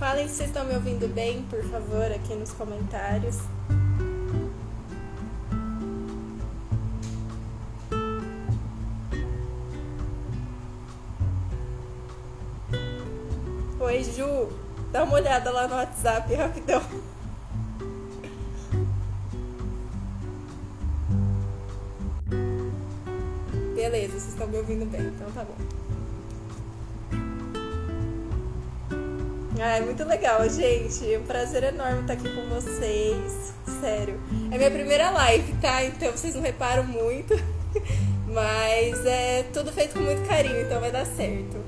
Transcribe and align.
Falem 0.00 0.26
se 0.26 0.36
vocês 0.36 0.48
estão 0.48 0.64
me 0.64 0.74
ouvindo 0.74 1.06
bem, 1.12 1.42
por 1.42 1.62
favor, 1.64 2.10
aqui 2.10 2.34
nos 2.34 2.52
comentários. 2.52 3.36
Oi, 13.78 14.02
Ju, 14.04 14.48
dá 14.90 15.04
uma 15.04 15.16
olhada 15.16 15.50
lá 15.50 15.68
no 15.68 15.74
WhatsApp 15.74 16.34
rapidão. 16.34 16.80
Muito 30.00 30.08
legal, 30.08 30.48
gente. 30.48 31.12
É 31.12 31.18
um 31.18 31.24
prazer 31.24 31.62
enorme 31.62 32.00
estar 32.00 32.14
aqui 32.14 32.28
com 32.30 32.48
vocês. 32.48 33.52
Sério. 33.80 34.18
É 34.50 34.56
minha 34.56 34.70
primeira 34.70 35.10
live, 35.10 35.52
tá? 35.60 35.84
Então 35.84 36.10
vocês 36.10 36.34
não 36.34 36.42
reparam 36.42 36.84
muito. 36.84 37.34
Mas 38.26 39.04
é 39.04 39.44
tudo 39.52 39.70
feito 39.70 39.94
com 39.94 40.00
muito 40.00 40.26
carinho, 40.26 40.62
então 40.62 40.80
vai 40.80 40.90
dar 40.90 41.04
certo. 41.04 41.60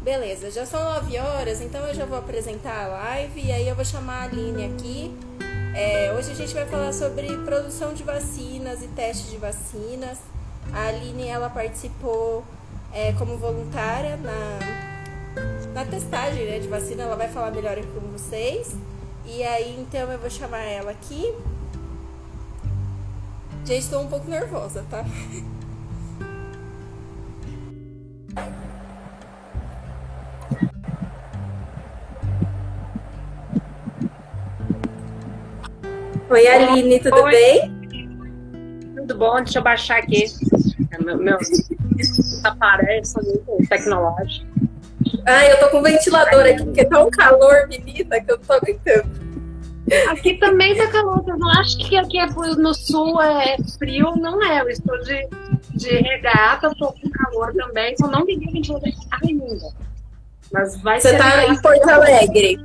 Beleza, 0.00 0.50
já 0.50 0.64
são 0.64 0.82
9 0.82 1.18
horas, 1.18 1.60
então 1.60 1.86
eu 1.86 1.94
já 1.94 2.04
vou 2.04 2.18
apresentar 2.18 2.84
a 2.84 2.88
live 2.88 3.40
e 3.40 3.52
aí 3.52 3.68
eu 3.68 3.74
vou 3.74 3.84
chamar 3.84 4.20
a 4.20 4.22
Aline 4.24 4.64
aqui. 4.64 5.31
É, 5.74 6.12
hoje 6.12 6.32
a 6.32 6.34
gente 6.34 6.52
vai 6.52 6.66
falar 6.66 6.92
sobre 6.92 7.34
produção 7.38 7.94
de 7.94 8.02
vacinas 8.02 8.82
e 8.82 8.88
teste 8.88 9.30
de 9.30 9.38
vacinas. 9.38 10.18
A 10.70 10.88
Aline 10.88 11.26
ela 11.26 11.48
participou 11.48 12.44
é, 12.92 13.12
como 13.14 13.38
voluntária 13.38 14.18
na, 14.18 14.58
na 15.72 15.84
testagem 15.86 16.44
né, 16.44 16.58
de 16.58 16.68
vacina, 16.68 17.04
ela 17.04 17.16
vai 17.16 17.28
falar 17.28 17.50
melhor 17.50 17.78
aqui 17.78 17.88
com 17.88 18.00
vocês. 18.08 18.76
E 19.24 19.42
aí 19.42 19.80
então 19.80 20.12
eu 20.12 20.18
vou 20.18 20.28
chamar 20.28 20.60
ela 20.60 20.90
aqui. 20.90 21.34
Já 23.64 23.74
estou 23.74 24.02
um 24.02 24.08
pouco 24.08 24.28
nervosa, 24.28 24.84
tá? 24.90 25.04
Oi, 36.32 36.48
Aline, 36.48 36.98
tudo 36.98 37.24
Oi. 37.24 37.30
bem? 37.30 37.70
Tudo 38.96 39.18
bom? 39.18 39.36
Deixa 39.42 39.58
eu 39.58 39.62
baixar 39.62 39.98
aqui. 39.98 40.24
Meu, 41.04 41.18
meu 41.18 41.38
aparelho 42.42 43.02
muito 43.14 43.68
tecnológico. 43.68 44.46
Ah, 45.26 45.44
eu 45.46 45.58
tô 45.58 45.68
com 45.68 45.82
ventilador 45.82 46.46
aqui, 46.46 46.64
porque 46.64 46.86
tá 46.86 47.04
um 47.04 47.10
calor, 47.10 47.68
menina, 47.68 48.18
que 48.18 48.32
eu 48.32 48.38
tô 48.38 48.54
aguentando. 48.54 49.10
Aqui 50.08 50.38
também 50.38 50.74
tá 50.74 50.86
calor, 50.86 51.22
eu 51.28 51.36
não 51.36 51.50
acho 51.50 51.76
que 51.76 51.98
aqui 51.98 52.18
é 52.18 52.26
no 52.26 52.72
sul 52.72 53.20
é 53.20 53.58
frio, 53.78 54.16
não 54.16 54.42
é. 54.42 54.62
Eu 54.62 54.70
estou 54.70 54.98
de, 55.02 55.28
de 55.74 55.96
regata, 55.96 56.74
tô 56.78 56.94
com 56.94 57.10
calor 57.10 57.52
também, 57.52 57.94
só 57.98 58.06
não 58.06 58.24
liguei 58.24 58.48
o 58.48 58.52
ventilador 58.52 58.88
ainda. 59.22 59.68
Mas 60.50 60.80
vai 60.80 60.98
Você 60.98 61.10
ser. 61.10 61.18
Você 61.18 61.22
tá 61.22 61.46
em 61.46 61.60
Porto 61.60 61.90
Alegre? 61.90 62.58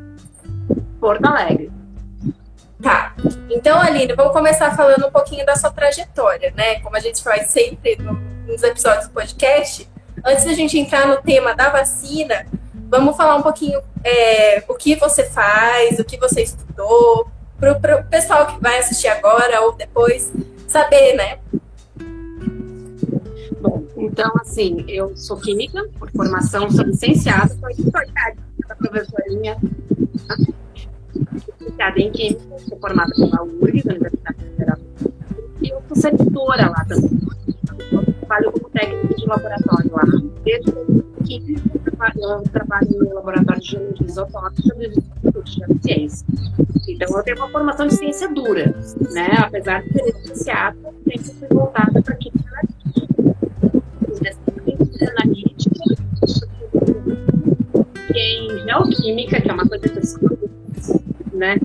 Porto 1.02 1.26
Alegre. 1.26 1.77
Tá. 2.82 3.16
Então, 3.50 3.80
Aline, 3.80 4.14
vamos 4.14 4.34
começar 4.34 4.76
falando 4.76 5.08
um 5.08 5.12
pouquinho 5.12 5.46
da 5.46 5.56
sua 5.56 5.72
trajetória, 5.72 6.54
né? 6.56 6.80
Como 6.82 6.96
a 6.96 7.00
gente 7.00 7.24
faz 7.24 7.48
sempre 7.48 7.96
no, 7.98 8.14
nos 8.46 8.62
episódios 8.62 9.08
do 9.08 9.14
podcast. 9.14 9.90
Antes 10.24 10.46
da 10.46 10.54
gente 10.54 10.78
entrar 10.78 11.08
no 11.08 11.18
tema 11.18 11.56
da 11.56 11.70
vacina, 11.70 12.46
vamos 12.90 13.18
falar 13.18 13.36
um 13.36 13.42
pouquinho 13.42 13.82
é, 14.04 14.64
o 14.68 14.76
que 14.76 14.96
você 14.96 15.24
faz, 15.24 16.00
o 16.00 16.06
que 16.06 16.18
você 16.18 16.44
estudou, 16.44 17.28
para 17.60 18.00
o 18.00 18.04
pessoal 18.06 18.46
que 18.46 18.62
vai 18.62 18.78
assistir 18.78 19.08
agora 19.08 19.62
ou 19.62 19.74
depois 19.74 20.32
saber, 20.68 21.16
né? 21.16 21.40
Bom, 23.60 23.84
então, 23.98 24.32
assim, 24.40 24.86
eu 24.88 25.18
sou 25.18 25.38
química, 25.38 25.84
por 25.98 26.12
formação, 26.12 26.70
sou 26.70 26.86
licenciada, 26.86 27.56
sou 27.60 27.70
historiadora 27.72 28.38
da 28.68 28.76
professorinha 28.76 29.58
licenciada 31.32 32.00
em 32.00 32.12
Química, 32.12 32.60
sou 32.60 32.78
formada 32.80 33.14
pela 33.16 33.44
URGS, 33.44 33.86
Universidade 33.86 34.38
Federal, 34.38 34.78
e 35.62 35.70
eu 35.70 35.82
sou 35.88 35.98
servidora 35.98 36.70
lá 36.70 36.86
também. 36.86 37.12
Eu 37.92 38.14
trabalho 38.14 38.52
como 38.52 38.70
técnica 38.70 39.16
de 39.16 39.26
laboratório 39.26 39.92
lá. 39.92 40.04
Desde 40.44 40.72
que 40.72 41.56
eu 42.22 42.42
trabalho 42.52 42.90
no 43.00 43.16
laboratório 43.16 43.62
de 43.62 43.72
geologia 43.72 44.08
isotópica 44.08 44.76
do 44.76 44.84
Instituto 44.84 45.44
de 45.44 45.84
Ciência. 45.84 46.28
Então, 46.88 47.18
eu 47.18 47.24
tenho 47.24 47.38
uma 47.38 47.50
formação 47.50 47.88
de 47.88 47.96
ciência 47.96 48.30
dura, 48.30 48.74
né? 49.12 49.28
Apesar 49.40 49.82
de 49.84 49.94
ser 49.94 50.06
licenciada, 50.06 50.78
sempre 51.04 51.34
fui 51.34 51.48
voltada 51.50 52.02
para 52.02 52.14
a 52.14 52.18
química 52.18 52.48
analítica, 55.18 55.70
em 58.16 58.64
geoquímica, 58.64 59.42
que 59.42 59.50
é 59.50 59.54
uma 59.54 59.68
coisa 59.68 59.90
que 59.90 59.98
eu 59.98 60.47
né? 61.38 61.58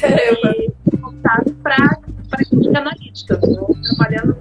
Caramba! 0.00 0.54
E 0.56 0.96
voltado 0.96 1.54
para 1.62 1.76
a 1.76 2.44
química 2.44 2.78
analítica. 2.78 3.34
Estou 3.34 3.76
trabalhando 3.82 4.36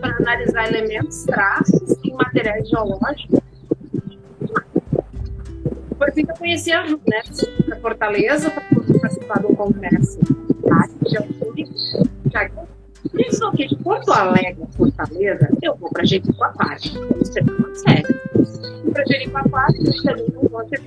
para 0.00 0.16
analisar 0.16 0.68
elementos, 0.68 1.24
traços 1.24 1.96
e 2.02 2.12
materiais 2.12 2.68
geológicos. 2.68 3.40
Foi 5.98 6.08
assim 6.08 6.24
que 6.24 6.32
eu 6.32 6.36
conheci 6.36 6.72
a 6.72 6.86
Ju, 6.86 7.00
né? 7.06 7.22
Na 7.68 7.76
Fortaleza, 7.76 8.50
para 8.50 8.64
participar 9.00 9.40
do 9.40 9.48
congresso 9.54 10.18
geoquímica. 11.06 11.74
Já 12.32 12.48
que 12.48 12.56
eu 12.56 12.75
de 13.66 13.76
Porto 13.76 14.12
Alegre, 14.12 14.64
Fortaleza, 14.76 15.48
eu 15.62 15.74
vou 15.76 15.90
para 15.90 16.04
Jericoacoara. 16.04 16.76
Isso 16.76 17.38
é 17.38 17.42
muito 17.42 17.74
sério. 17.76 18.20
Para 18.92 19.04
Jericoacoara, 19.06 19.72
eu 19.78 20.02
também 20.02 20.26
não 20.34 20.42
vou 20.48 20.64
ter 20.64 20.80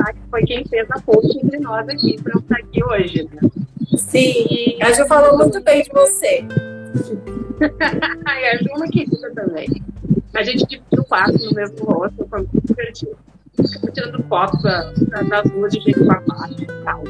lá, 0.00 0.12
que 0.12 0.20
foi 0.30 0.42
quem 0.42 0.64
fez 0.64 0.90
a 0.90 1.00
ponte 1.00 1.38
entre 1.38 1.58
nós 1.58 1.88
aqui, 1.88 2.20
para 2.22 2.34
eu 2.34 2.40
estar 2.40 2.56
aqui 2.56 2.84
hoje. 2.84 3.28
Né? 3.32 3.50
Sim, 3.96 4.78
a 4.80 4.92
Ju 4.92 5.06
falou 5.06 5.36
muito 5.36 5.60
bem 5.62 5.82
de 5.82 5.90
você. 5.90 6.44
e 7.60 8.44
a 8.44 8.56
Ju 8.56 8.68
é 8.70 8.76
uma 8.76 8.88
querida 8.88 9.32
também. 9.34 9.68
A 10.34 10.42
gente 10.42 10.66
dividiu 10.66 11.02
o 11.02 11.04
quarto 11.04 11.44
no 11.44 11.52
mesmo 11.52 11.84
rosto, 11.84 12.26
foi 12.28 12.38
muito 12.38 12.66
divertido. 12.66 13.16
Ficava 13.56 13.92
tirando 13.92 14.22
fotos 14.28 14.62
das 14.62 15.50
ruas 15.50 15.72
de 15.72 15.92
baixo 16.04 16.62
e 16.62 16.66
tal. 16.84 17.02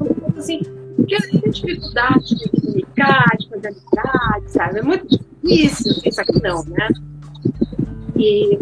Então, 0.00 0.38
assim, 0.38 0.60
porque 0.96 1.16
tem 1.16 1.50
dificuldade 1.50 2.34
de 2.34 2.48
comunicar, 2.50 3.24
de 3.38 3.48
fazer 3.48 3.68
amizade, 3.68 4.50
sabe? 4.50 4.78
É 4.78 4.82
muito 4.82 5.06
difícil, 5.08 5.92
isso 6.04 6.20
aqui 6.20 6.42
não, 6.42 6.64
né? 6.64 6.88
E, 8.16 8.58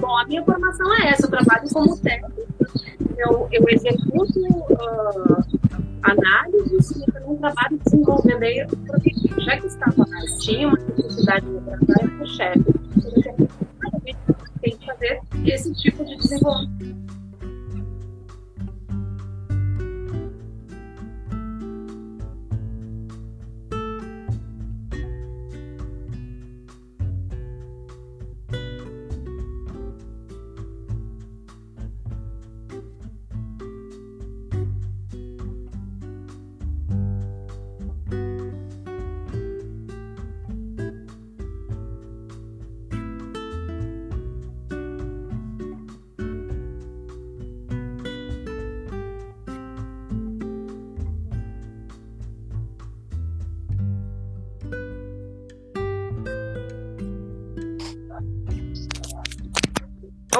bom, 0.00 0.18
a 0.18 0.26
minha 0.26 0.44
formação 0.44 0.94
é 0.96 1.08
essa, 1.08 1.26
eu 1.26 1.30
trabalho 1.30 1.68
como 1.72 1.96
técnico, 1.98 2.40
eu, 3.18 3.48
eu 3.52 3.64
executo 3.68 4.40
uh, 4.40 5.44
análises 6.02 6.90
e 6.92 7.12
também 7.12 7.36
trabalho 7.36 7.78
desenvolvendo 7.84 8.42
aí, 8.42 8.66
porque 8.86 9.12
já 9.40 9.58
que 9.58 9.66
estava 9.66 9.98
lá, 9.98 10.20
tinha 10.40 10.68
uma 10.68 10.78
necessidade 10.78 11.46
de 11.46 11.60
trabalho 11.60 12.18
com 12.18 12.24
o 12.24 12.26
chefe, 12.26 12.64
tem 14.60 14.76
que 14.76 14.86
fazer 14.86 15.20
esse 15.44 15.72
tipo 15.74 16.04
de 16.04 16.16
desenvolvimento. 16.16 17.09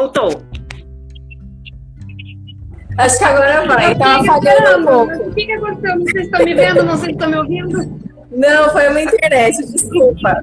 Voltou. 0.01 0.31
Acho 2.97 3.19
que 3.19 3.25
agora 3.25 3.67
vai. 3.67 3.95
Tava 3.95 4.25
falhando 4.25 4.79
um 4.79 4.87
pouco. 4.87 5.29
O 5.29 5.35
que, 5.35 5.45
que 5.45 5.53
aconteceu? 5.53 5.99
Não 5.99 6.07
sei 6.07 6.13
se 6.13 6.21
estão 6.23 6.45
me 6.45 6.55
vendo, 6.55 6.83
não 6.85 6.97
sei 6.97 7.05
se 7.05 7.13
estão 7.13 7.31
me 7.31 7.37
ouvindo. 7.37 8.01
Não, 8.31 8.71
foi 8.71 8.89
uma 8.89 9.03
internet, 9.03 9.67
desculpa. 9.71 10.43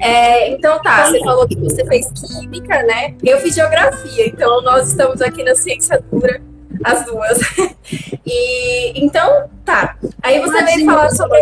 É, 0.00 0.50
então 0.50 0.82
tá, 0.82 1.06
você 1.06 1.20
falou 1.20 1.46
que 1.46 1.54
você 1.56 1.84
fez 1.84 2.10
química, 2.10 2.82
né? 2.82 3.14
Eu 3.22 3.38
fiz 3.38 3.54
geografia, 3.54 4.26
então 4.26 4.60
nós 4.62 4.88
estamos 4.88 5.20
aqui 5.22 5.44
na 5.44 5.54
ciência 5.54 6.02
dura, 6.10 6.40
as 6.84 7.06
duas. 7.06 7.38
E 8.24 9.04
então 9.04 9.50
tá. 9.64 9.96
Aí 10.22 10.38
você 10.40 10.62
veio 10.62 10.84
falar 10.84 11.10
sobre. 11.10 11.40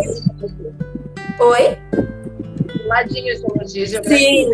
Oi? 1.38 1.78
Ladinho 2.86 3.36
geologia, 3.36 3.86
geografia. 3.86 4.18
Sim, 4.18 4.50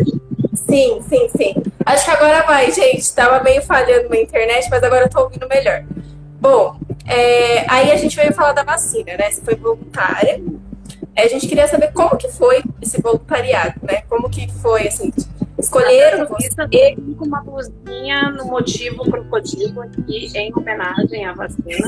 sim, 0.53 1.01
sim, 1.07 1.29
sim. 1.29 1.74
Acho 1.85 2.05
que 2.05 2.11
agora 2.11 2.43
vai, 2.43 2.71
gente. 2.71 3.13
Tava 3.13 3.43
meio 3.43 3.61
falhando 3.61 4.09
na 4.09 4.17
internet, 4.17 4.67
mas 4.69 4.81
agora 4.81 5.05
eu 5.05 5.09
tô 5.09 5.21
ouvindo 5.21 5.47
melhor. 5.47 5.83
Bom, 6.41 6.77
é, 7.05 7.65
aí 7.71 7.91
a 7.91 7.95
gente 7.95 8.15
veio 8.15 8.33
falar 8.33 8.53
da 8.53 8.63
vacina, 8.63 9.15
né? 9.17 9.29
Você 9.29 9.41
foi 9.41 9.55
voluntária. 9.55 10.41
É, 11.15 11.23
a 11.23 11.27
gente 11.29 11.47
queria 11.47 11.67
saber 11.67 11.93
como 11.93 12.17
que 12.17 12.27
foi 12.27 12.63
esse 12.81 12.99
voluntariado, 13.01 13.79
né? 13.83 14.01
Como 14.09 14.29
que 14.29 14.51
foi, 14.51 14.87
assim, 14.87 15.13
escolheram 15.57 16.27
você... 16.27 16.49
com 17.17 17.25
uma 17.25 17.41
blusinha 17.41 18.31
no 18.31 18.45
motivo 18.45 19.03
crocodilo 19.09 19.81
aqui, 19.81 20.31
em 20.35 20.51
homenagem 20.53 21.25
à 21.25 21.33
vacina. 21.33 21.87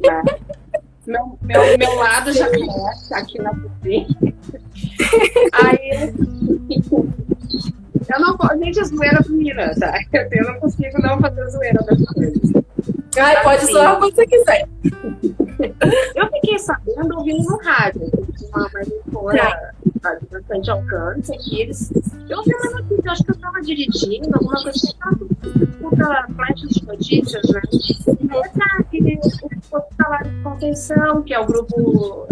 né? 0.00 0.22
meu, 1.04 1.38
meu, 1.42 1.78
meu 1.78 1.94
lado 1.96 2.32
já 2.32 2.46
aqui 2.46 3.38
na 3.38 3.50
cozinha. 3.50 4.06
Aí, 5.52 6.14
eu 8.08 8.20
não 8.20 8.36
posso, 8.36 8.58
gente, 8.58 8.80
a 8.80 8.84
zoeira 8.84 9.20
vira, 9.28 9.74
tá? 9.78 9.98
Eu 10.12 10.44
não 10.44 10.60
consigo 10.60 11.02
não 11.02 11.20
fazer 11.20 11.50
zoeira 11.50 11.84
das 11.84 12.04
coisas. 12.12 12.52
Ai, 13.18 13.42
pode 13.42 13.62
assim, 13.62 13.72
zoar 13.72 13.98
quando 13.98 14.14
você 14.14 14.26
quiser. 14.26 14.68
Eu 16.14 16.30
fiquei 16.32 16.58
sabendo 16.58 17.18
ouvindo 17.18 17.44
no 17.44 17.56
rádio, 17.58 18.10
uma, 18.52 18.70
emissora 18.82 19.72
de 20.20 20.26
bastante 20.26 20.70
alcance, 20.70 21.36
que 21.38 21.60
eles. 21.60 21.92
Eu 22.28 22.38
ouvi 22.38 22.54
uma 22.54 22.80
notícia, 22.80 23.12
acho 23.12 23.24
que 23.24 23.30
eu 23.30 23.34
estava 23.34 23.60
dirigindo, 23.60 24.30
alguma 24.34 24.62
coisa 24.62 24.72
que 24.72 25.58
eu 25.58 25.64
escuta 25.64 26.26
flash 26.34 26.60
de 26.68 26.86
notícias, 26.86 27.42
né? 27.50 27.60
Essa, 28.32 28.82
que 28.90 29.20
o 29.72 29.82
salário 30.02 30.30
de 30.30 30.42
contenção, 30.42 31.22
que 31.22 31.34
é 31.34 31.38
o 31.38 31.46
grupo 31.46 32.26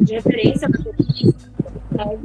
de 0.00 0.14
referência 0.14 0.68
da 0.68 0.78
né? 1.92 2.18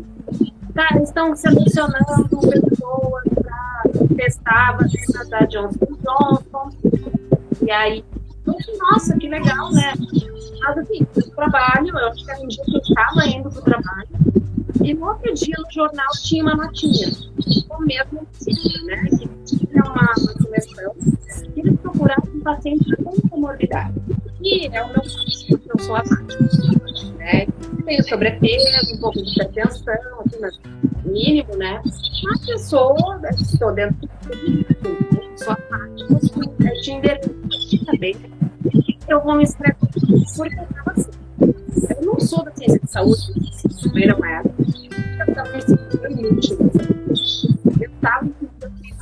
Tá, 0.73 0.89
estão 1.01 1.35
selecionando 1.35 2.39
pessoas 2.41 3.23
para 3.35 3.83
testar 4.15 4.69
a 4.69 4.71
vacina 4.73 5.25
da 5.25 5.39
Johnson 5.45 5.97
Johnson. 6.03 6.69
E 7.61 7.71
aí, 7.71 8.03
nossa, 8.79 9.17
que 9.17 9.29
legal, 9.29 9.71
né? 9.71 9.93
Mas 10.61 10.77
assim, 10.77 11.05
trabalho, 11.35 11.89
eu 11.89 12.07
acho 12.07 12.25
que 12.25 12.31
que 12.63 12.75
eu 12.75 12.79
estava 12.79 13.27
indo 13.27 13.49
para 13.49 13.59
o 13.59 13.63
trabalho, 13.63 14.09
e 14.83 14.93
no 14.93 15.07
outro 15.07 15.33
dia 15.33 15.55
no 15.57 15.71
jornal 15.71 16.09
tinha 16.21 16.43
uma 16.43 16.55
notinha, 16.55 17.11
o 17.69 17.81
mesmo 17.81 18.27
né? 18.85 19.05
Que 19.09 19.57
tinha 19.57 19.83
uma, 19.83 20.13
uma 20.17 20.57
que 21.53 21.59
eles 21.59 21.79
procuravam 21.79 22.33
um 22.33 22.39
paciente 22.41 22.95
com 22.97 23.29
comorbidade. 23.29 23.93
E 24.41 24.67
é 24.67 24.83
o 24.83 24.87
meu 24.87 25.01
caso, 25.01 25.45
eu 25.49 25.79
sou 25.79 25.95
asmática? 25.95 26.93
Tenho 27.85 28.03
sobrepeso, 28.03 28.95
um 28.95 28.97
pouco 29.00 29.21
de 29.21 29.31
hipertensão, 29.31 29.94
assim, 30.25 30.39
mas 30.39 30.59
mínimo, 31.06 31.56
né? 31.57 31.81
Uma 32.24 32.39
pessoa, 32.45 33.21
estou 33.30 33.74
dentro 33.74 33.97
do 33.97 35.24
asmática, 35.51 36.19
eu 36.59 36.81
te 36.81 36.91
endereço 36.91 37.85
também. 37.85 38.15
Eu 39.07 39.21
vou 39.21 39.35
me 39.35 39.44
inscrever 39.44 39.75
porque 39.80 40.13
eu 40.13 40.18
estava 40.19 40.91
assim. 40.91 41.12
Eu 41.41 42.06
não 42.06 42.19
sou 42.19 42.44
da 42.45 42.51
ciência 42.56 42.80
de 42.80 42.89
saúde, 42.89 43.33
também 43.81 44.07
não 44.07 44.25
era. 44.25 44.50
Eu 44.50 45.27
estava 45.27 45.51
me 45.51 45.62
sentindo 45.62 46.12
inútil. 46.12 46.57
Eu 47.81 47.90
estava 47.92 48.30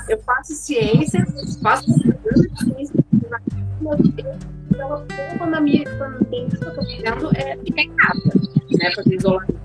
eu 0.10 0.20
faço 0.24 0.54
ciência, 0.54 1.26
faço 1.62 1.86
ciência, 1.94 3.06
então, 4.72 5.06
quando 5.38 5.56
a 5.56 5.62
minha 5.62 5.84
quando 5.98 6.26
que 6.26 6.36
eu 6.36 6.48
estou 6.48 6.74
fazendo 6.76 7.32
é 7.36 7.58
ficar 7.58 7.82
em 7.82 7.92
casa, 7.96 8.32
né? 8.80 8.92
Fazer 8.96 9.16
isolamento, 9.16 9.60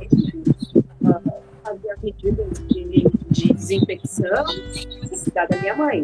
fazer 1.62 1.90
as 1.90 2.02
medidas 2.02 2.66
de, 2.68 3.06
de 3.30 3.52
desinfecção, 3.54 4.44
da 5.34 5.58
minha 5.60 5.76
mãe. 5.76 6.02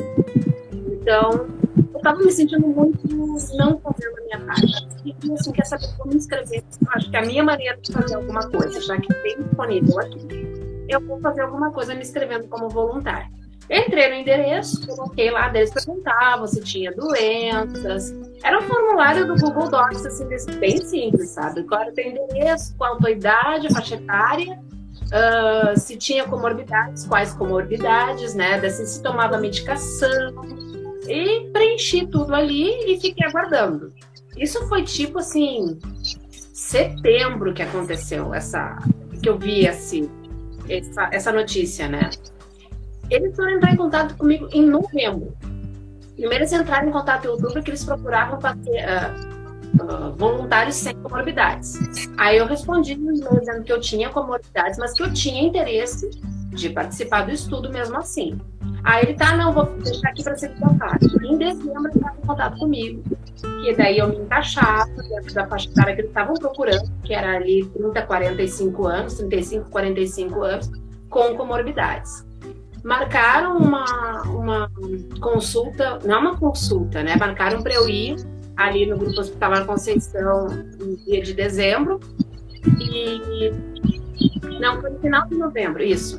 Então, 0.73 1.49
eu 1.77 1.97
estava 1.97 2.19
me 2.19 2.31
sentindo 2.31 2.67
muito 2.67 3.09
não 3.57 3.79
fazendo 3.81 4.19
a 4.19 4.23
minha 4.23 4.41
parte. 4.47 4.87
E 5.05 5.33
assim, 5.33 5.53
quer 5.53 5.65
saber 5.65 5.89
como 5.99 6.13
me 6.13 6.17
inscrever? 6.19 6.63
Acho 6.89 7.11
que 7.11 7.17
a 7.17 7.23
minha 7.23 7.43
maneira 7.43 7.77
de 7.79 7.93
fazer 7.93 8.15
alguma 8.15 8.49
coisa, 8.49 8.81
já 8.81 8.97
que 9.01 9.09
tem 9.23 9.43
disponível 9.43 9.99
aqui, 9.99 10.47
eu 10.89 11.01
vou 11.01 11.21
fazer 11.21 11.43
alguma 11.43 11.73
coisa 11.73 11.95
me 11.95 12.03
inscrevendo 12.03 12.47
como 12.49 12.69
voluntário. 12.69 13.42
Entrei 13.73 14.11
no 14.11 14.17
endereço, 14.17 14.87
coloquei 14.87 15.31
lá, 15.31 15.49
eles 15.49 15.73
perguntavam 15.73 16.47
se 16.47 16.61
tinha 16.61 16.93
doenças. 16.93 18.15
Era 18.45 18.59
um 18.59 18.63
formulário 18.63 19.27
do 19.27 19.35
Google 19.37 19.71
Docs, 19.71 20.05
assim, 20.05 20.27
bem 20.59 20.77
simples, 20.85 21.31
sabe? 21.31 21.63
Qual 21.65 21.81
era 21.81 21.91
o 21.91 22.01
endereço, 22.01 22.77
qual 22.77 22.97
a 22.97 22.99
tua 22.99 23.11
idade, 23.11 23.73
faixa 23.73 23.95
etária, 23.95 24.61
uh, 25.07 25.81
se 25.81 25.97
tinha 25.97 26.25
comorbidades, 26.29 27.07
quais 27.07 27.33
comorbidades, 27.33 28.35
né? 28.35 28.57
Assim, 28.57 28.85
se 28.85 29.03
tomava 29.03 29.39
medicação. 29.39 30.35
E 31.09 31.49
preenchi 31.51 32.07
tudo 32.07 32.35
ali 32.35 32.93
e 32.93 33.01
fiquei 33.01 33.27
aguardando. 33.27 33.91
Isso 34.37 34.69
foi 34.69 34.83
tipo 34.83 35.19
assim, 35.19 35.79
setembro 36.53 37.55
que 37.55 37.63
aconteceu, 37.63 38.35
essa 38.35 38.77
que 39.23 39.29
eu 39.29 39.39
vi 39.39 39.67
assim, 39.67 40.11
essa, 40.69 41.09
essa 41.11 41.33
notícia, 41.33 41.89
né? 41.89 42.11
Eles 43.13 43.37
foram 43.37 43.51
entrar 43.51 43.73
em 43.73 43.77
contato 43.77 44.17
comigo 44.17 44.49
em 44.53 44.65
novembro. 44.65 45.37
Primeiro 46.17 46.45
eles 46.45 46.53
entraram 46.53 46.89
em 46.89 46.93
contato 46.93 47.27
em 47.27 47.29
outubro 47.29 47.53
porque 47.53 47.71
eles 47.71 47.85
procuravam 47.85 48.41
fazer, 48.41 48.85
uh, 48.87 49.83
uh, 49.85 50.17
voluntários 50.17 50.77
sem 50.77 50.95
comorbidades. 50.97 51.79
Aí 52.17 52.39
eu 52.39 52.47
respondi 52.47 52.93
e-mail 52.93 53.39
dizendo 53.39 53.65
que 53.65 53.73
eu 53.73 53.81
tinha 53.81 54.09
comorbidades, 54.09 54.79
mas 54.79 54.95
que 54.95 55.03
eu 55.03 55.13
tinha 55.13 55.43
interesse 55.43 56.09
de 56.49 56.71
participar 56.71 57.27
do 57.27 57.33
estudo 57.33 57.71
mesmo 57.71 57.99
assim. 57.99 58.41
Aí 58.83 59.05
ele 59.05 59.15
tá, 59.15 59.37
não, 59.37 59.53
vou 59.53 59.67
deixar 59.67 60.09
aqui 60.09 60.25
para 60.25 60.37
ser 60.37 60.49
colocado. 60.59 61.05
Em 61.23 61.37
dezembro 61.37 61.89
ele 61.89 61.95
estava 61.95 62.17
em 62.17 62.27
contato 62.27 62.59
comigo, 62.59 63.03
que 63.63 63.75
daí 63.77 63.99
eu 63.99 64.09
me 64.09 64.17
encaixava 64.17 64.91
dentro 65.03 65.35
da 65.35 65.47
faixa 65.47 65.69
etária 65.69 65.95
que 65.95 66.01
eles 66.01 66.11
estavam 66.11 66.35
procurando, 66.35 66.91
que 67.05 67.13
era 67.13 67.37
ali 67.37 67.67
30, 67.67 68.03
45 68.03 68.87
anos, 68.87 69.15
35, 69.15 69.71
45 69.71 70.43
anos, 70.43 70.71
com 71.11 71.37
comorbidades. 71.37 72.32
Marcaram 72.85 73.57
uma, 73.59 74.23
uma 74.23 74.71
consulta, 75.21 75.99
não 76.05 76.21
uma 76.21 76.37
consulta, 76.37 77.03
né? 77.03 77.17
Marcaram 77.17 77.63
para 77.63 77.75
eu 77.75 77.89
ir 77.89 78.17
ali 78.57 78.87
no 78.87 78.97
Grupo 78.97 79.21
Hospitalar 79.21 79.65
Conceição 79.65 80.47
no 80.47 80.97
dia 80.99 81.23
de 81.23 81.35
dezembro. 81.35 82.01
E. 82.81 83.53
Não, 84.61 84.81
foi 84.81 84.91
no 84.91 84.99
final 85.01 85.27
de 85.27 85.35
novembro, 85.37 85.83
isso. 85.83 86.19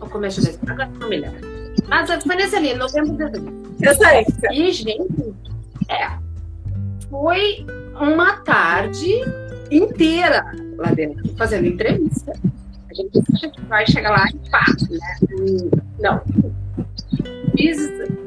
O 0.00 0.08
começo 0.08 0.40
de 0.40 0.46
dezembro, 0.46 0.72
agora 0.72 0.90
não 0.98 1.08
me 1.08 1.16
lembro. 1.18 1.40
Mas 1.88 2.10
foi 2.22 2.36
nesse 2.36 2.56
ali, 2.56 2.74
novembro 2.74 3.14
e 3.14 3.16
dezembro. 3.16 3.54
Eu 3.80 3.94
sei. 3.94 4.26
E, 4.52 4.72
gente, 4.72 5.34
é. 5.88 6.10
Foi 7.10 7.64
uma 8.00 8.38
tarde 8.38 9.22
inteira 9.70 10.44
lá 10.76 10.90
dentro, 10.92 11.34
fazendo 11.36 11.66
entrevista. 11.66 12.32
A 12.90 12.94
gente 12.94 13.22
acha 13.34 13.50
que 13.50 13.60
vai 13.62 13.86
chegar 13.86 14.10
lá 14.10 14.24
e 14.28 14.50
pá, 14.50 14.64
né? 14.90 15.85
Não. 15.98 16.22
Fiz 17.56 17.78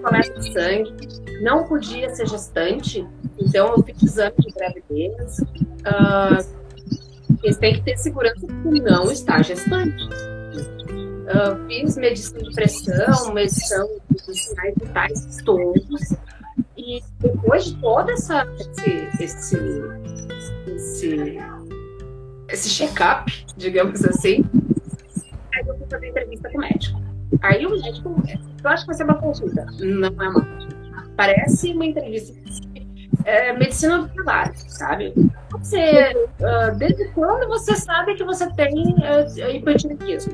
coleta 0.02 0.40
de 0.40 0.54
sangue, 0.54 0.94
não 1.42 1.68
podia 1.68 2.10
ser 2.16 2.28
gestante, 2.28 3.08
então 3.38 3.74
eu 3.76 3.84
fiz 3.84 4.02
exame 4.02 4.36
de 4.40 4.52
gravidez. 4.52 5.40
Uh, 5.40 6.60
eles 7.44 7.58
têm 7.58 7.76
que 7.76 7.82
ter 7.82 7.98
segurança 7.98 8.46
que 8.46 8.80
não 8.82 9.12
está 9.12 9.42
gestante. 9.42 10.04
Uh, 11.30 11.68
fiz 11.68 11.96
medição 11.96 12.40
de 12.40 12.54
pressão, 12.56 13.34
medição 13.34 13.88
dos 14.26 14.44
sinais 14.44 14.74
vitais 14.80 15.38
todos. 15.46 16.16
E 16.76 17.02
depois 17.20 17.66
de 17.66 17.76
todo 17.78 18.10
essa, 18.10 18.48
esse, 18.60 19.24
esse, 19.24 19.58
esse, 20.76 21.38
esse 22.48 22.70
check-up, 22.70 23.46
digamos 23.58 24.04
assim, 24.06 24.44
aí 25.54 25.68
eu 25.68 25.78
fui 25.78 25.88
fazer 25.88 26.08
entrevista 26.08 26.50
com 26.50 26.58
o 26.58 26.62
médico. 26.62 27.09
Aí 27.42 27.66
o 27.66 27.72
médico, 27.72 28.16
eu 28.64 28.70
acho 28.70 28.84
que 28.84 28.88
vai 28.88 28.96
ser 28.96 29.04
uma 29.04 29.16
consulta. 29.16 29.66
Não 29.80 30.08
é 30.08 30.30
uma 30.30 30.42
consulta. 30.42 30.78
Parece 31.16 31.74
uma 31.74 31.86
entrevista 31.86 32.34
é, 33.26 33.54
medicina 33.54 34.00
do 34.00 34.08
trabalho, 34.10 34.54
sabe? 34.56 35.14
Você, 35.52 36.14
uh, 36.40 36.78
desde 36.78 37.08
quando 37.10 37.48
você 37.48 37.76
sabe 37.76 38.16
que 38.16 38.24
você 38.24 38.50
tem 38.54 38.74
uh, 38.74 39.56
hipotireoidismo? 39.56 40.34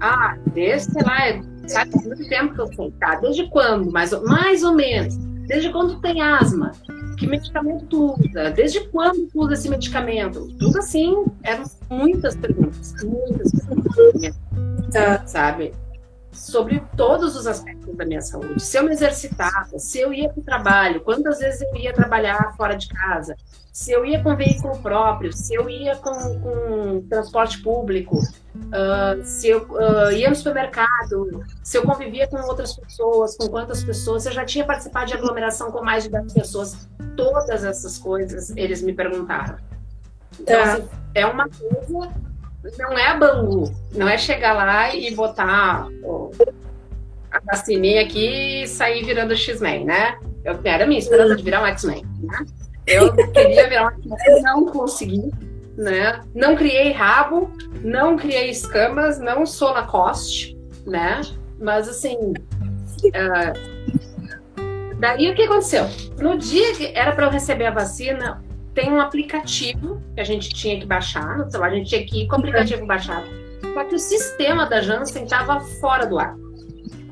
Ah, 0.00 0.36
desde, 0.52 0.92
sei 0.92 1.02
lá, 1.02 1.42
sabe, 1.66 1.92
muito 2.04 2.28
tempo 2.28 2.54
que 2.54 2.60
eu 2.60 2.66
sei. 2.68 2.90
Tá, 3.00 3.16
desde 3.16 3.48
quando? 3.48 3.90
Mais, 3.90 4.12
mais 4.22 4.62
ou 4.62 4.74
menos. 4.74 5.16
Desde 5.46 5.70
quando 5.70 6.00
tem 6.00 6.20
asma? 6.20 6.72
Que 7.18 7.26
medicamento 7.26 7.86
tu 7.86 8.14
usa? 8.14 8.50
Desde 8.50 8.80
quando 8.88 9.26
tu 9.28 9.42
usa 9.42 9.54
esse 9.54 9.68
medicamento? 9.68 10.48
Tudo 10.58 10.78
assim, 10.78 11.24
eram 11.42 11.64
muitas 11.90 12.36
perguntas. 12.36 12.94
Muitas 13.04 13.52
perguntas. 13.52 14.40
Tá. 14.92 15.26
Sabe? 15.26 15.72
Sobre 16.32 16.82
todos 16.96 17.36
os 17.36 17.46
aspectos 17.46 17.94
da 17.94 18.04
minha 18.04 18.20
saúde. 18.20 18.62
Se 18.62 18.78
eu 18.78 18.84
me 18.84 18.92
exercitava, 18.92 19.78
se 19.78 20.00
eu 20.00 20.12
ia 20.12 20.28
para 20.28 20.40
o 20.40 20.44
trabalho, 20.44 21.00
quantas 21.02 21.38
vezes 21.38 21.60
eu 21.60 21.76
ia 21.76 21.92
trabalhar 21.92 22.54
fora 22.56 22.74
de 22.74 22.88
casa, 22.88 23.36
se 23.72 23.92
eu 23.92 24.04
ia 24.04 24.22
com 24.22 24.34
veículo 24.36 24.78
próprio, 24.80 25.32
se 25.32 25.54
eu 25.54 25.68
ia 25.68 25.96
com, 25.96 26.12
com 26.40 27.06
transporte 27.08 27.62
público, 27.62 28.18
uh, 28.18 29.24
se 29.24 29.48
eu 29.48 29.66
uh, 29.70 30.10
ia 30.12 30.28
no 30.28 30.36
supermercado, 30.36 31.42
se 31.62 31.78
eu 31.78 31.82
convivia 31.82 32.26
com 32.26 32.36
outras 32.42 32.74
pessoas, 32.74 33.36
com 33.36 33.48
quantas 33.48 33.84
pessoas, 33.84 34.22
se 34.22 34.28
eu 34.28 34.32
já 34.32 34.44
tinha 34.44 34.64
participado 34.64 35.06
de 35.06 35.14
aglomeração 35.14 35.70
com 35.70 35.82
mais 35.82 36.04
de 36.04 36.10
10 36.10 36.32
pessoas, 36.32 36.88
todas 37.16 37.64
essas 37.64 37.98
coisas 37.98 38.50
eles 38.56 38.82
me 38.82 38.92
perguntaram. 38.92 39.56
Então, 40.38 40.62
tá. 40.62 40.72
assim, 40.74 40.88
é 41.14 41.26
uma 41.26 41.48
coisa 41.48 42.10
não 42.78 42.96
é 42.96 43.08
a 43.08 43.16
Bangu, 43.16 43.72
não 43.92 44.08
é 44.08 44.16
chegar 44.16 44.52
lá 44.52 44.94
e 44.94 45.14
botar 45.14 45.88
a 47.30 47.40
vacininha 47.40 48.02
aqui 48.02 48.62
e 48.62 48.68
sair 48.68 49.04
virando 49.04 49.36
X-Men, 49.36 49.84
né? 49.84 50.18
Eu 50.44 50.58
era 50.64 50.84
a 50.84 50.86
minha 50.86 50.98
esperança 50.98 51.36
de 51.36 51.42
virar 51.42 51.62
um 51.62 51.66
X-Men, 51.66 52.04
né? 52.20 52.46
Eu 52.86 53.12
queria 53.32 53.68
virar 53.68 53.86
um 53.86 53.90
X-Men, 53.90 54.42
não 54.42 54.66
consegui, 54.66 55.30
né? 55.76 56.20
Não 56.34 56.54
criei 56.54 56.92
rabo, 56.92 57.50
não 57.82 58.16
criei 58.16 58.50
escamas, 58.50 59.18
não 59.18 59.44
sou 59.44 59.72
Lacoste, 59.72 60.56
né? 60.86 61.20
Mas 61.58 61.88
assim, 61.88 62.16
uh, 63.06 63.52
daí 64.98 65.30
o 65.30 65.34
que 65.34 65.42
aconteceu? 65.42 65.86
No 66.18 66.38
dia 66.38 66.74
que 66.74 66.92
era 66.94 67.12
para 67.12 67.26
eu 67.26 67.30
receber 67.30 67.66
a 67.66 67.70
vacina, 67.70 68.42
tem 68.74 68.90
um 68.92 69.00
aplicativo 69.00 70.02
que 70.14 70.20
a 70.20 70.24
gente 70.24 70.48
tinha 70.50 70.78
que 70.78 70.86
baixar 70.86 71.38
no 71.38 71.50
celular, 71.50 71.70
a 71.70 71.74
gente 71.74 71.88
tinha 71.88 72.04
que 72.04 72.22
ir 72.22 72.26
com 72.26 72.36
o 72.36 72.38
aplicativo 72.38 72.86
baixado. 72.86 73.26
Só 73.74 73.84
que 73.84 73.94
o 73.94 73.98
sistema 73.98 74.66
da 74.66 74.80
Janssen 74.80 75.24
estava 75.24 75.60
fora 75.60 76.06
do 76.06 76.18
ar. 76.18 76.34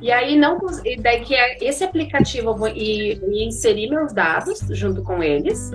E 0.01 0.11
aí 0.11 0.37
não 0.37 0.59
e 0.85 0.97
daí 0.97 1.21
que 1.21 1.35
é 1.35 1.63
esse 1.63 1.85
aplicativo 1.85 2.51
eu 2.51 2.57
vou 2.57 2.69
ia, 2.69 3.15
ia 3.15 3.45
inserir 3.47 3.91
meus 3.91 4.13
dados 4.13 4.61
junto 4.71 5.03
com 5.03 5.23
eles. 5.23 5.71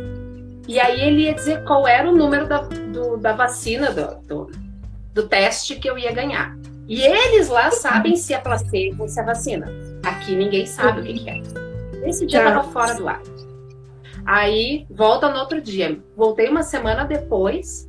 E 0.68 0.80
aí 0.80 1.00
ele 1.02 1.24
ia 1.24 1.34
dizer 1.34 1.64
qual 1.64 1.88
era 1.88 2.10
o 2.10 2.16
número 2.16 2.48
da, 2.48 2.62
do, 2.62 3.18
da 3.18 3.34
vacina, 3.34 3.92
do, 3.92 4.16
do, 4.28 4.52
do, 5.14 5.28
teste 5.28 5.76
que 5.76 5.88
eu 5.88 5.96
ia 5.96 6.12
ganhar. 6.12 6.58
E 6.88 7.02
eles 7.02 7.50
lá 7.50 7.70
sabem 7.70 8.16
se 8.16 8.34
é 8.34 8.40
placebo 8.40 9.04
ou 9.04 9.08
se 9.08 9.20
é 9.20 9.24
vacina. 9.24 9.72
Aqui 10.04 10.36
ninguém 10.36 10.66
sabe 10.66 11.02
o 11.02 11.04
que, 11.04 11.14
que 11.14 11.30
é. 11.30 11.42
Esse 12.04 12.26
dia 12.26 12.40
estava 12.40 12.64
tá. 12.64 12.70
fora 12.72 12.96
do 12.96 13.08
ar. 13.08 13.22
Aí 14.26 14.88
volta 14.90 15.30
no 15.30 15.40
outro 15.40 15.62
dia. 15.62 16.00
Voltei 16.16 16.50
uma 16.50 16.64
semana 16.64 17.06
depois, 17.06 17.88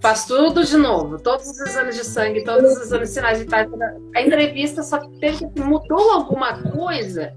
faz 0.00 0.26
tudo 0.26 0.64
de 0.64 0.76
novo, 0.76 1.18
todos 1.18 1.46
os 1.48 1.60
exames 1.60 1.96
de 1.96 2.04
sangue, 2.04 2.44
todos 2.44 2.72
os 2.72 2.82
exames 2.82 3.08
de 3.08 3.14
sinais 3.14 3.38
vitais. 3.40 3.68
A 4.14 4.22
entrevista 4.22 4.82
só 4.82 4.98
teve 5.20 5.46
mudou 5.56 6.12
alguma 6.12 6.58
coisa. 6.62 7.32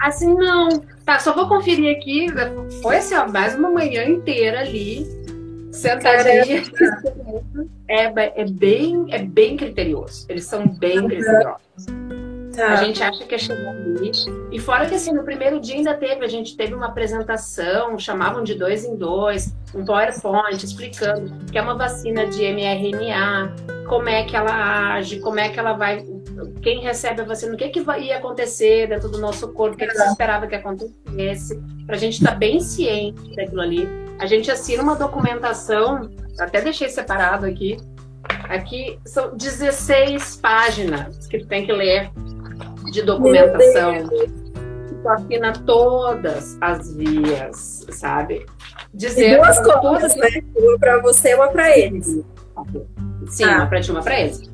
Assim, 0.00 0.32
não, 0.32 0.68
tá, 1.04 1.18
só 1.18 1.34
vou 1.34 1.48
conferir 1.48 1.96
aqui. 1.96 2.26
Foi 2.82 2.98
assim, 2.98 3.16
ó, 3.16 3.26
mais 3.28 3.56
uma 3.56 3.70
manhã 3.70 4.04
inteira 4.04 4.60
ali, 4.60 5.04
sentadinha. 5.72 6.62
É, 7.88 8.04
é, 8.42 8.44
bem, 8.44 9.06
é 9.10 9.18
bem 9.22 9.56
criterioso. 9.56 10.26
Eles 10.28 10.44
são 10.44 10.68
bem 10.68 11.04
criteriosos. 11.08 11.86
Tá. 12.58 12.72
A 12.72 12.76
gente 12.82 13.00
acha 13.00 13.24
que 13.24 13.36
é 13.36 13.38
chegar 13.38 13.70
ali. 13.70 14.10
E 14.50 14.58
fora 14.58 14.84
que 14.84 14.94
assim, 14.96 15.12
no 15.12 15.22
primeiro 15.22 15.60
dia 15.60 15.76
ainda 15.76 15.94
teve, 15.94 16.24
a 16.24 16.28
gente 16.28 16.56
teve 16.56 16.74
uma 16.74 16.86
apresentação, 16.86 17.96
chamavam 17.96 18.42
de 18.42 18.56
dois 18.56 18.84
em 18.84 18.96
dois, 18.96 19.54
um 19.72 19.84
PowerPoint 19.84 20.64
explicando 20.64 21.32
que 21.52 21.56
é 21.56 21.62
uma 21.62 21.76
vacina 21.76 22.26
de 22.26 22.42
mRNA, 22.42 23.54
como 23.86 24.08
é 24.08 24.24
que 24.24 24.36
ela 24.36 24.94
age, 24.94 25.20
como 25.20 25.38
é 25.38 25.48
que 25.50 25.60
ela 25.60 25.74
vai. 25.74 26.04
Quem 26.60 26.80
recebe 26.80 27.20
a 27.20 27.24
vacina, 27.24 27.54
o 27.54 27.56
que, 27.56 27.68
que 27.68 27.80
ia 28.00 28.18
acontecer 28.18 28.88
dentro 28.88 29.08
do 29.08 29.18
nosso 29.18 29.52
corpo, 29.52 29.76
o 29.76 29.78
que, 29.78 29.86
que 29.86 29.94
se 29.94 30.08
esperava 30.08 30.48
que 30.48 30.56
acontecesse, 30.56 31.62
para 31.86 31.94
a 31.94 31.98
gente 31.98 32.14
estar 32.14 32.32
tá 32.32 32.36
bem 32.36 32.58
ciente 32.58 33.36
daquilo 33.36 33.60
ali. 33.60 33.88
A 34.18 34.26
gente 34.26 34.50
assina 34.50 34.82
uma 34.82 34.96
documentação, 34.96 36.10
até 36.40 36.60
deixei 36.60 36.88
separado 36.88 37.46
aqui, 37.46 37.78
Aqui 38.48 38.98
são 39.04 39.36
16 39.36 40.36
páginas 40.36 41.26
que 41.26 41.38
tu 41.38 41.46
tem 41.46 41.66
que 41.66 41.72
ler 41.72 42.10
de 42.90 43.02
documentação. 43.02 44.08
Tu 44.08 45.08
assina 45.08 45.52
todas 45.64 46.58
as 46.60 46.94
vias, 46.94 47.86
sabe? 47.90 48.46
Dizer 48.92 49.34
e 49.34 49.36
duas 49.36 49.60
coisas, 49.60 50.16
né? 50.16 50.28
Uma 50.56 50.78
para 50.78 51.00
você 51.00 51.30
e 51.30 51.34
uma 51.34 51.48
para 51.48 51.78
eles. 51.78 52.24
Sim, 53.26 53.44
ah. 53.44 53.56
uma 53.58 53.66
para 53.66 53.80
ti, 53.80 53.90
uma 53.90 54.02
para 54.02 54.20
eles. 54.20 54.50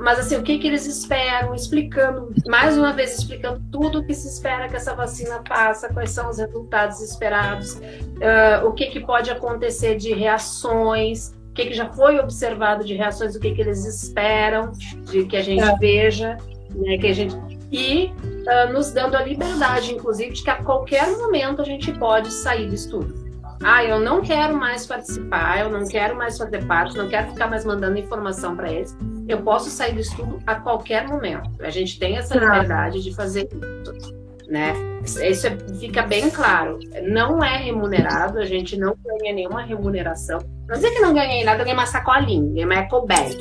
Mas 0.00 0.18
assim, 0.18 0.36
o 0.36 0.42
que, 0.42 0.58
que 0.58 0.66
eles 0.66 0.86
esperam? 0.86 1.54
Explicando, 1.54 2.32
mais 2.48 2.76
uma 2.76 2.92
vez, 2.92 3.18
explicando 3.18 3.60
tudo 3.70 3.98
o 3.98 4.04
que 4.04 4.14
se 4.14 4.28
espera 4.28 4.66
que 4.66 4.74
essa 4.74 4.94
vacina 4.94 5.42
faça, 5.46 5.92
quais 5.92 6.10
são 6.10 6.30
os 6.30 6.38
resultados 6.38 7.00
esperados, 7.02 7.74
uh, 7.74 8.66
o 8.66 8.72
que, 8.72 8.86
que 8.86 9.00
pode 9.00 9.30
acontecer 9.30 9.96
de 9.96 10.14
reações, 10.14 11.34
o 11.50 11.52
que, 11.52 11.66
que 11.66 11.74
já 11.74 11.90
foi 11.90 12.18
observado 12.18 12.82
de 12.82 12.94
reações, 12.94 13.36
o 13.36 13.40
que, 13.40 13.54
que 13.54 13.60
eles 13.60 13.84
esperam 13.84 14.72
de 15.04 15.26
que 15.26 15.36
a 15.36 15.42
gente 15.42 15.68
é. 15.68 15.76
veja, 15.76 16.38
né, 16.74 16.96
que 16.96 17.06
a 17.06 17.12
gente 17.12 17.36
e 17.70 18.06
uh, 18.06 18.72
nos 18.72 18.90
dando 18.92 19.16
a 19.16 19.22
liberdade, 19.22 19.94
inclusive, 19.94 20.32
de 20.32 20.42
que 20.42 20.50
a 20.50 20.62
qualquer 20.62 21.08
momento 21.16 21.62
a 21.62 21.64
gente 21.64 21.92
pode 21.92 22.32
sair 22.32 22.68
do 22.68 22.74
estudo. 22.74 23.30
Ah, 23.62 23.84
eu 23.84 24.00
não 24.00 24.22
quero 24.22 24.56
mais 24.56 24.86
participar, 24.86 25.60
eu 25.60 25.70
não 25.70 25.86
quero 25.86 26.16
mais 26.16 26.38
fazer 26.38 26.64
parte, 26.64 26.96
não 26.96 27.08
quero 27.08 27.28
ficar 27.28 27.46
mais 27.46 27.64
mandando 27.64 27.98
informação 27.98 28.56
para 28.56 28.72
eles. 28.72 28.96
Eu 29.28 29.42
posso 29.42 29.68
sair 29.68 29.92
do 29.92 30.00
estudo 30.00 30.40
a 30.46 30.54
qualquer 30.54 31.06
momento. 31.06 31.50
A 31.60 31.68
gente 31.68 31.98
tem 31.98 32.16
essa 32.16 32.34
liberdade 32.38 33.02
de 33.02 33.14
fazer 33.14 33.48
isso, 33.52 34.14
né? 34.48 34.72
Isso 35.04 35.46
é, 35.46 35.56
fica 35.78 36.02
bem 36.02 36.30
claro. 36.30 36.78
Não 37.02 37.44
é 37.44 37.58
remunerado, 37.58 38.38
a 38.38 38.46
gente 38.46 38.78
não 38.78 38.96
ganha 39.04 39.34
nenhuma 39.34 39.62
remuneração. 39.62 40.38
Não 40.66 40.76
dizer 40.76 40.90
que 40.92 41.00
não 41.00 41.12
ganhei 41.12 41.44
nada, 41.44 41.58
ganhei 41.58 41.74
uma 41.74 41.86
sacolinha, 41.86 42.48
ganhei 42.48 42.64
uma 42.64 42.74
eco 42.76 43.06
bag. 43.06 43.36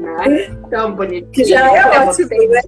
Né? 0.00 0.56
Tão 0.70 0.94
bonitinho. 0.94 1.30
Que 1.32 1.44
já 1.44 1.76
é 1.76 2.08
ótimo, 2.08 2.28
né? 2.48 2.60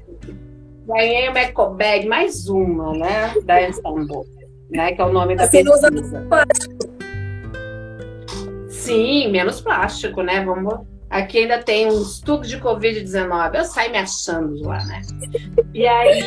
Ganhei 0.87 1.29
uma 1.29 1.41
eco 1.41 1.71
bag, 1.71 2.07
mais 2.07 2.49
uma, 2.49 2.93
né? 2.93 3.35
Da 3.45 3.69
Istanbul, 3.69 4.27
né? 4.71 4.93
Que 4.93 5.01
é 5.01 5.05
o 5.05 5.13
nome 5.13 5.37
da 5.37 5.45
assim, 5.45 5.65
pesquisa. 5.65 5.91
Sim, 8.69 9.31
menos 9.31 9.61
plástico, 9.61 10.23
né? 10.23 10.45
Vamos 10.45 10.81
Aqui 11.13 11.41
ainda 11.41 11.63
tem 11.63 11.87
um 11.93 12.01
estudo 12.01 12.49
de 12.49 12.59
Covid-19. 12.59 13.55
Eu 13.55 13.65
saio 13.67 13.93
me 13.93 13.99
achando 13.99 14.63
lá, 14.63 14.83
né? 14.87 15.03
E 15.75 15.87
aí. 15.87 16.23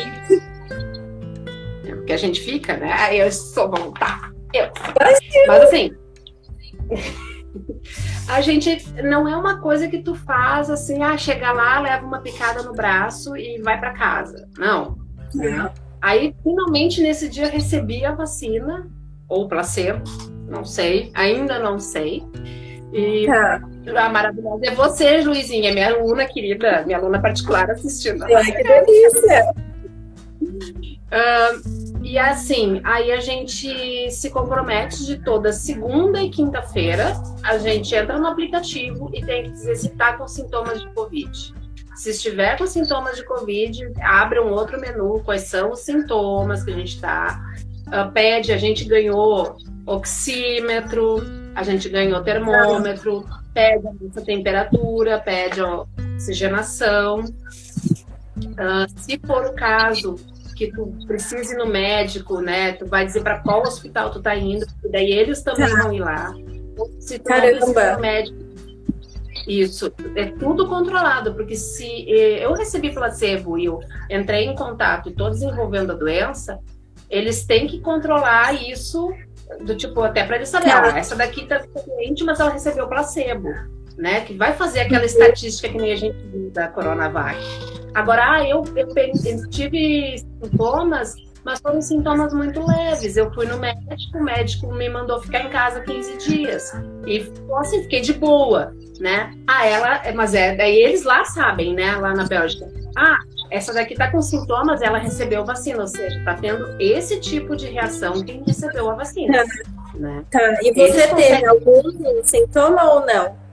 É 1.84 1.92
porque 1.92 2.12
a 2.12 2.16
gente 2.16 2.40
fica, 2.40 2.76
né? 2.76 2.92
Aí 2.92 3.18
eu 3.18 3.32
sou 3.32 3.68
voltar. 3.68 4.32
Eu. 4.54 4.70
Mas 5.48 5.62
assim. 5.64 5.90
A 8.28 8.40
gente 8.40 8.84
não 9.02 9.28
é 9.28 9.36
uma 9.36 9.60
coisa 9.60 9.88
que 9.88 9.98
tu 9.98 10.14
faz 10.14 10.68
assim, 10.68 11.02
ah, 11.02 11.16
chega 11.16 11.52
lá, 11.52 11.80
leva 11.80 12.04
uma 12.04 12.20
picada 12.20 12.62
no 12.62 12.72
braço 12.72 13.36
e 13.36 13.60
vai 13.62 13.78
para 13.78 13.92
casa. 13.92 14.48
Não. 14.58 14.98
Aí, 16.00 16.34
finalmente, 16.42 17.00
nesse 17.00 17.28
dia, 17.28 17.48
recebi 17.48 18.04
a 18.04 18.12
vacina, 18.12 18.88
ou 19.28 19.48
placebo, 19.48 20.02
não 20.48 20.64
sei, 20.64 21.10
ainda 21.14 21.58
não 21.58 21.78
sei. 21.78 22.24
E 22.92 23.26
tá. 23.26 23.60
a 23.96 24.08
maravilhosa 24.08 24.66
é 24.66 24.70
você, 24.74 25.20
Luizinha, 25.20 25.72
minha 25.72 25.88
aluna 25.88 26.24
querida, 26.26 26.82
minha 26.86 26.98
aluna 26.98 27.20
particular 27.20 27.70
assistindo. 27.70 28.24
Ai, 28.24 28.44
que 28.44 28.62
delícia! 28.62 29.52
Uh, 31.06 31.85
e 32.06 32.20
assim, 32.20 32.80
aí 32.84 33.10
a 33.10 33.18
gente 33.18 34.12
se 34.12 34.30
compromete 34.30 35.04
de 35.04 35.18
toda 35.24 35.52
segunda 35.52 36.22
e 36.22 36.30
quinta-feira, 36.30 37.20
a 37.42 37.58
gente 37.58 37.92
entra 37.96 38.16
no 38.16 38.28
aplicativo 38.28 39.10
e 39.12 39.20
tem 39.26 39.42
que 39.42 39.50
dizer 39.50 39.74
se 39.74 39.88
está 39.88 40.12
com 40.12 40.28
sintomas 40.28 40.80
de 40.80 40.88
Covid. 40.90 41.52
Se 41.96 42.10
estiver 42.10 42.56
com 42.56 42.64
sintomas 42.64 43.16
de 43.16 43.24
Covid, 43.24 43.92
abre 44.00 44.38
um 44.38 44.52
outro 44.52 44.80
menu, 44.80 45.20
quais 45.24 45.48
são 45.48 45.72
os 45.72 45.80
sintomas 45.80 46.62
que 46.62 46.70
a 46.70 46.74
gente 46.74 46.94
está. 46.94 47.42
Uh, 47.88 48.12
pede, 48.12 48.52
a 48.52 48.56
gente 48.56 48.84
ganhou 48.84 49.56
oxímetro, 49.84 51.24
a 51.56 51.64
gente 51.64 51.88
ganhou 51.88 52.22
termômetro, 52.22 53.26
pede 53.52 53.84
a 53.84 53.92
nossa 53.92 54.22
temperatura, 54.22 55.18
pede 55.18 55.60
a 55.60 55.84
oxigenação. 56.14 57.24
Uh, 58.38 58.86
se 58.94 59.18
for 59.26 59.46
o 59.46 59.54
caso 59.54 60.14
que 60.56 60.72
tu 60.72 60.92
precise 61.06 61.54
ir 61.54 61.58
no 61.58 61.66
médico, 61.66 62.40
né? 62.40 62.72
Tu 62.72 62.86
vai 62.86 63.04
dizer 63.04 63.22
para 63.22 63.38
qual 63.40 63.62
hospital 63.62 64.10
tu 64.10 64.20
tá 64.20 64.34
indo, 64.34 64.66
porque 64.66 64.88
daí 64.88 65.12
eles 65.12 65.42
também 65.42 65.68
tá. 65.68 65.82
vão 65.82 65.92
ir 65.92 66.00
lá. 66.00 66.34
Se 66.98 67.18
tu 67.18 67.24
Caramba. 67.24 67.98
médico, 67.98 68.38
isso, 69.46 69.92
é 70.16 70.26
tudo 70.26 70.66
controlado, 70.66 71.34
porque 71.34 71.54
se 71.54 71.86
eh, 72.08 72.44
eu 72.44 72.52
recebi 72.54 72.92
placebo 72.92 73.58
e 73.58 73.66
eu 73.66 73.80
entrei 74.10 74.46
em 74.46 74.56
contato 74.56 75.08
e 75.08 75.12
estou 75.12 75.30
desenvolvendo 75.30 75.92
a 75.92 75.94
doença, 75.94 76.58
eles 77.08 77.44
têm 77.44 77.66
que 77.66 77.78
controlar 77.78 78.52
isso 78.54 79.12
do 79.60 79.76
tipo, 79.76 80.00
até 80.00 80.24
para 80.24 80.36
eles 80.36 80.48
saberem, 80.48 80.74
ah, 80.74 80.98
essa 80.98 81.14
daqui 81.14 81.46
tá 81.46 81.62
doente, 81.86 82.24
mas 82.24 82.40
ela 82.40 82.50
recebeu 82.50 82.88
placebo, 82.88 83.48
né? 83.96 84.20
Que 84.22 84.34
vai 84.34 84.52
fazer 84.52 84.80
aquela 84.80 85.04
estatística 85.04 85.68
que 85.68 85.78
nem 85.78 85.92
a 85.92 85.96
gente 85.96 86.16
viu 86.26 86.50
da 86.50 86.68
Coronavac. 86.68 87.38
Agora, 87.94 88.32
ah, 88.32 88.48
eu, 88.48 88.64
eu, 88.76 88.88
eu 88.96 89.50
tive 89.50 90.18
sintomas 90.42 91.14
mas 91.46 91.60
foram 91.60 91.80
sintomas 91.80 92.34
muito 92.34 92.60
leves. 92.66 93.16
Eu 93.16 93.32
fui 93.32 93.46
no 93.46 93.56
médico, 93.56 94.18
o 94.18 94.24
médico 94.24 94.74
me 94.74 94.88
mandou 94.88 95.22
ficar 95.22 95.42
em 95.42 95.48
casa 95.48 95.80
15 95.80 96.16
dias. 96.18 96.72
E 97.06 97.24
assim, 97.60 97.84
fiquei 97.84 98.00
de 98.00 98.14
boa, 98.14 98.74
né? 98.98 99.32
Ah, 99.46 99.64
ela, 99.64 100.12
mas 100.12 100.34
é, 100.34 100.56
daí 100.56 100.76
eles 100.76 101.04
lá 101.04 101.24
sabem, 101.24 101.72
né, 101.72 101.94
lá 101.98 102.12
na 102.14 102.24
Bélgica. 102.24 102.66
Ah, 102.96 103.18
essa 103.48 103.72
daqui 103.72 103.94
tá 103.94 104.10
com 104.10 104.20
sintomas, 104.20 104.82
ela 104.82 104.98
recebeu 104.98 105.44
vacina, 105.44 105.82
ou 105.82 105.86
seja, 105.86 106.20
tá 106.24 106.34
tendo 106.34 106.66
esse 106.80 107.20
tipo 107.20 107.54
de 107.54 107.66
reação 107.66 108.24
quem 108.24 108.42
recebeu 108.44 108.90
a 108.90 108.96
vacina. 108.96 109.44
Tá. 109.44 109.44
Né? 109.94 110.24
Tá. 110.28 110.40
E 110.62 110.74
você 110.74 110.80
eles 110.80 110.94
teve 110.94 111.10
conseguem... 111.10 111.46
algum 111.46 112.24
sintoma 112.24 112.92
ou 112.92 113.06
não? 113.06 113.45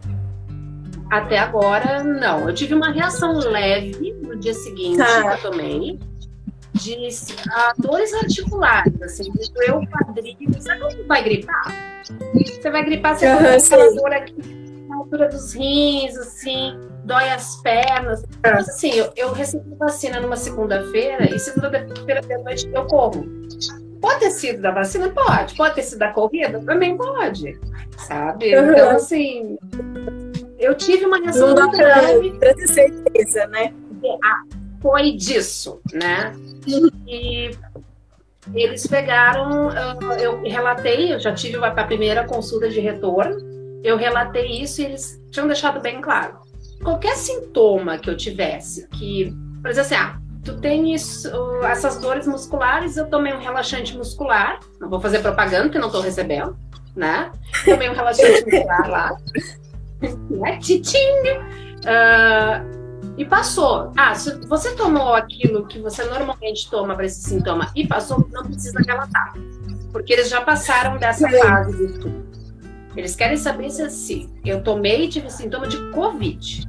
Até 1.14 1.38
agora, 1.38 2.04
não. 2.04 2.50
Eu 2.50 2.56
tive 2.56 2.74
uma 2.74 2.90
reação 2.90 3.38
leve 3.38 4.14
no 4.24 4.36
dia 4.36 4.54
seguinte 4.56 4.98
tá. 4.98 5.38
que 5.38 5.46
eu 5.46 5.52
tomei 5.52 6.00
de 6.74 6.96
uh, 6.96 7.80
dores 7.80 8.12
articulares, 8.16 9.00
assim, 9.00 9.32
de 9.32 9.54
doer 9.54 9.78
o 9.78 9.88
quadril. 9.88 10.36
Sabe 10.60 10.82
quando 10.82 11.06
vai 11.06 11.24
gripar? 11.24 12.02
Você 12.34 12.72
vai 12.72 12.84
gripar, 12.84 13.16
você 13.16 13.28
uhum, 13.28 13.38
aquela 13.38 13.96
dor 13.96 14.12
aqui 14.12 14.36
na 14.90 14.96
altura 14.96 15.30
dos 15.30 15.54
rins, 15.54 16.18
assim, 16.18 16.80
dói 17.06 17.30
as 17.30 17.58
pernas. 17.58 18.24
Mas 18.42 18.70
assim, 18.70 18.94
eu, 18.94 19.14
eu 19.16 19.32
recebi 19.34 19.70
vacina 19.76 20.20
numa 20.20 20.36
segunda-feira 20.36 21.30
e 21.30 21.38
segunda-feira 21.38 22.22
de 22.22 22.38
noite 22.40 22.68
eu 22.74 22.88
corro. 22.88 23.24
Pode 24.02 24.20
ter 24.20 24.32
sido 24.32 24.64
da 24.64 24.72
vacina? 24.72 25.10
Pode. 25.10 25.56
Pode 25.56 25.76
ter 25.76 25.84
sido 25.84 26.00
da 26.00 26.12
corrida? 26.12 26.60
Também 26.60 26.98
pode. 26.98 27.58
Sabe? 28.00 28.52
Então, 28.52 28.90
assim, 28.90 29.60
eu 30.64 30.76
tive 30.76 31.06
uma 31.06 31.18
reação 31.18 31.50
Não 31.50 31.56
dá 31.56 31.68
pra, 31.68 32.02
ter 32.54 32.68
certeza, 32.68 33.46
né? 33.48 33.74
Ah, 34.24 34.44
foi 34.82 35.12
disso, 35.14 35.82
né? 35.94 36.36
E 36.68 37.52
eles 38.54 38.86
pegaram, 38.86 39.72
eu 40.20 40.42
relatei, 40.42 41.14
eu 41.14 41.20
já 41.20 41.34
tive 41.34 41.58
a 41.64 41.84
primeira 41.84 42.26
consulta 42.26 42.70
de 42.70 42.80
retorno, 42.80 43.38
eu 43.84 43.96
relatei 43.98 44.62
isso 44.62 44.82
e 44.82 44.86
eles 44.86 45.22
tinham 45.32 45.48
deixado 45.48 45.80
bem 45.80 46.02
claro. 46.02 46.40
Qualquer 46.84 47.16
sintoma 47.16 47.98
que 47.98 48.10
eu 48.10 48.18
tivesse, 48.18 48.88
que, 48.90 49.34
por 49.62 49.72
exemplo, 49.72 49.82
assim, 49.82 49.96
ah, 49.96 50.20
tu 50.44 50.60
tem 50.60 50.94
isso, 50.94 51.30
essas 51.64 51.98
dores 51.98 52.28
musculares, 52.28 52.98
eu 52.98 53.08
tomei 53.08 53.34
um 53.34 53.40
relaxante 53.40 53.96
muscular, 53.96 54.60
não 54.80 54.90
vou 54.90 55.00
fazer 55.00 55.20
propaganda 55.20 55.70
que 55.70 55.80
não 55.80 55.88
estou 55.88 56.02
recebendo, 56.02 56.58
né? 56.94 57.32
Tomei 57.64 57.90
um 57.90 57.94
relaxante 57.94 58.44
muscular 58.52 58.90
lá! 58.90 59.18
Uh, 61.84 62.84
e 63.18 63.26
passou. 63.26 63.92
Ah, 63.96 64.16
se 64.16 64.40
você 64.48 64.76
tomou 64.76 65.14
aquilo 65.14 65.68
que 65.68 65.80
você 65.80 66.04
normalmente 66.06 66.70
toma 66.70 66.96
para 66.96 67.06
esse 67.06 67.22
sintoma 67.22 67.70
e 67.76 67.88
passou, 67.88 68.28
não 68.32 68.44
precisa 68.44 68.80
relatar. 68.86 69.34
Porque 69.92 70.14
eles 70.14 70.30
já 70.30 70.42
passaram 70.42 70.98
dessa 70.98 71.30
fase 71.30 71.78
do 71.78 71.86
estudo. 71.86 72.34
Eles 72.96 73.16
querem 73.16 73.38
saber 73.38 73.70
se 73.70 73.82
assim, 73.82 74.34
eu 74.46 74.64
tomei 74.64 75.06
e 75.06 75.10
tive 75.10 75.30
sintoma 75.30 75.68
de 75.68 75.78
Covid. 75.92 76.68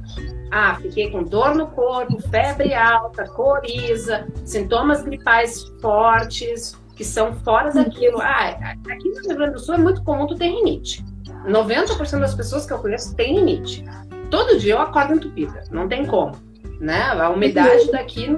Ah, 0.51 0.75
fiquei 0.75 1.09
com 1.09 1.23
dor 1.23 1.55
no 1.55 1.67
corpo, 1.67 2.19
febre 2.29 2.73
alta, 2.73 3.27
coriza, 3.27 4.27
sintomas 4.43 5.03
gripais 5.03 5.65
fortes, 5.81 6.79
que 6.95 7.03
são 7.03 7.33
fora 7.33 7.71
daquilo. 7.71 8.19
Ah, 8.21 8.75
aqui 8.89 9.09
no 9.09 9.21
Rio 9.21 9.35
Grande 9.35 9.53
do 9.53 9.59
Sul 9.59 9.75
é 9.75 9.77
muito 9.79 10.03
comum 10.03 10.27
tu 10.27 10.35
ter 10.35 10.47
rinite. 10.47 11.03
90% 11.47 12.19
das 12.19 12.33
pessoas 12.33 12.65
que 12.65 12.73
eu 12.73 12.79
conheço 12.79 13.15
têm 13.15 13.35
rinite 13.35 13.83
todo 14.29 14.59
dia 14.59 14.73
eu 14.73 14.79
acordo 14.79 15.13
entupida, 15.13 15.63
não 15.71 15.87
tem 15.87 16.05
como, 16.05 16.35
né? 16.79 17.01
A 17.03 17.29
umidade 17.29 17.89
daqui 17.91 18.37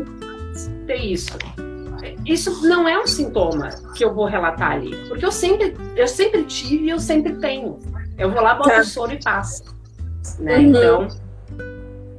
tem 0.85 1.11
isso. 1.11 1.37
Isso 2.25 2.67
não 2.67 2.87
é 2.87 2.99
um 2.99 3.07
sintoma 3.07 3.69
que 3.95 4.03
eu 4.03 4.13
vou 4.13 4.25
relatar 4.25 4.73
ali, 4.73 4.95
porque 5.07 5.25
eu 5.25 5.31
sempre, 5.31 5.75
eu 5.95 6.07
sempre 6.07 6.43
tive 6.43 6.85
e 6.85 6.89
eu 6.89 6.99
sempre 6.99 7.35
tenho. 7.37 7.79
Eu 8.17 8.31
vou 8.31 8.41
lá, 8.41 8.55
boto 8.55 8.69
tá. 8.69 8.79
o 8.79 8.83
soro 8.83 9.13
e 9.13 9.19
passo. 9.19 9.63
Né? 10.39 10.57
Uhum. 10.57 10.61
Então, 10.63 11.07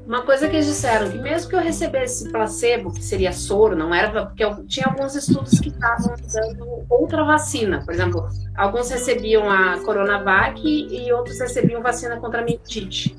uma 0.09 0.23
coisa 0.23 0.49
que 0.49 0.57
eles 0.57 0.65
disseram, 0.65 1.11
que 1.11 1.19
mesmo 1.19 1.51
que 1.51 1.55
eu 1.55 1.61
recebesse 1.61 2.33
placebo, 2.33 2.91
que 2.91 3.05
seria 3.05 3.31
soro, 3.31 3.77
não 3.77 3.95
era, 3.95 4.25
porque 4.25 4.43
eu 4.43 4.67
tinha 4.67 4.87
alguns 4.87 5.15
estudos 5.15 5.61
que 5.61 5.69
estavam 5.69 6.15
usando 6.15 6.87
outra 6.89 7.23
vacina. 7.25 7.83
Por 7.85 7.93
exemplo, 7.93 8.27
alguns 8.57 8.91
recebiam 8.91 9.51
a 9.51 9.79
Coronavac 9.85 10.63
e 10.67 11.13
outros 11.13 11.39
recebiam 11.39 11.83
vacina 11.83 12.19
contra 12.19 12.41
a 12.41 12.45
mentite. 12.45 13.15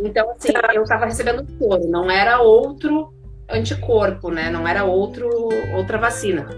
Então, 0.00 0.28
assim, 0.32 0.52
eu 0.74 0.82
estava 0.82 1.04
recebendo 1.04 1.46
soro, 1.56 1.88
não 1.88 2.10
era 2.10 2.40
outro 2.40 3.14
anticorpo, 3.48 4.28
né? 4.28 4.50
Não 4.50 4.66
era 4.66 4.84
outro, 4.84 5.28
outra 5.76 5.98
vacina. 5.98 6.48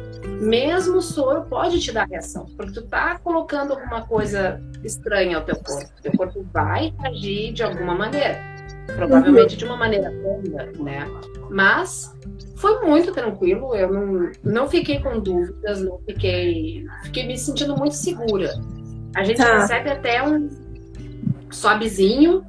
Mesmo 0.41 0.97
o 0.97 1.03
soro 1.03 1.43
pode 1.43 1.81
te 1.81 1.93
dar 1.93 2.09
reação, 2.09 2.47
porque 2.57 2.73
tu 2.73 2.83
tá 2.83 3.19
colocando 3.19 3.75
alguma 3.75 4.07
coisa 4.07 4.59
estranha 4.83 5.37
ao 5.37 5.45
teu 5.45 5.57
corpo. 5.57 5.91
Teu 6.01 6.13
corpo 6.13 6.47
vai 6.51 6.95
agir 7.05 7.53
de 7.53 7.63
alguma 7.63 7.95
maneira. 7.95 8.54
Provavelmente 8.87 9.53
uhum. 9.53 9.59
de 9.59 9.65
uma 9.65 9.77
maneira 9.77 10.11
longa, 10.11 10.73
né? 10.79 11.07
Mas 11.51 12.15
foi 12.57 12.81
muito 12.81 13.13
tranquilo, 13.13 13.75
eu 13.75 13.93
não, 13.93 14.33
não 14.43 14.69
fiquei 14.69 15.01
com 15.01 15.21
dúvidas, 15.21 15.83
não 15.83 15.99
fiquei. 16.07 16.87
Fiquei 17.05 17.27
me 17.27 17.37
sentindo 17.37 17.77
muito 17.77 17.95
segura. 17.95 18.55
A 19.15 19.25
gente 19.25 19.39
tá. 19.39 19.59
recebe 19.59 19.91
até 19.91 20.23
um 20.23 20.49
sobezinho 21.51 22.45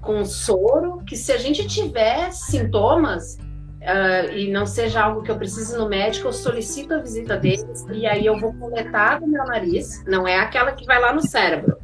com 0.00 0.24
soro, 0.24 0.98
que 1.04 1.16
se 1.16 1.32
a 1.32 1.36
gente 1.36 1.66
tiver 1.66 2.30
sintomas 2.32 3.34
uh, 3.34 4.32
e 4.32 4.50
não 4.50 4.66
seja 4.66 5.02
algo 5.02 5.22
que 5.22 5.30
eu 5.30 5.36
precise 5.36 5.76
no 5.76 5.88
médico, 5.88 6.28
eu 6.28 6.32
solicito 6.32 6.94
a 6.94 6.98
visita 6.98 7.36
deles 7.36 7.86
e 7.92 8.06
aí 8.06 8.24
eu 8.24 8.38
vou 8.38 8.52
coletar 8.54 9.20
do 9.20 9.26
meu 9.26 9.44
nariz. 9.44 10.04
Não 10.06 10.26
é 10.26 10.38
aquela 10.38 10.72
que 10.72 10.84
vai 10.84 11.00
lá 11.00 11.12
no 11.12 11.20
cérebro, 11.20 11.76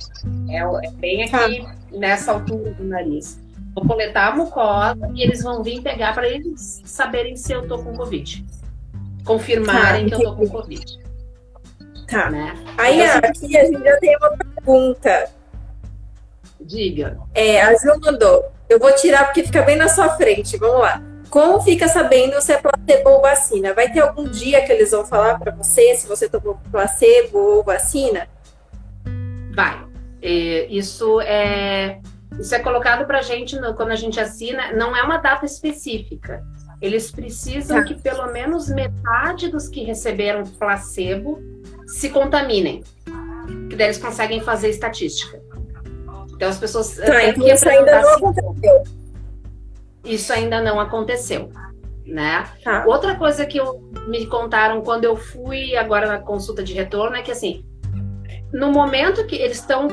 é, 0.48 0.58
é 0.58 0.90
bem 0.92 1.24
aqui 1.24 1.66
nessa 1.92 2.32
altura 2.32 2.72
do 2.72 2.84
nariz. 2.84 3.43
Vou 3.74 3.86
coletar 3.86 4.32
a 4.32 4.36
mucosa 4.36 5.10
e 5.14 5.22
eles 5.22 5.42
vão 5.42 5.62
vir 5.62 5.82
pegar 5.82 6.14
para 6.14 6.28
eles 6.28 6.80
saberem 6.84 7.36
se 7.36 7.52
eu 7.52 7.66
tô 7.66 7.78
com 7.78 7.96
Covid. 7.96 8.44
Confirmarem 9.24 10.08
tá, 10.08 10.16
que 10.16 10.22
eu 10.22 10.30
tô 10.30 10.36
com 10.36 10.48
Covid. 10.48 11.00
Tá. 12.06 12.30
Né? 12.30 12.54
Aí 12.78 13.00
então, 13.00 13.18
aqui 13.18 13.56
a 13.56 13.64
gente 13.64 13.82
já 13.82 13.96
tem 13.98 14.16
uma 14.16 14.30
pergunta 14.30 15.30
Diga. 16.64 17.18
É, 17.34 17.60
a 17.60 17.74
Ju 17.76 18.00
mandou. 18.00 18.50
Eu 18.68 18.78
vou 18.78 18.92
tirar 18.94 19.24
porque 19.26 19.44
fica 19.44 19.62
bem 19.62 19.76
na 19.76 19.88
sua 19.88 20.16
frente. 20.16 20.56
Vamos 20.56 20.80
lá. 20.80 21.02
Como 21.28 21.60
fica 21.60 21.88
sabendo 21.88 22.40
se 22.40 22.52
é 22.52 22.58
placebo 22.58 23.10
ou 23.10 23.20
vacina? 23.20 23.74
Vai 23.74 23.90
ter 23.92 24.00
algum 24.00 24.24
dia 24.24 24.64
que 24.64 24.72
eles 24.72 24.90
vão 24.90 25.04
falar 25.04 25.38
para 25.38 25.52
você 25.52 25.94
se 25.94 26.06
você 26.06 26.28
tomou 26.28 26.58
placebo 26.70 27.38
ou 27.38 27.62
vacina? 27.62 28.28
Vai. 29.54 29.84
É, 30.22 30.66
isso 30.70 31.20
é 31.20 31.98
isso 32.38 32.54
é 32.54 32.58
colocado 32.58 33.06
para 33.06 33.18
a 33.18 33.22
gente 33.22 33.58
no, 33.58 33.74
quando 33.74 33.90
a 33.90 33.96
gente 33.96 34.18
assina. 34.18 34.72
Não 34.72 34.96
é 34.96 35.02
uma 35.02 35.18
data 35.18 35.44
específica. 35.44 36.44
Eles 36.80 37.10
precisam 37.10 37.78
tá. 37.78 37.84
que 37.84 37.94
pelo 37.94 38.32
menos 38.32 38.68
metade 38.68 39.48
dos 39.48 39.68
que 39.68 39.84
receberam 39.84 40.44
placebo 40.44 41.40
se 41.86 42.10
contaminem. 42.10 42.82
Que 43.70 43.76
daí 43.76 43.86
eles 43.86 43.98
conseguem 43.98 44.40
fazer 44.40 44.68
estatística. 44.68 45.40
Então 46.32 46.48
as 46.48 46.58
pessoas. 46.58 46.96
Tá, 46.96 47.24
então 47.24 47.46
isso 47.46 47.68
ainda 47.68 48.02
não 48.02 48.14
aconteceu. 48.14 48.82
Isso 50.04 50.32
ainda 50.32 50.60
não 50.60 50.80
aconteceu. 50.80 51.50
Né? 52.04 52.44
Tá. 52.62 52.84
Outra 52.86 53.14
coisa 53.14 53.46
que 53.46 53.58
eu, 53.58 53.80
me 54.06 54.26
contaram 54.26 54.82
quando 54.82 55.04
eu 55.04 55.16
fui 55.16 55.74
agora 55.74 56.06
na 56.06 56.18
consulta 56.18 56.62
de 56.62 56.74
retorno 56.74 57.16
é 57.16 57.22
que 57.22 57.30
assim, 57.30 57.64
no 58.52 58.70
momento 58.70 59.26
que 59.26 59.36
eles 59.36 59.58
estão 59.58 59.88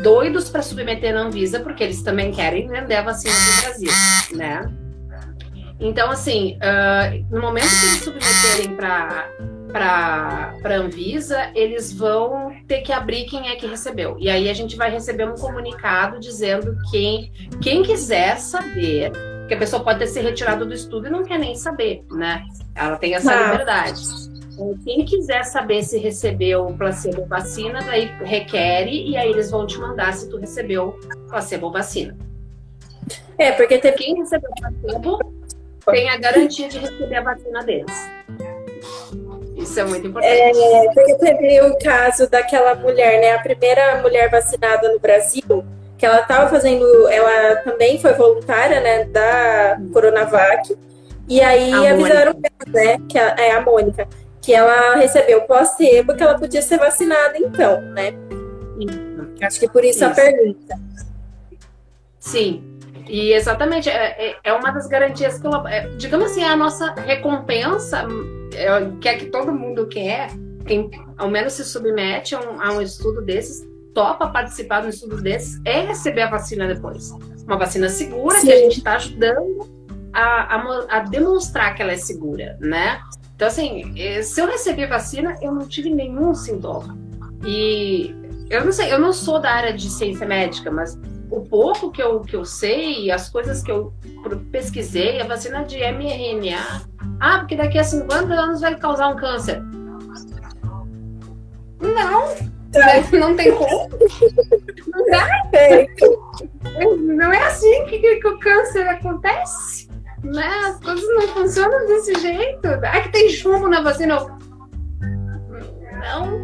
doidos 0.00 0.48
para 0.48 0.62
submeter 0.62 1.14
na 1.14 1.22
Anvisa, 1.22 1.60
porque 1.60 1.84
eles 1.84 2.02
também 2.02 2.32
querem 2.32 2.68
vender 2.68 2.96
a 2.96 3.02
vacina 3.02 3.34
do 3.34 3.62
Brasil, 3.62 3.90
né? 4.36 4.72
Então, 5.78 6.10
assim, 6.10 6.58
uh, 6.58 7.26
no 7.34 7.40
momento 7.40 7.68
que 7.68 7.86
eles 7.86 8.04
submeterem 8.04 8.76
para 8.76 9.28
para 9.72 10.52
a 10.64 10.74
Anvisa, 10.74 11.50
eles 11.54 11.92
vão 11.92 12.52
ter 12.68 12.82
que 12.82 12.92
abrir 12.92 13.24
quem 13.24 13.48
é 13.48 13.56
que 13.56 13.66
recebeu. 13.66 14.16
E 14.18 14.28
aí 14.28 14.50
a 14.50 14.52
gente 14.52 14.76
vai 14.76 14.90
receber 14.90 15.26
um 15.26 15.34
comunicado 15.34 16.20
dizendo 16.20 16.76
quem, 16.90 17.32
quem 17.62 17.82
quiser 17.82 18.36
saber, 18.36 19.12
que 19.48 19.54
a 19.54 19.56
pessoa 19.56 19.82
pode 19.82 20.00
ter 20.00 20.08
se 20.08 20.20
retirado 20.20 20.66
do 20.66 20.74
estudo 20.74 21.06
e 21.06 21.10
não 21.10 21.24
quer 21.24 21.38
nem 21.38 21.54
saber, 21.54 22.04
né? 22.10 22.44
Ela 22.74 22.96
tem 22.96 23.14
essa 23.14 23.32
ah. 23.32 23.50
liberdade. 23.50 24.02
Então, 24.52 24.76
quem 24.84 25.04
quiser 25.04 25.44
saber 25.44 25.82
se 25.82 25.98
recebeu 25.98 26.66
placebo 26.76 27.24
vacina, 27.24 27.80
daí 27.82 28.06
requer 28.20 28.86
e 28.86 29.16
aí 29.16 29.30
eles 29.30 29.50
vão 29.50 29.66
te 29.66 29.78
mandar 29.78 30.12
se 30.12 30.28
tu 30.28 30.36
recebeu 30.36 30.98
placebo 31.28 31.70
vacina. 31.70 32.16
É, 33.38 33.52
porque 33.52 33.78
teve... 33.78 33.96
quem 33.96 34.16
recebeu 34.16 34.50
placebo 34.58 35.18
tem 35.90 36.08
a 36.10 36.18
garantia 36.18 36.68
de 36.68 36.78
receber 36.78 37.16
a 37.16 37.22
vacina 37.22 37.62
deles. 37.62 38.10
Isso 39.56 39.78
é 39.78 39.84
muito 39.84 40.06
importante. 40.06 40.34
É, 40.34 40.92
porque 40.92 41.14
teve 41.16 41.60
o 41.62 41.78
caso 41.78 42.28
daquela 42.28 42.74
mulher, 42.74 43.20
né? 43.20 43.32
A 43.32 43.38
primeira 43.38 44.00
mulher 44.00 44.30
vacinada 44.30 44.92
no 44.92 44.98
Brasil, 44.98 45.64
que 45.96 46.06
ela 46.06 46.20
estava 46.20 46.48
fazendo, 46.48 46.84
ela 47.08 47.56
também 47.56 47.98
foi 47.98 48.12
voluntária, 48.14 48.80
né, 48.80 49.04
da 49.04 49.78
Coronavac. 49.92 50.76
E 51.28 51.40
aí 51.40 51.72
a 51.72 51.92
avisaram 51.92 52.32
ela, 52.32 52.72
né, 52.72 52.98
que 53.08 53.16
a, 53.16 53.36
é 53.38 53.52
a 53.52 53.60
Mônica, 53.60 54.08
que 54.42 54.52
ela 54.52 54.96
recebeu 54.96 55.42
placebo, 55.42 56.14
que 56.14 56.22
ela 56.22 56.36
podia 56.36 56.60
ser 56.60 56.78
vacinada 56.78 57.38
então, 57.38 57.80
né? 57.80 58.12
Acho 59.40 59.60
que 59.60 59.68
por 59.68 59.84
isso, 59.84 59.98
isso. 59.98 60.04
a 60.04 60.10
pergunta. 60.10 60.80
Sim, 62.18 62.62
e 63.08 63.32
exatamente, 63.32 63.88
é, 63.88 64.30
é, 64.30 64.36
é 64.44 64.52
uma 64.52 64.70
das 64.70 64.86
garantias 64.86 65.38
que 65.38 65.46
ela, 65.46 65.72
é, 65.72 65.88
digamos 65.96 66.30
assim, 66.30 66.42
é 66.42 66.48
a 66.48 66.56
nossa 66.56 66.92
recompensa 66.94 68.06
é, 68.54 68.68
que 69.00 69.08
é 69.08 69.14
que 69.16 69.26
todo 69.26 69.52
mundo 69.52 69.86
quer, 69.86 70.28
quem 70.66 70.90
ao 71.16 71.28
menos 71.28 71.54
se 71.54 71.64
submete 71.64 72.34
a 72.34 72.40
um, 72.40 72.60
a 72.60 72.72
um 72.72 72.80
estudo 72.80 73.22
desses, 73.22 73.66
topa 73.94 74.28
participar 74.28 74.80
de 74.80 74.86
um 74.86 74.90
estudo 74.90 75.20
desses, 75.20 75.60
é 75.64 75.80
receber 75.80 76.22
a 76.22 76.30
vacina 76.30 76.66
depois. 76.66 77.10
Uma 77.44 77.56
vacina 77.56 77.88
segura 77.88 78.38
Sim. 78.38 78.46
que 78.46 78.52
a 78.52 78.56
gente 78.56 78.78
está 78.78 78.94
ajudando 78.94 79.68
a, 80.12 80.56
a, 80.56 80.86
a, 80.96 81.00
demonstrar 81.00 81.74
que 81.74 81.82
ela 81.82 81.92
é 81.92 81.96
segura, 81.96 82.56
né? 82.60 83.00
Então, 83.42 83.50
assim, 83.50 83.92
eh, 83.96 84.22
se 84.22 84.40
eu 84.40 84.46
receber 84.46 84.86
vacina, 84.86 85.36
eu 85.42 85.52
não 85.52 85.66
tive 85.66 85.90
nenhum 85.90 86.32
sintoma. 86.32 86.96
E 87.44 88.14
eu 88.48 88.64
não 88.64 88.70
sei, 88.70 88.92
eu 88.92 89.00
não 89.00 89.12
sou 89.12 89.40
da 89.40 89.50
área 89.50 89.72
de 89.72 89.90
ciência 89.90 90.24
médica, 90.24 90.70
mas 90.70 90.96
o 91.28 91.40
pouco 91.40 91.90
que 91.90 92.00
eu, 92.00 92.20
que 92.20 92.36
eu 92.36 92.44
sei, 92.44 93.10
as 93.10 93.28
coisas 93.28 93.60
que 93.60 93.72
eu 93.72 93.92
pesquisei, 94.52 95.20
a 95.20 95.26
vacina 95.26 95.64
de 95.64 95.76
mRNA, 95.76 96.82
ah, 97.18 97.38
porque 97.40 97.56
daqui 97.56 97.80
a 97.80 97.82
50 97.82 98.32
anos 98.32 98.60
vai 98.60 98.78
causar 98.78 99.08
um 99.08 99.16
câncer. 99.16 99.60
Não, 101.80 103.18
não 103.18 103.34
tem 103.34 103.50
como. 103.56 103.88
Não 104.86 105.06
dá. 105.10 105.26
Não 106.96 107.32
é 107.32 107.42
assim 107.44 107.86
que, 107.86 107.98
que 107.98 108.28
o 108.28 108.38
câncer 108.38 108.86
acontece. 108.86 109.91
Né? 110.22 110.46
As 110.66 110.78
coisas 110.78 111.04
não 111.14 111.28
funcionam 111.28 111.86
desse 111.86 112.14
jeito. 112.20 112.66
Ah, 112.66 113.00
que 113.00 113.10
tem 113.10 113.28
chumbo 113.28 113.68
na 113.68 113.80
vacina. 113.80 114.18
Não, 116.00 116.38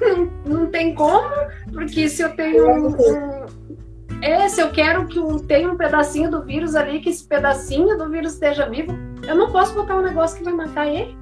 não, 0.00 0.30
não 0.46 0.66
tem 0.66 0.94
como, 0.94 1.28
porque 1.72 2.08
se 2.08 2.22
eu 2.22 2.34
tenho 2.36 2.68
um, 2.70 2.96
é, 4.20 4.48
se 4.48 4.60
eu 4.60 4.70
quero 4.70 5.06
que 5.06 5.20
tenha 5.46 5.70
um 5.70 5.76
pedacinho 5.76 6.30
do 6.30 6.42
vírus 6.42 6.74
ali, 6.74 7.00
que 7.00 7.08
esse 7.08 7.26
pedacinho 7.26 7.96
do 7.96 8.10
vírus 8.10 8.34
esteja 8.34 8.68
vivo, 8.68 8.92
eu 9.26 9.36
não 9.36 9.50
posso 9.52 9.74
botar 9.74 9.96
um 9.96 10.02
negócio 10.02 10.38
que 10.38 10.44
vai 10.44 10.52
matar 10.52 10.86
ele. 10.86 11.16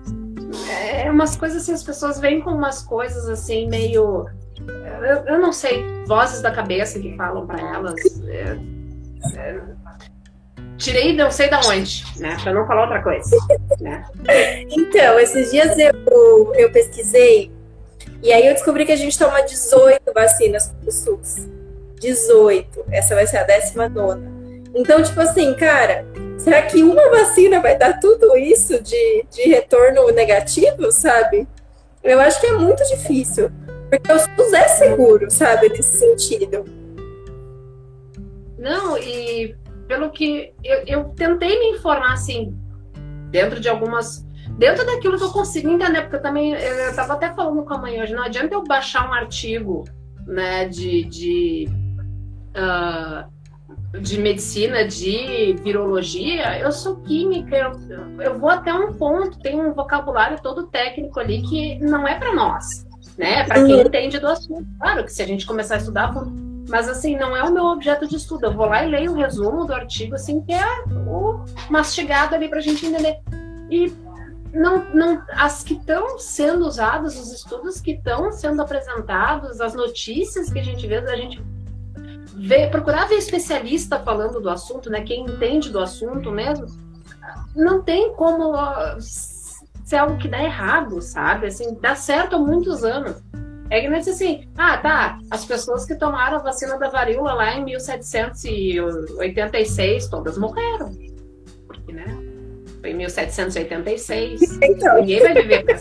É 0.70 1.10
umas 1.10 1.36
coisas 1.36 1.62
assim, 1.62 1.72
as 1.72 1.82
pessoas 1.82 2.18
vêm 2.18 2.40
com 2.40 2.50
umas 2.50 2.82
coisas 2.82 3.28
assim, 3.28 3.68
meio. 3.68 4.26
Eu, 4.66 5.34
eu 5.34 5.38
não 5.38 5.52
sei, 5.52 5.84
vozes 6.06 6.40
da 6.40 6.50
cabeça 6.50 6.98
que 6.98 7.14
falam 7.16 7.46
para 7.46 7.60
elas. 7.60 8.00
É, 8.26 8.58
é, 9.34 9.60
tirei 10.76 11.12
não 11.14 11.30
sei 11.30 11.48
da 11.48 11.60
onde, 11.60 12.04
né? 12.18 12.36
Pra 12.42 12.52
não 12.52 12.66
falar 12.66 12.82
outra 12.82 13.02
coisa. 13.02 13.36
Né? 13.80 14.04
Então, 14.70 15.18
esses 15.18 15.50
dias 15.50 15.76
eu, 15.78 16.54
eu 16.54 16.70
pesquisei 16.70 17.50
e 18.22 18.32
aí 18.32 18.46
eu 18.46 18.54
descobri 18.54 18.84
que 18.84 18.92
a 18.92 18.96
gente 18.96 19.18
toma 19.18 19.42
18 19.42 20.12
vacinas 20.12 20.74
do 20.82 20.90
SUS. 20.90 21.46
18. 22.00 22.84
Essa 22.90 23.14
vai 23.14 23.26
ser 23.26 23.38
a 23.38 23.44
19. 23.44 24.20
Então, 24.74 25.02
tipo 25.02 25.20
assim, 25.20 25.54
cara, 25.54 26.04
será 26.38 26.62
que 26.62 26.82
uma 26.82 27.08
vacina 27.10 27.60
vai 27.60 27.78
dar 27.78 27.98
tudo 28.00 28.36
isso 28.36 28.82
de, 28.82 29.24
de 29.30 29.42
retorno 29.42 30.10
negativo, 30.10 30.90
sabe? 30.92 31.46
Eu 32.02 32.20
acho 32.20 32.40
que 32.40 32.46
é 32.46 32.52
muito 32.52 32.82
difícil. 32.84 33.50
Porque 33.88 34.12
o 34.12 34.18
SUS 34.18 34.52
é 34.52 34.68
seguro, 34.68 35.30
sabe, 35.30 35.68
nesse 35.68 35.98
sentido. 35.98 36.64
Não, 38.58 38.98
e 38.98 39.54
pelo 39.86 40.10
que 40.10 40.52
eu, 40.62 40.84
eu 40.86 41.04
tentei 41.10 41.58
me 41.58 41.76
informar, 41.76 42.12
assim, 42.12 42.56
dentro 43.30 43.60
de 43.60 43.68
algumas. 43.68 44.24
Dentro 44.58 44.86
daquilo 44.86 45.18
que 45.18 45.24
eu 45.24 45.30
consigo 45.30 45.68
entender, 45.68 46.02
porque 46.02 46.16
eu 46.16 46.22
também. 46.22 46.52
Eu 46.52 46.90
estava 46.90 47.14
até 47.14 47.32
falando 47.34 47.64
com 47.64 47.74
a 47.74 47.78
mãe 47.78 48.00
hoje, 48.00 48.14
não 48.14 48.22
adianta 48.22 48.54
eu 48.54 48.62
baixar 48.62 49.08
um 49.08 49.12
artigo 49.12 49.84
né, 50.26 50.66
de, 50.66 51.04
de 51.04 51.68
uh, 52.56 53.30
de 54.00 54.20
medicina, 54.20 54.86
de 54.86 55.56
virologia, 55.62 56.58
eu 56.58 56.70
sou 56.70 56.96
química, 56.96 57.56
eu, 57.56 57.72
eu 58.20 58.38
vou 58.38 58.50
até 58.50 58.72
um 58.72 58.92
ponto, 58.92 59.38
tem 59.38 59.60
um 59.60 59.72
vocabulário 59.72 60.38
todo 60.42 60.66
técnico 60.66 61.18
ali 61.18 61.42
que 61.42 61.78
não 61.78 62.06
é 62.06 62.18
para 62.18 62.34
nós, 62.34 62.86
né? 63.16 63.44
Para 63.44 63.64
quem 63.64 63.74
uhum. 63.74 63.82
entende 63.82 64.18
do 64.18 64.28
assunto. 64.28 64.66
Claro 64.78 65.04
que 65.04 65.12
se 65.12 65.22
a 65.22 65.26
gente 65.26 65.46
começar 65.46 65.74
a 65.74 65.78
estudar, 65.78 66.12
mas 66.68 66.88
assim, 66.88 67.16
não 67.16 67.36
é 67.36 67.42
o 67.42 67.52
meu 67.52 67.64
objeto 67.64 68.06
de 68.06 68.16
estudo. 68.16 68.46
Eu 68.46 68.54
vou 68.54 68.66
lá 68.66 68.84
e 68.84 68.90
leio 68.90 69.12
o 69.12 69.16
resumo 69.16 69.64
do 69.64 69.74
artigo, 69.74 70.14
assim, 70.14 70.40
que 70.40 70.52
é 70.52 70.84
o 71.06 71.44
mastigado 71.70 72.34
ali 72.34 72.48
para 72.48 72.58
a 72.58 72.62
gente 72.62 72.84
entender. 72.86 73.18
E 73.70 73.92
não, 74.52 74.84
não, 74.94 75.22
as 75.30 75.62
que 75.62 75.74
estão 75.74 76.18
sendo 76.18 76.66
usadas, 76.66 77.18
os 77.18 77.32
estudos 77.32 77.80
que 77.80 77.92
estão 77.92 78.32
sendo 78.32 78.62
apresentados, 78.62 79.60
as 79.60 79.74
notícias 79.74 80.52
que 80.52 80.58
a 80.58 80.64
gente 80.64 80.86
vê, 80.86 80.96
a 80.96 81.16
gente 81.16 81.42
ver, 82.34 82.70
procurar 82.70 83.06
ver 83.06 83.16
especialista 83.16 83.98
falando 83.98 84.40
do 84.40 84.50
assunto, 84.50 84.90
né? 84.90 85.02
Quem 85.02 85.24
entende 85.24 85.70
do 85.70 85.78
assunto 85.78 86.30
mesmo, 86.30 86.66
não 87.54 87.82
tem 87.82 88.12
como 88.14 88.52
ser 89.84 89.96
algo 89.96 90.18
que 90.18 90.28
dá 90.28 90.42
errado, 90.42 91.00
sabe? 91.00 91.46
Assim, 91.46 91.78
dá 91.80 91.94
certo 91.94 92.36
há 92.36 92.38
muitos 92.38 92.82
anos. 92.82 93.22
É 93.70 93.80
que 93.80 93.88
não 93.88 93.96
é 93.96 93.98
assim, 93.98 94.46
ah, 94.56 94.78
tá, 94.78 95.18
as 95.30 95.44
pessoas 95.44 95.84
que 95.84 95.96
tomaram 95.96 96.36
a 96.36 96.40
vacina 96.40 96.78
da 96.78 96.88
varíola 96.88 97.34
lá 97.34 97.54
em 97.54 97.64
1786, 97.64 100.08
todas 100.08 100.38
morreram. 100.38 100.92
Porque, 101.66 101.92
né? 101.92 102.06
Foi 102.80 102.90
em 102.90 102.94
1786. 102.94 104.40
Então. 104.62 105.00
Ninguém 105.00 105.20
vai 105.20 105.34
viver 105.34 105.64
pra 105.64 105.76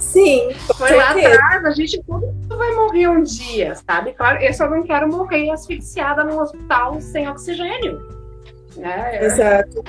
Sim. 0.00 0.50
Foi 0.76 0.96
lá 0.96 1.10
atrás, 1.10 1.64
a 1.64 1.70
gente 1.70 2.02
tudo 2.04 2.56
vai 2.56 2.74
morrer 2.74 3.08
um 3.08 3.22
dia, 3.22 3.74
sabe? 3.74 4.14
Claro, 4.14 4.42
eu 4.42 4.52
só 4.54 4.68
não 4.68 4.82
quero 4.82 5.08
morrer 5.08 5.50
asfixiada 5.50 6.24
num 6.24 6.40
hospital 6.40 7.00
sem 7.00 7.28
oxigênio. 7.28 8.00
Né? 8.76 9.24
Exato. 9.24 9.84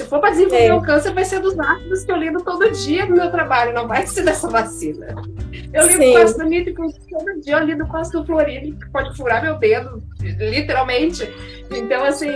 Se 0.00 0.06
for 0.06 0.18
para 0.18 0.30
desenvolver 0.30 0.64
é. 0.64 0.74
o 0.74 0.80
câncer, 0.80 1.12
vai 1.12 1.26
ser 1.26 1.40
dos 1.40 1.58
ácidos 1.58 2.04
que 2.04 2.10
eu 2.10 2.16
lido 2.16 2.42
todo 2.42 2.70
dia 2.70 3.04
no 3.04 3.16
meu 3.16 3.30
trabalho, 3.30 3.74
não 3.74 3.86
vai 3.86 4.06
ser 4.06 4.22
dessa 4.22 4.48
vacina. 4.48 5.14
Eu 5.74 5.86
lido 5.86 6.02
Sim. 6.02 6.12
com 6.12 6.18
ácido 6.18 6.44
nítrico 6.46 6.94
todo 7.10 7.40
dia, 7.42 7.58
eu 7.58 7.64
lido 7.66 7.86
com 7.86 7.96
ácido 7.98 8.24
fluorídrico, 8.24 8.80
que 8.80 8.88
pode 8.88 9.14
furar 9.14 9.42
meu 9.42 9.58
dedo, 9.58 10.02
literalmente. 10.22 11.30
Então, 11.70 12.02
assim, 12.02 12.30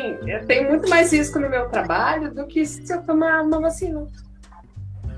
tem 0.46 0.68
muito 0.68 0.90
mais 0.90 1.11
risco 1.11 1.38
no 1.38 1.48
meu 1.48 1.66
trabalho 1.70 2.35
do 2.35 2.46
que 2.46 2.66
se 2.66 2.92
eu 2.92 3.00
tomar 3.00 3.40
uma 3.40 3.59
vacina. 3.59 4.07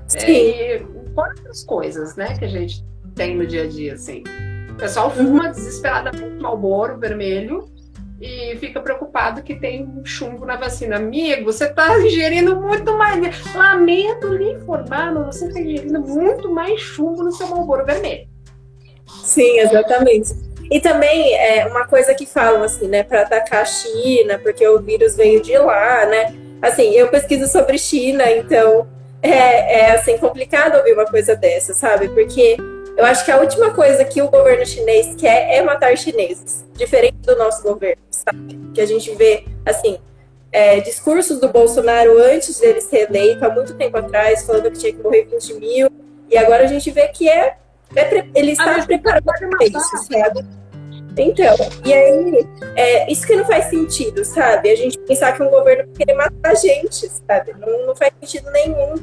Sim. 0.07 0.25
E 0.25 0.87
outras 1.17 1.65
coisas, 1.65 2.15
né, 2.15 2.37
que 2.37 2.45
a 2.45 2.49
gente 2.49 2.81
tem 3.13 3.35
no 3.35 3.45
dia 3.45 3.63
a 3.63 3.67
dia, 3.67 3.95
assim. 3.95 4.23
O 4.71 4.75
pessoal 4.75 5.11
fuma 5.11 5.49
desesperadamente 5.49 6.41
malboro 6.41 6.97
vermelho 6.97 7.67
e 8.19 8.55
fica 8.57 8.79
preocupado 8.79 9.43
que 9.43 9.55
tem 9.55 10.01
chumbo 10.03 10.45
na 10.45 10.55
vacina. 10.55 10.95
Amigo, 10.95 11.51
você 11.51 11.65
está 11.65 11.97
ingerindo 11.99 12.59
muito 12.59 12.97
mais. 12.97 13.53
Lamento 13.53 14.27
lhe 14.29 14.53
informar, 14.53 15.13
mas 15.13 15.35
você 15.35 15.47
está 15.47 15.59
ingerindo 15.59 16.01
muito 16.01 16.51
mais 16.51 16.79
chumbo 16.79 17.23
no 17.23 17.31
seu 17.31 17.47
malboro 17.47 17.85
vermelho. 17.85 18.27
Sim, 19.23 19.59
exatamente. 19.59 20.33
E 20.69 20.81
também 20.81 21.33
é 21.35 21.65
uma 21.67 21.87
coisa 21.87 22.13
que 22.13 22.25
falam 22.25 22.63
assim, 22.63 22.87
né, 22.87 23.03
para 23.03 23.21
atacar 23.21 23.61
a 23.61 23.65
China, 23.65 24.37
porque 24.39 24.67
o 24.67 24.79
vírus 24.81 25.15
veio 25.15 25.41
de 25.41 25.57
lá, 25.57 26.05
né? 26.05 26.35
Assim, 26.61 26.91
eu 26.91 27.07
pesquiso 27.07 27.47
sobre 27.47 27.77
China, 27.77 28.29
então 28.31 28.87
é, 29.21 29.79
é 29.79 29.91
assim 29.91 30.17
complicado 30.17 30.75
ouvir 30.75 30.93
uma 30.93 31.05
coisa 31.05 31.35
dessa, 31.35 31.73
sabe? 31.73 32.09
Porque 32.09 32.57
eu 32.97 33.05
acho 33.05 33.23
que 33.23 33.31
a 33.31 33.39
última 33.39 33.71
coisa 33.71 34.03
que 34.03 34.21
o 34.21 34.27
governo 34.27 34.65
chinês 34.65 35.15
quer 35.15 35.53
é 35.53 35.61
matar 35.61 35.95
chineses, 35.95 36.65
diferente 36.73 37.17
do 37.21 37.37
nosso 37.37 37.61
governo, 37.61 38.01
sabe? 38.09 38.59
Que 38.73 38.81
a 38.81 38.85
gente 38.87 39.13
vê, 39.13 39.45
assim, 39.63 39.99
é, 40.51 40.79
discursos 40.79 41.39
do 41.39 41.49
Bolsonaro 41.49 42.17
antes 42.19 42.59
dele 42.59 42.81
ser 42.81 43.07
eleito, 43.07 43.45
há 43.45 43.49
muito 43.49 43.75
tempo 43.75 43.97
atrás, 43.97 44.43
falando 44.43 44.71
que 44.71 44.79
tinha 44.79 44.93
que 44.93 45.03
morrer 45.03 45.27
20 45.29 45.53
mil, 45.53 45.89
e 46.27 46.37
agora 46.37 46.63
a 46.63 46.67
gente 46.67 46.89
vê 46.89 47.07
que 47.09 47.29
é, 47.29 47.57
é 47.95 48.25
ele 48.33 48.53
está 48.53 48.83
preparado 48.83 49.23
para 49.23 49.65
isso, 49.67 49.97
sabe? 50.11 50.43
Então, 51.19 51.55
e 51.83 51.93
aí, 51.93 52.47
é, 52.75 53.11
isso 53.11 53.25
que 53.25 53.35
não 53.35 53.45
faz 53.45 53.65
sentido, 53.65 54.25
sabe? 54.25 54.69
A 54.69 54.75
gente 54.75 54.97
pensar 54.99 55.33
que 55.33 55.43
um 55.43 55.49
governo 55.49 55.91
quer 55.93 56.13
matar 56.15 56.51
a 56.51 56.55
gente, 56.55 57.09
sabe? 57.27 57.53
Não, 57.59 57.87
não 57.87 57.95
faz 57.95 58.11
sentido 58.19 58.49
nenhum. 58.51 58.95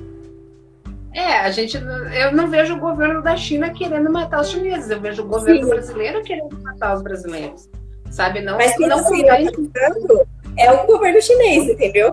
É, 1.14 1.38
a 1.38 1.50
gente, 1.52 1.76
eu 1.76 2.32
não 2.32 2.50
vejo 2.50 2.74
o 2.74 2.80
governo 2.80 3.22
da 3.22 3.36
China 3.36 3.70
querendo 3.70 4.10
matar 4.10 4.40
os 4.40 4.50
chineses, 4.50 4.90
eu 4.90 5.00
vejo 5.00 5.22
o 5.22 5.26
governo 5.26 5.62
Sim. 5.62 5.68
brasileiro 5.68 6.24
querendo 6.24 6.60
matar 6.60 6.96
os 6.96 7.02
brasileiros, 7.02 7.70
sabe? 8.10 8.40
Não, 8.40 8.56
Mas 8.56 8.76
quem 8.76 8.88
não 8.88 8.98
está 8.98 9.10
sendo 9.10 9.30
atacado 9.30 10.26
é 10.58 10.72
o 10.72 10.84
governo 10.86 11.22
chinês, 11.22 11.68
entendeu? 11.68 12.12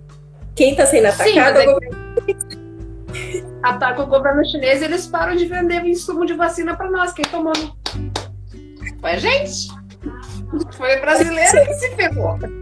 Quem 0.54 0.72
está 0.72 0.86
sendo 0.86 1.08
atacado 1.08 1.30
Sim, 1.30 1.40
é 1.40 1.50
o 1.50 1.54
governo 1.74 1.98
chinês. 2.20 2.62
Ataca 3.64 4.04
o 4.04 4.08
governo 4.08 4.46
chinês, 4.46 4.84
eles 4.84 5.08
param 5.08 5.36
de 5.36 5.46
vender 5.46 5.84
insumo 5.84 6.24
de 6.24 6.34
vacina 6.34 6.76
para 6.76 6.92
nós. 6.92 7.12
Quem 7.12 7.26
tomou? 7.26 7.54
Foi 9.02 9.12
a 9.12 9.18
gente. 9.18 9.68
Foi 10.74 11.00
brasileiro 11.00 11.66
que 11.66 11.74
se 11.74 11.90
ferrou. 11.96 12.34
Uhum. 12.34 12.62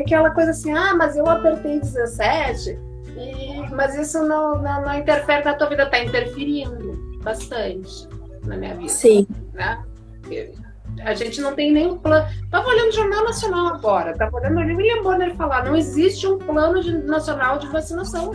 Aquela 0.00 0.30
coisa 0.30 0.50
assim, 0.50 0.72
ah, 0.72 0.94
mas 0.96 1.16
eu 1.16 1.28
apertei 1.28 1.78
17, 1.78 2.76
e, 3.16 3.53
mas 3.74 3.94
isso 3.94 4.22
não, 4.22 4.60
não, 4.62 4.82
não 4.82 4.94
interfere 4.94 5.44
na 5.44 5.54
tua 5.54 5.68
vida, 5.68 5.86
tá 5.86 5.98
interferindo 6.02 7.18
bastante 7.22 8.08
na 8.44 8.56
minha 8.56 8.74
vida. 8.74 8.88
Sim. 8.88 9.26
Né? 9.52 9.82
A 11.02 11.14
gente 11.14 11.40
não 11.40 11.54
tem 11.54 11.72
nenhum 11.72 11.98
plano. 11.98 12.26
Tava 12.50 12.68
olhando 12.68 12.88
o 12.88 12.92
Jornal 12.92 13.24
Nacional 13.24 13.66
agora, 13.68 14.16
tava 14.16 14.36
olhando 14.36 14.56
o 14.56 14.76
William 14.76 15.02
Bonner 15.02 15.34
falar, 15.34 15.64
não 15.64 15.76
existe 15.76 16.26
um 16.26 16.38
plano 16.38 16.80
de, 16.82 16.96
nacional 16.98 17.58
de 17.58 17.66
vacinação. 17.68 18.30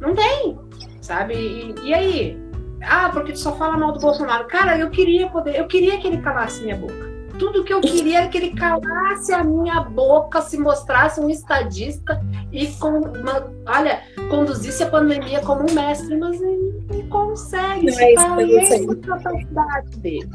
Não 0.00 0.14
tem, 0.14 0.58
sabe? 1.00 1.34
E, 1.34 1.74
e 1.88 1.94
aí? 1.94 2.42
Ah, 2.82 3.10
porque 3.10 3.32
tu 3.32 3.38
só 3.38 3.54
fala 3.56 3.76
mal 3.76 3.92
do 3.92 4.00
Bolsonaro. 4.00 4.46
Cara, 4.46 4.78
eu 4.78 4.90
queria 4.90 5.28
poder, 5.28 5.56
eu 5.56 5.66
queria 5.66 5.98
que 5.98 6.06
ele 6.06 6.20
calasse 6.20 6.62
minha 6.62 6.76
boca. 6.76 7.11
Tudo 7.42 7.64
que 7.64 7.72
eu 7.72 7.80
queria 7.80 8.18
era 8.18 8.28
que 8.28 8.38
ele 8.38 8.50
calasse 8.50 9.32
a 9.32 9.42
minha 9.42 9.80
boca, 9.80 10.40
se 10.40 10.56
mostrasse 10.56 11.20
um 11.20 11.28
estadista 11.28 12.24
e 12.52 12.68
com 12.68 13.00
uma, 13.00 13.52
olha, 13.66 14.00
conduzisse 14.30 14.84
a 14.84 14.86
pandemia 14.86 15.40
como 15.40 15.68
um 15.68 15.74
mestre, 15.74 16.16
mas 16.16 16.40
ele 16.40 16.84
não 16.88 17.08
consegue. 17.08 17.90
Não 17.90 17.98
é 17.98 18.12
isso 18.12 18.90
a 18.92 18.96
capacidade 18.96 19.98
dele. 19.98 20.28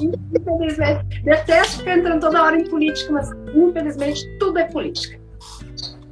Infelizmente, 0.00 1.22
detesto 1.22 1.78
ficar 1.78 1.98
entrando 1.98 2.20
toda 2.20 2.42
hora 2.42 2.56
em 2.56 2.68
política, 2.68 3.12
mas 3.12 3.30
infelizmente 3.54 4.28
tudo 4.40 4.58
é 4.58 4.64
política. 4.64 5.20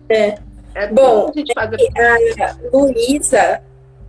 É. 0.08 0.38
é 0.76 0.86
Bom, 0.92 1.32
a, 1.32 1.54
faz 1.54 1.74
a 2.38 2.56
Luísa 2.72 3.60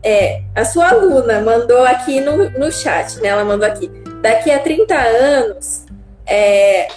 é, 0.04 0.44
a 0.56 0.64
sua 0.64 0.90
aluna 0.90 1.42
mandou 1.42 1.84
aqui 1.86 2.22
no, 2.22 2.52
no 2.52 2.72
chat, 2.72 3.20
né? 3.20 3.30
Ela 3.30 3.44
mandou 3.44 3.68
aqui. 3.68 3.90
Daqui 4.22 4.52
a 4.52 4.60
30 4.60 4.96
anos, 4.96 5.86
é, 6.30 6.88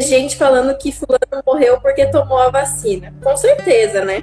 gente 0.00 0.36
falando 0.36 0.76
que 0.76 0.92
fulano 0.92 1.42
morreu 1.46 1.80
porque 1.80 2.06
tomou 2.06 2.38
a 2.38 2.50
vacina. 2.50 3.14
Com 3.22 3.36
certeza, 3.36 4.04
né? 4.04 4.22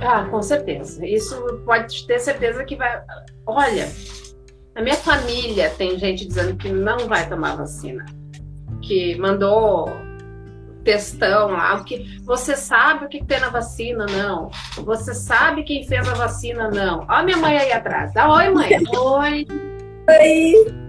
Ah, 0.00 0.24
com 0.30 0.40
certeza. 0.42 1.04
Isso 1.04 1.60
pode 1.64 2.06
ter 2.06 2.18
certeza 2.20 2.64
que 2.64 2.76
vai. 2.76 3.02
Olha, 3.44 3.88
na 4.74 4.82
minha 4.82 4.96
família 4.96 5.70
tem 5.70 5.98
gente 5.98 6.26
dizendo 6.26 6.56
que 6.56 6.68
não 6.68 7.08
vai 7.08 7.28
tomar 7.28 7.56
vacina. 7.56 8.04
Que 8.80 9.16
mandou 9.18 9.90
textão 10.84 11.50
lá, 11.50 11.82
que 11.84 12.18
você 12.22 12.56
sabe 12.56 13.04
o 13.04 13.08
que 13.08 13.24
tem 13.24 13.40
na 13.40 13.50
vacina, 13.50 14.06
não. 14.06 14.50
Você 14.84 15.12
sabe 15.12 15.64
quem 15.64 15.86
fez 15.86 16.08
a 16.08 16.14
vacina, 16.14 16.70
não. 16.70 17.04
Ó, 17.08 17.22
minha 17.24 17.36
mãe 17.36 17.58
aí 17.58 17.72
atrás. 17.72 18.14
Dá 18.14 18.32
oi, 18.32 18.48
mãe. 18.50 18.70
Oi. 18.96 19.46
Oi. 20.08 20.87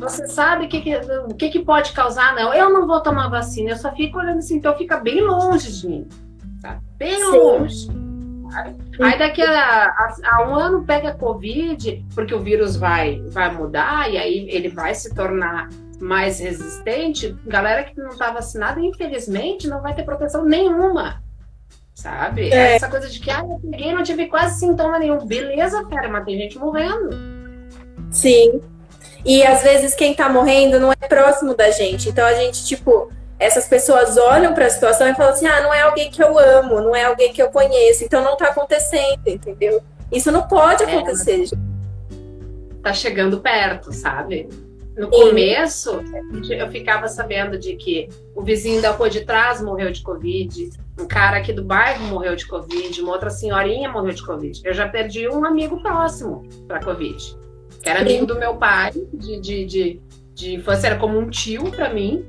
Você 0.00 0.26
sabe 0.26 0.64
o 0.64 0.68
que, 0.68 0.80
que, 0.80 1.00
que, 1.38 1.50
que 1.50 1.64
pode 1.64 1.92
causar, 1.92 2.34
não. 2.34 2.54
Eu 2.54 2.70
não 2.70 2.86
vou 2.86 3.00
tomar 3.00 3.28
vacina, 3.28 3.70
eu 3.70 3.76
só 3.76 3.92
fico 3.92 4.18
olhando 4.18 4.38
assim, 4.38 4.56
então 4.56 4.76
fica 4.76 4.96
bem 4.96 5.20
longe 5.20 5.70
de 5.70 5.86
mim. 5.86 6.08
Tá? 6.62 6.80
Bem 6.96 7.16
Sim. 7.16 7.38
longe. 7.38 7.88
Aí 9.00 9.18
daqui 9.18 9.42
a, 9.42 9.84
a, 9.86 10.16
a, 10.24 10.48
um 10.48 10.54
ano 10.54 10.84
pega 10.84 11.10
a 11.10 11.14
Covid, 11.14 12.04
porque 12.14 12.34
o 12.34 12.40
vírus 12.40 12.76
vai, 12.76 13.20
vai 13.28 13.54
mudar 13.54 14.10
e 14.10 14.18
aí 14.18 14.48
ele 14.50 14.68
vai 14.68 14.94
se 14.94 15.14
tornar 15.14 15.68
mais 16.00 16.40
resistente, 16.40 17.36
galera 17.46 17.84
que 17.84 17.96
não 18.00 18.08
está 18.08 18.30
vacinada, 18.30 18.80
infelizmente, 18.80 19.68
não 19.68 19.82
vai 19.82 19.94
ter 19.94 20.02
proteção 20.02 20.44
nenhuma. 20.44 21.22
Sabe? 21.94 22.50
É. 22.50 22.76
Essa 22.76 22.88
coisa 22.88 23.08
de 23.08 23.20
que, 23.20 23.30
ah, 23.30 23.42
eu 23.42 23.70
peguei 23.70 23.94
não 23.94 24.02
tive 24.02 24.26
quase 24.26 24.58
sintoma 24.58 24.98
nenhum. 24.98 25.26
Beleza, 25.26 25.84
cara, 25.84 26.08
mas 26.08 26.24
tem 26.24 26.38
gente 26.38 26.58
morrendo. 26.58 27.10
Sim. 28.10 28.60
E 29.24 29.42
às 29.42 29.62
vezes 29.62 29.94
quem 29.94 30.14
tá 30.14 30.28
morrendo 30.28 30.80
não 30.80 30.92
é 30.92 31.08
próximo 31.08 31.54
da 31.54 31.70
gente. 31.70 32.08
Então 32.08 32.24
a 32.26 32.34
gente, 32.34 32.64
tipo, 32.64 33.10
essas 33.38 33.66
pessoas 33.66 34.16
olham 34.16 34.54
para 34.54 34.66
a 34.66 34.70
situação 34.70 35.08
e 35.08 35.14
falam 35.14 35.32
assim: 35.32 35.46
ah, 35.46 35.62
não 35.62 35.72
é 35.72 35.82
alguém 35.82 36.10
que 36.10 36.22
eu 36.22 36.38
amo, 36.38 36.80
não 36.80 36.94
é 36.94 37.04
alguém 37.04 37.32
que 37.32 37.42
eu 37.42 37.50
conheço, 37.50 38.04
então 38.04 38.22
não 38.22 38.36
tá 38.36 38.48
acontecendo, 38.48 39.26
entendeu? 39.26 39.82
Isso 40.12 40.30
não 40.30 40.46
pode 40.46 40.82
é, 40.82 40.86
acontecer. 40.86 41.44
É, 41.44 42.82
tá 42.82 42.92
chegando 42.92 43.40
perto, 43.40 43.92
sabe? 43.92 44.48
No 44.96 45.08
começo, 45.08 46.02
eu 46.50 46.70
ficava 46.70 47.08
sabendo 47.08 47.58
de 47.58 47.74
que 47.76 48.08
o 48.34 48.42
vizinho 48.42 48.82
da 48.82 48.90
rua 48.90 49.08
de 49.08 49.24
trás 49.24 49.62
morreu 49.62 49.90
de 49.90 50.02
Covid, 50.02 50.70
um 51.00 51.06
cara 51.06 51.38
aqui 51.38 51.54
do 51.54 51.64
bairro 51.64 52.04
morreu 52.04 52.36
de 52.36 52.46
Covid, 52.46 53.00
uma 53.00 53.12
outra 53.12 53.30
senhorinha 53.30 53.88
morreu 53.88 54.12
de 54.12 54.22
Covid. 54.22 54.60
Eu 54.62 54.74
já 54.74 54.86
perdi 54.88 55.26
um 55.28 55.44
amigo 55.44 55.80
próximo 55.80 56.42
para 56.66 56.84
Covid, 56.84 57.38
que 57.82 57.88
era 57.88 58.00
amigo 58.00 58.26
do 58.26 58.38
meu 58.38 58.56
pai, 58.56 58.92
de, 59.12 59.40
de, 59.40 59.64
de, 59.64 60.00
de 60.34 60.54
infância, 60.54 60.88
era 60.88 60.98
como 60.98 61.18
um 61.18 61.28
tio 61.28 61.70
para 61.70 61.92
mim, 61.92 62.24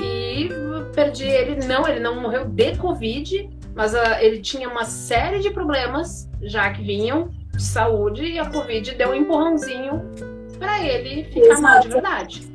e 0.00 0.48
perdi 0.94 1.24
ele. 1.24 1.66
Não, 1.66 1.86
ele 1.86 2.00
não 2.00 2.20
morreu 2.20 2.44
de 2.46 2.76
Covid, 2.76 3.50
mas 3.74 3.94
uh, 3.94 4.16
ele 4.20 4.40
tinha 4.40 4.68
uma 4.68 4.84
série 4.84 5.40
de 5.40 5.50
problemas 5.50 6.28
já 6.42 6.70
que 6.72 6.82
vinham 6.82 7.30
de 7.52 7.62
saúde 7.62 8.24
e 8.24 8.38
a 8.38 8.50
Covid 8.50 8.94
deu 8.94 9.10
um 9.10 9.14
empurrãozinho 9.14 10.02
para 10.58 10.84
ele 10.84 11.24
ficar 11.24 11.46
Exato. 11.46 11.62
mal 11.62 11.80
de 11.80 11.88
verdade. 11.88 12.54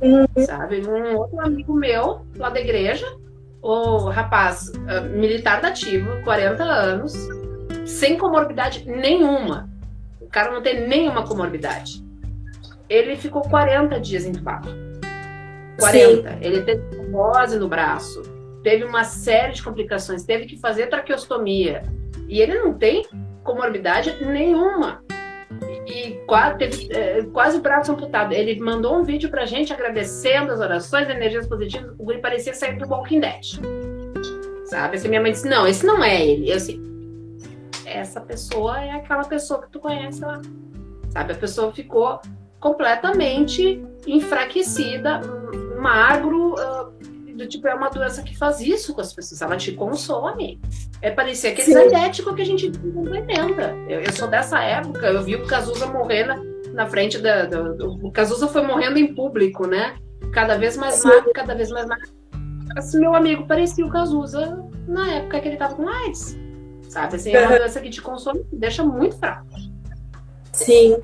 Uhum. 0.00 0.44
Sabe? 0.44 0.86
Um 0.86 1.16
outro 1.16 1.40
amigo 1.40 1.74
meu, 1.74 2.26
lá 2.36 2.50
da 2.50 2.60
igreja, 2.60 3.06
o 3.62 4.08
rapaz 4.08 4.68
uh, 4.68 5.08
militar 5.16 5.60
da 5.60 5.68
ativa, 5.68 6.20
40 6.22 6.62
anos, 6.62 7.14
sem 7.86 8.18
comorbidade 8.18 8.84
nenhuma. 8.86 9.70
O 10.34 10.40
cara 10.42 10.50
não 10.50 10.60
tem 10.60 10.88
nenhuma 10.88 11.24
comorbidade. 11.24 12.04
Ele 12.88 13.14
ficou 13.14 13.42
40 13.42 14.00
dias 14.00 14.26
entubado. 14.26 14.68
40. 15.78 16.28
Sim. 16.28 16.38
Ele 16.40 16.62
teve 16.62 16.82
trombose 16.90 17.56
no 17.56 17.68
braço, 17.68 18.20
teve 18.64 18.82
uma 18.84 19.04
série 19.04 19.52
de 19.52 19.62
complicações, 19.62 20.24
teve 20.24 20.46
que 20.46 20.58
fazer 20.58 20.88
traqueostomia. 20.88 21.84
E 22.28 22.40
ele 22.40 22.58
não 22.58 22.74
tem 22.74 23.06
comorbidade 23.44 24.24
nenhuma 24.24 25.04
e 25.86 26.18
quase, 26.26 26.58
teve 26.58 26.92
é, 26.92 27.22
quase 27.32 27.58
o 27.58 27.60
braço 27.60 27.92
amputado. 27.92 28.32
Ele 28.32 28.58
mandou 28.58 28.98
um 28.98 29.04
vídeo 29.04 29.30
pra 29.30 29.46
gente 29.46 29.72
agradecendo 29.72 30.50
as 30.50 30.58
orações, 30.58 31.08
energias 31.08 31.46
positivas. 31.46 31.92
O 31.96 32.02
guri 32.02 32.18
parecia 32.18 32.54
sair 32.54 32.76
do 32.76 32.88
Walking 32.88 33.20
Dead. 33.20 33.60
sabe? 34.64 34.96
Assim, 34.96 35.08
minha 35.08 35.20
mãe 35.20 35.30
disse, 35.30 35.48
não, 35.48 35.64
esse 35.64 35.86
não 35.86 36.02
é 36.02 36.26
ele. 36.26 36.50
Eu 36.50 36.56
assim, 36.56 36.93
essa 37.94 38.20
pessoa 38.20 38.82
é 38.82 38.92
aquela 38.92 39.24
pessoa 39.24 39.62
que 39.62 39.70
tu 39.70 39.80
conhece 39.80 40.20
lá, 40.20 40.40
sabe? 41.10 41.32
A 41.32 41.36
pessoa 41.36 41.72
ficou 41.72 42.20
completamente 42.60 43.84
enfraquecida, 44.06 45.20
magro, 45.78 46.54
uh, 46.54 47.34
do 47.34 47.46
tipo, 47.46 47.66
é 47.66 47.74
uma 47.74 47.90
doença 47.90 48.22
que 48.22 48.36
faz 48.36 48.60
isso 48.60 48.94
com 48.94 49.00
as 49.00 49.12
pessoas, 49.12 49.42
ela 49.42 49.56
te 49.56 49.72
consome. 49.72 50.60
É 51.02 51.10
parecer 51.10 51.48
aquele 51.48 51.88
diético 51.88 52.34
que 52.34 52.42
a 52.42 52.46
gente 52.46 52.70
não 52.82 53.14
entenda. 53.14 53.74
Eu, 53.88 54.00
eu, 54.00 54.12
sou 54.12 54.28
dessa 54.28 54.60
época, 54.62 55.06
eu 55.06 55.22
vi 55.22 55.36
o 55.36 55.46
Cazuza 55.46 55.86
morrer 55.86 56.24
na, 56.72 56.86
frente 56.86 57.18
da. 57.18 57.48
O 58.02 58.10
Cazuza 58.10 58.48
foi 58.48 58.62
morrendo 58.62 58.98
em 58.98 59.14
público, 59.14 59.66
né? 59.66 59.96
Cada 60.32 60.56
vez 60.56 60.76
mais 60.76 61.04
magro, 61.04 61.32
cada 61.34 61.54
vez 61.54 61.70
mais 61.70 61.86
magro. 61.86 62.08
Assim, 62.76 62.98
meu 62.98 63.14
amigo 63.14 63.46
parecia 63.46 63.84
o 63.84 63.90
Cazuza 63.90 64.64
na 64.86 65.14
época 65.14 65.40
que 65.40 65.48
ele 65.48 65.56
tava 65.56 65.74
com 65.74 65.88
AIDS. 65.88 66.43
Sabe? 66.94 67.16
Assim, 67.16 67.32
é 67.34 67.40
uma 67.40 67.58
doença 67.58 67.80
que 67.80 67.90
te 67.90 68.00
consome, 68.00 68.46
deixa 68.52 68.84
muito 68.84 69.16
fraco. 69.16 69.46
Sim. 70.52 70.96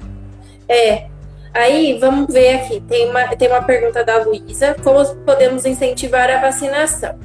É, 0.69 1.09
Aí, 1.53 1.99
vamos 1.99 2.33
ver 2.33 2.61
aqui. 2.61 2.81
Tem 2.83 3.11
uma, 3.11 3.27
tem 3.37 3.49
uma 3.49 3.63
pergunta 3.63 4.05
da 4.05 4.23
Luísa. 4.23 4.77
Como 4.85 5.05
podemos 5.25 5.67
incentivar 5.67 6.31
a 6.31 6.41
vacinação? 6.41 7.19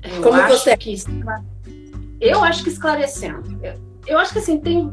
Eu 0.00 0.22
Como 0.22 0.40
acho 0.40 0.58
você... 0.58 0.76
que 0.76 0.94
eu 2.20 2.44
acho 2.44 2.62
que 2.62 2.68
esclarecendo. 2.68 3.58
Eu, 3.64 3.74
eu 4.06 4.18
acho 4.18 4.32
que 4.32 4.38
assim, 4.38 4.60
tem 4.60 4.88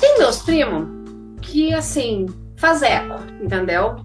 tem 0.00 0.18
meus 0.18 0.42
primos 0.42 0.86
que 1.42 1.74
assim 1.74 2.26
faz 2.56 2.82
eco, 2.82 3.20
entendeu? 3.42 3.96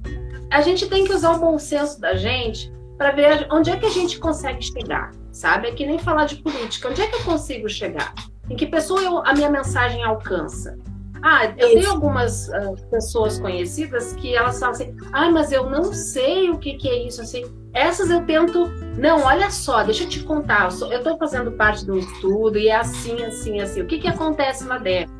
A 0.49 0.61
gente 0.61 0.89
tem 0.89 1.05
que 1.05 1.13
usar 1.13 1.33
o 1.33 1.39
bom 1.39 1.59
senso 1.59 2.01
da 2.01 2.15
gente 2.15 2.73
para 2.97 3.11
ver 3.11 3.47
onde 3.51 3.69
é 3.69 3.77
que 3.77 3.85
a 3.85 3.91
gente 3.91 4.17
consegue 4.17 4.63
chegar, 4.63 5.11
sabe? 5.33 5.67
É 5.67 5.71
que 5.71 5.85
nem 5.85 5.99
falar 5.99 6.25
de 6.25 6.37
política. 6.37 6.87
Onde 6.87 7.01
é 7.01 7.07
que 7.07 7.15
eu 7.15 7.23
consigo 7.23 7.67
chegar? 7.67 8.13
Em 8.49 8.55
que 8.55 8.67
pessoa 8.67 9.01
eu, 9.01 9.17
a 9.25 9.33
minha 9.33 9.49
mensagem 9.49 10.03
alcança? 10.03 10.77
Ah, 11.21 11.45
eu 11.45 11.69
tenho 11.69 11.89
algumas 11.89 12.49
uh, 12.49 12.75
pessoas 12.91 13.39
conhecidas 13.39 14.13
que 14.13 14.35
elas 14.35 14.59
falam 14.59 14.75
assim, 14.75 14.95
ah, 15.13 15.31
mas 15.31 15.53
eu 15.53 15.69
não 15.69 15.93
sei 15.93 16.49
o 16.49 16.57
que, 16.57 16.73
que 16.73 16.89
é 16.89 17.07
isso, 17.07 17.21
assim. 17.21 17.45
Essas 17.73 18.09
eu 18.09 18.25
tento, 18.25 18.67
não, 18.97 19.23
olha 19.23 19.49
só, 19.49 19.83
deixa 19.83 20.03
eu 20.03 20.09
te 20.09 20.21
contar, 20.21 20.69
eu 20.81 20.97
estou 20.97 21.17
fazendo 21.17 21.53
parte 21.53 21.85
do 21.85 21.97
estudo 21.97 22.59
e 22.59 22.67
é 22.67 22.75
assim, 22.75 23.23
assim, 23.23 23.61
assim. 23.61 23.81
O 23.81 23.87
que, 23.87 23.99
que 23.99 24.07
acontece 24.07 24.65
lá 24.65 24.77
dentro? 24.77 25.15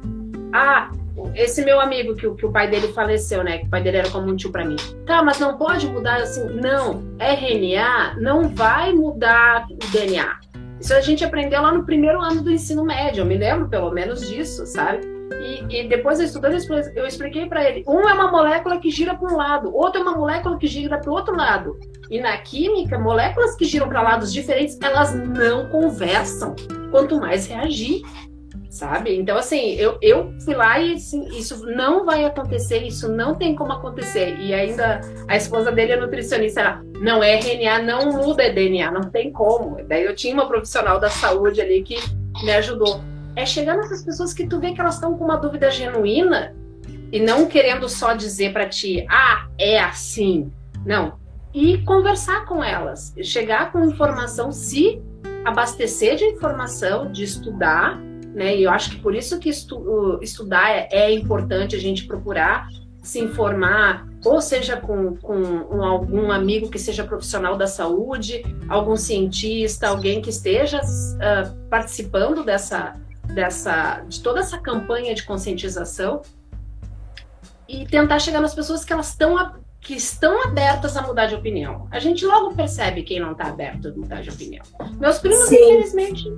Ah, 0.52 0.91
esse 1.36 1.64
meu 1.64 1.80
amigo 1.80 2.16
que, 2.16 2.30
que 2.36 2.46
o 2.46 2.52
pai 2.52 2.70
dele 2.70 2.90
faleceu, 2.94 3.44
né? 3.44 3.60
Que 3.60 3.66
o 3.66 3.70
pai 3.70 3.82
dele 3.82 3.98
era 3.98 4.10
como 4.10 4.32
um 4.32 4.36
tio 4.36 4.52
para 4.52 4.66
mim. 4.66 4.76
Tá, 5.06 5.24
mas 5.24 5.40
não 5.40 5.58
pode 5.58 5.88
mudar 5.88 6.18
assim. 6.18 6.46
Não, 6.56 7.04
RNA 7.20 8.16
não 8.20 8.50
vai 8.50 8.94
mudar 8.94 9.66
o 9.70 9.92
DNA. 9.92 10.40
Isso 10.80 10.94
a 10.94 11.02
gente 11.02 11.24
aprendeu 11.24 11.62
lá 11.62 11.72
no 11.72 11.86
primeiro 11.86 12.20
ano 12.20 12.42
do 12.42 12.52
ensino 12.52 12.84
médio. 12.84 13.22
Eu 13.22 13.26
me 13.26 13.38
lembro 13.38 13.70
pelo 13.70 13.92
menos 13.92 14.28
disso, 14.28 14.66
sabe? 14.66 15.14
E, 15.42 15.82
e 15.82 15.88
depois 15.88 16.20
estudando, 16.20 16.58
eu 16.96 17.06
expliquei 17.06 17.48
para 17.48 17.64
ele: 17.64 17.84
um 17.88 18.08
é 18.08 18.14
uma 18.14 18.32
molécula 18.32 18.80
que 18.80 18.90
gira 18.90 19.16
para 19.16 19.32
um 19.32 19.38
lado, 19.38 19.76
outro 19.76 20.02
é 20.02 20.04
uma 20.04 20.18
molécula 20.18 20.58
que 20.58 20.68
gira 20.68 20.98
para 20.98 21.10
o 21.10 21.14
outro 21.14 21.36
lado. 21.36 21.80
E 22.10 22.20
na 22.20 22.38
química, 22.38 23.00
moléculas 23.00 23.56
que 23.56 23.66
giram 23.66 23.88
para 23.88 24.02
lados 24.02 24.32
diferentes, 24.32 24.78
elas 24.82 25.16
não 25.16 25.70
conversam, 25.70 26.56
quanto 26.92 27.20
mais 27.20 27.48
reagir, 27.48 28.02
sabe? 28.74 29.16
Então, 29.16 29.38
assim, 29.38 29.76
eu, 29.76 30.00
eu 30.02 30.34
fui 30.44 30.56
lá 30.56 30.80
e 30.80 30.96
assim, 30.96 31.28
isso 31.38 31.64
não 31.68 32.06
vai 32.06 32.26
acontecer, 32.26 32.80
isso 32.80 33.08
não 33.08 33.36
tem 33.36 33.56
como 33.56 33.72
acontecer. 33.72 34.36
E 34.40 34.52
ainda 34.52 35.00
a 35.28 35.38
esposa 35.38 35.72
dele 35.72 35.92
é 35.92 35.96
nutricionista, 35.96 36.60
ela, 36.60 36.82
não, 37.00 37.22
é 37.22 37.38
RNA 37.38 37.84
não 37.84 38.12
muda 38.14 38.52
DNA, 38.52 38.90
não 38.90 39.12
tem 39.12 39.32
como. 39.32 39.78
Daí 39.88 40.04
eu 40.04 40.16
tinha 40.16 40.34
uma 40.34 40.48
profissional 40.48 41.00
da 41.00 41.08
saúde 41.08 41.62
ali 41.62 41.84
que 41.84 41.98
me 42.44 42.52
ajudou 42.52 43.00
é 43.36 43.46
chegar 43.46 43.78
nessas 43.78 44.04
pessoas 44.04 44.34
que 44.34 44.48
tu 44.48 44.60
vê 44.60 44.74
que 44.74 44.82
elas 44.82 44.96
estão 44.96 45.18
com 45.18 45.24
uma 45.24 45.38
dúvida 45.38 45.70
genuína 45.70 46.56
e 47.12 47.20
não 47.20 47.46
querendo 47.46 47.88
só 47.88 48.14
dizer 48.14 48.54
para 48.54 48.68
ti, 48.68 49.06
ah, 49.08 49.48
é 49.58 49.80
assim. 49.80 50.52
Não. 50.84 51.20
E 51.54 51.78
conversar 51.80 52.46
com 52.46 52.64
elas, 52.64 53.14
chegar 53.22 53.72
com 53.72 53.86
informação, 53.86 54.52
se 54.52 55.00
abastecer 55.46 56.16
de 56.16 56.26
informação, 56.26 57.12
de 57.12 57.24
estudar, 57.24 58.00
né? 58.34 58.56
E 58.56 58.63
eu 58.63 58.72
acho 58.72 58.91
que 58.91 59.00
por 59.00 59.15
isso 59.15 59.39
que 59.39 59.50
estu 59.50 60.19
estudar 60.22 60.69
é, 60.69 60.88
é, 60.91 61.13
importante 61.13 61.76
a 61.76 61.80
gente 61.80 62.06
procurar 62.06 62.67
se 63.02 63.19
informar, 63.19 64.08
ou 64.24 64.39
seja 64.39 64.78
com, 64.78 65.17
com 65.17 65.36
um, 65.36 65.84
algum 65.84 66.32
amigo 66.32 66.69
que 66.69 66.80
seja 66.80 67.04
profissional 67.04 67.58
da 67.58 67.67
saúde, 67.67 68.41
algum 68.69 68.96
cientista, 68.96 69.89
alguém 69.89 70.22
que 70.22 70.30
esteja 70.30 70.80
uh, 70.80 71.67
participando 71.69 72.46
dessa, 72.46 72.96
dessa, 73.26 74.06
de 74.08 74.22
toda 74.22 74.39
essa 74.39 74.58
campanha 74.58 75.13
de 75.13 75.24
conscientização 75.24 76.22
e 77.67 77.86
tentar 77.86 78.19
chegar 78.19 78.39
nas 78.39 78.56
pessoas 78.56 78.86
que 78.86 78.93
elas 78.93 79.10
estão 79.10 79.38
que 79.84 79.96
estão 79.96 80.41
abertas 80.46 80.96
a 80.96 81.02
mudar 81.02 81.26
de 81.26 81.36
opinião. 81.36 81.89
A 81.91 82.00
gente 82.00 82.26
logo 82.26 82.56
percebe 82.56 83.04
quem 83.04 83.19
não 83.19 83.34
está 83.34 83.48
aberto 83.48 83.89
a 83.89 83.91
mudar 83.91 84.22
de 84.22 84.30
opinião. 84.30 84.63
Meus 84.98 85.19
primos, 85.19 85.50
sim. 85.50 85.56
infelizmente, 85.56 86.32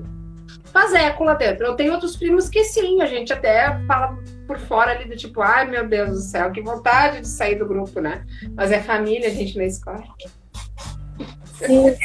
faz 0.75 0.93
eco 0.93 1.23
lá 1.23 1.35
dentro. 1.35 1.65
Eu 1.65 1.75
tenho 1.75 1.93
outros 1.93 2.17
primos 2.17 2.49
que 2.49 2.61
sim, 2.65 3.01
a 3.01 3.05
gente 3.05 3.31
até 3.31 3.79
fala 3.87 4.19
por 4.45 4.59
fora 4.59 4.91
ali 4.91 5.05
do 5.05 5.15
tipo, 5.15 5.41
ai 5.41 5.65
meu 5.65 5.87
Deus 5.87 6.09
do 6.09 6.19
céu, 6.19 6.51
que 6.51 6.61
vontade 6.61 7.21
de 7.21 7.27
sair 7.29 7.55
do 7.55 7.65
grupo, 7.65 8.01
né? 8.01 8.25
Mas 8.53 8.73
é 8.73 8.81
família, 8.81 9.29
a 9.29 9.31
gente 9.31 9.57
não 9.57 9.63
escolhe. 9.63 10.03
Sim. 11.59 11.95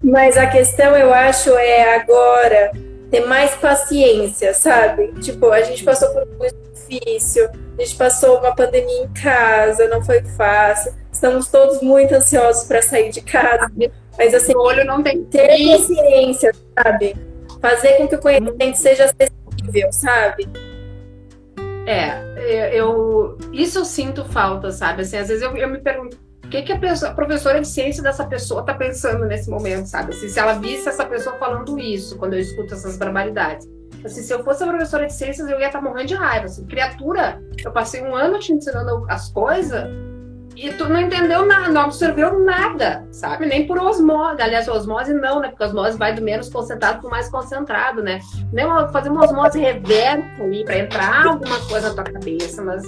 Mas 0.00 0.36
a 0.38 0.46
questão, 0.46 0.96
eu 0.96 1.12
acho, 1.12 1.50
é 1.56 1.96
agora 1.96 2.70
ter 3.10 3.26
mais 3.26 3.52
paciência, 3.56 4.54
sabe? 4.54 5.12
Tipo, 5.20 5.50
a 5.50 5.62
gente 5.62 5.82
passou 5.82 6.08
por 6.12 6.22
um 6.22 6.72
difícil, 6.72 7.48
a 7.76 7.82
gente 7.82 7.96
passou 7.96 8.38
uma 8.38 8.54
pandemia 8.54 9.02
em 9.02 9.08
casa, 9.12 9.88
não 9.88 10.00
foi 10.04 10.22
fácil. 10.22 10.94
Estamos 11.12 11.48
todos 11.48 11.82
muito 11.82 12.14
ansiosos 12.14 12.62
para 12.62 12.80
sair 12.80 13.10
de 13.10 13.22
casa. 13.22 13.72
Mas 14.16 14.34
assim, 14.34 14.54
o 14.54 14.60
olho 14.60 14.84
não 14.84 15.02
tem 15.02 15.24
ter 15.24 15.48
paciência, 15.48 16.54
sabe? 16.78 17.31
Fazer 17.62 17.96
com 17.96 18.08
que 18.08 18.16
o 18.16 18.20
conhecimento 18.20 18.76
seja 18.76 19.04
acessível, 19.04 19.92
sabe? 19.92 20.48
É, 21.86 22.76
eu 22.76 23.38
isso 23.52 23.78
eu 23.78 23.84
sinto 23.84 24.24
falta, 24.24 24.72
sabe? 24.72 25.02
Assim, 25.02 25.16
às 25.16 25.28
vezes 25.28 25.42
eu, 25.42 25.56
eu 25.56 25.68
me 25.68 25.78
pergunto 25.78 26.18
que, 26.50 26.62
que 26.62 26.72
a, 26.72 26.78
pessoa, 26.78 27.12
a 27.12 27.14
professora 27.14 27.60
de 27.60 27.68
ciência 27.68 28.02
dessa 28.02 28.26
pessoa 28.26 28.60
está 28.60 28.74
pensando 28.74 29.24
nesse 29.24 29.48
momento, 29.48 29.86
sabe? 29.86 30.12
Assim, 30.12 30.28
se 30.28 30.38
ela 30.38 30.54
visse 30.54 30.88
essa 30.88 31.06
pessoa 31.06 31.36
falando 31.36 31.78
isso 31.78 32.18
quando 32.18 32.34
eu 32.34 32.40
escuto 32.40 32.74
essas 32.74 32.96
barbaridades. 32.98 33.66
Assim, 34.04 34.22
se 34.22 34.32
eu 34.34 34.42
fosse 34.42 34.64
a 34.64 34.66
professora 34.66 35.06
de 35.06 35.14
ciências, 35.14 35.48
eu 35.48 35.60
ia 35.60 35.66
estar 35.66 35.80
tá 35.80 35.84
morrendo 35.84 36.08
de 36.08 36.14
raiva. 36.14 36.46
Assim, 36.46 36.66
criatura, 36.66 37.40
eu 37.64 37.70
passei 37.70 38.02
um 38.02 38.14
ano 38.14 38.38
te 38.38 38.52
ensinando 38.52 39.06
as 39.08 39.30
coisas 39.30 39.88
e 40.56 40.72
tu 40.72 40.88
não 40.88 41.00
entendeu 41.00 41.46
nada, 41.46 41.68
não 41.68 41.82
absorveu 41.82 42.38
nada, 42.40 43.06
sabe? 43.10 43.46
Nem 43.46 43.66
por 43.66 43.78
osmose. 43.78 44.40
Aliás, 44.40 44.68
osmose 44.68 45.14
não, 45.14 45.40
né? 45.40 45.48
Porque 45.48 45.64
osmose 45.64 45.96
vai 45.96 46.14
do 46.14 46.22
menos 46.22 46.48
concentrado 46.48 47.00
para 47.00 47.08
o 47.08 47.10
mais 47.10 47.28
concentrado, 47.30 48.02
né? 48.02 48.20
Nem 48.52 48.66
fazer 48.92 49.08
uma 49.08 49.24
osmose 49.24 49.58
reversa 49.58 50.42
ali 50.42 50.64
para 50.64 50.78
entrar 50.78 51.26
alguma 51.26 51.58
coisa 51.66 51.88
na 51.88 51.94
tua 51.94 52.04
cabeça, 52.04 52.62
mas, 52.62 52.82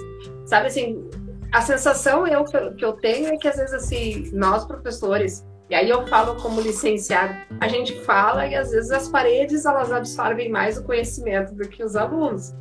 sabe 0.45 0.67
assim, 0.67 1.09
a 1.53 1.61
sensação 1.61 2.27
eu, 2.27 2.45
que 2.45 2.85
eu 2.85 2.93
tenho 2.95 3.29
é 3.29 3.37
que 3.37 3.49
às 3.49 3.57
vezes 3.57 3.73
assim, 3.73 4.31
nós 4.33 4.65
professores, 4.65 5.47
e 5.71 5.75
aí 5.75 5.89
eu 5.89 6.07
falo 6.09 6.35
como 6.43 6.61
licenciado, 6.61 7.33
a 7.61 7.69
gente 7.69 7.99
fala 8.01 8.47
e 8.47 8.55
às 8.55 8.71
vezes 8.71 8.91
as 8.91 9.09
paredes 9.09 9.65
elas 9.65 9.91
absorvem 9.91 10.51
mais 10.51 10.77
o 10.77 10.83
conhecimento 10.83 11.55
do 11.55 11.69
que 11.69 11.83
os 11.83 11.97
alunos. 11.97 12.53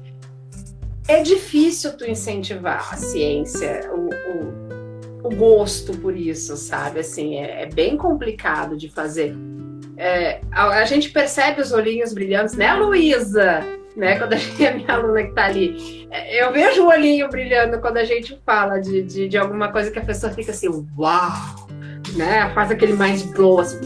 É 1.07 1.21
difícil 1.21 1.97
tu 1.97 2.05
incentivar 2.05 2.87
a 2.93 2.95
ciência, 2.95 3.91
o, 3.91 4.09
o, 4.09 4.82
o 5.23 5.33
gosto 5.35 5.97
por 5.97 6.15
isso, 6.15 6.55
sabe? 6.57 6.99
Assim, 6.99 7.35
é, 7.35 7.63
é 7.63 7.65
bem 7.65 7.95
complicado 7.97 8.75
de 8.75 8.89
fazer. 8.89 9.35
É, 9.95 10.41
a, 10.51 10.79
a, 10.79 10.85
gente 10.85 11.09
percebe 11.11 11.61
os 11.61 11.71
olhinhos 11.71 12.13
brilhantes, 12.13 12.55
né, 12.55 12.73
Luísa? 12.73 13.63
né? 13.95 14.17
Quando 14.17 14.33
a, 14.33 14.37
gente, 14.37 14.65
a 14.65 14.73
minha 14.73 14.93
aluna 14.93 15.23
que 15.23 15.29
está 15.29 15.45
ali, 15.45 16.07
é, 16.11 16.43
eu 16.43 16.51
vejo 16.51 16.83
o 16.83 16.87
olhinho 16.87 17.29
brilhando 17.29 17.79
quando 17.79 17.97
a 17.97 18.03
gente 18.03 18.39
fala 18.45 18.79
de, 18.79 19.03
de, 19.03 19.27
de, 19.27 19.37
alguma 19.37 19.71
coisa 19.71 19.91
que 19.91 19.99
a 19.99 20.03
pessoa 20.03 20.31
fica 20.33 20.51
assim, 20.51 20.67
uau, 20.97 21.31
né? 22.15 22.51
Faz 22.53 22.71
aquele 22.71 22.93
mind 22.93 23.23
blow, 23.33 23.59
assim. 23.59 23.79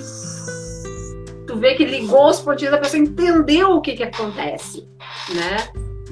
Tu 1.46 1.58
vê 1.58 1.76
que 1.76 1.86
ligou 1.86 2.30
os 2.30 2.40
pontinhos, 2.40 2.74
a 2.74 2.78
pessoa 2.78 3.02
entendeu 3.02 3.72
o 3.72 3.82
que 3.82 3.96
que 3.96 4.04
acontece, 4.04 4.88
né? 5.34 5.58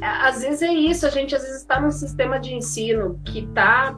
Às 0.02 0.42
vezes 0.42 0.62
é 0.62 0.74
isso, 0.74 1.06
a 1.06 1.10
gente 1.10 1.36
às 1.36 1.42
vezes 1.42 1.62
está 1.62 1.80
num 1.80 1.92
sistema 1.92 2.40
de 2.40 2.54
ensino 2.54 3.20
que 3.26 3.40
está 3.40 3.98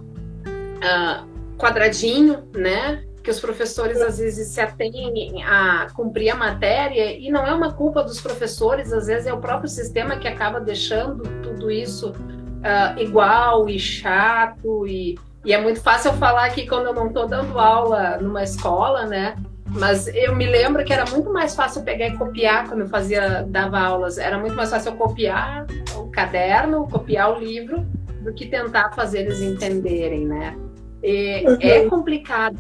uh, 0.78 1.58
quadradinho, 1.58 2.48
né? 2.54 3.04
que 3.28 3.32
os 3.32 3.42
professores 3.42 4.02
às 4.02 4.20
vezes 4.20 4.48
se 4.48 4.62
atêm 4.62 5.44
a 5.44 5.88
cumprir 5.94 6.30
a 6.30 6.36
matéria 6.36 7.12
e 7.12 7.30
não 7.30 7.46
é 7.46 7.54
uma 7.54 7.74
culpa 7.74 8.02
dos 8.02 8.22
professores, 8.22 8.94
às 8.94 9.08
vezes 9.08 9.28
é 9.28 9.34
o 9.34 9.38
próprio 9.38 9.68
sistema 9.68 10.16
que 10.16 10.30
acaba 10.30 10.62
deixando 10.62 11.24
tudo 11.42 11.70
isso 11.70 12.12
uh, 12.12 12.98
igual 12.98 13.68
e 13.68 13.78
chato 13.78 14.88
e, 14.88 15.20
e 15.44 15.52
é 15.52 15.60
muito 15.60 15.82
fácil 15.82 16.12
eu 16.12 16.18
falar 16.18 16.46
aqui 16.46 16.66
quando 16.66 16.86
eu 16.86 16.94
não 16.94 17.08
estou 17.08 17.28
dando 17.28 17.60
aula 17.60 18.18
numa 18.18 18.44
escola, 18.44 19.06
né? 19.06 19.36
Mas 19.72 20.08
eu 20.08 20.34
me 20.34 20.46
lembro 20.46 20.86
que 20.86 20.94
era 20.94 21.04
muito 21.12 21.30
mais 21.30 21.54
fácil 21.54 21.84
pegar 21.84 22.08
e 22.08 22.18
copiar 22.18 22.70
quando 22.70 22.80
eu 22.80 22.88
fazia, 22.88 23.46
dava 23.46 23.78
aulas. 23.78 24.18
Era 24.18 24.38
muito 24.38 24.56
mais 24.56 24.70
fácil 24.70 24.94
eu 24.94 24.96
copiar 24.96 25.68
o 25.98 26.10
caderno, 26.10 26.88
copiar 26.88 27.36
o 27.36 27.40
livro, 27.40 27.86
do 28.22 28.34
que 28.34 28.46
tentar 28.46 28.92
fazer 28.92 29.20
eles 29.20 29.42
entenderem, 29.42 30.26
né? 30.26 30.58
E 31.04 31.46
uhum. 31.46 31.58
É 31.60 31.86
complicado, 31.86 32.58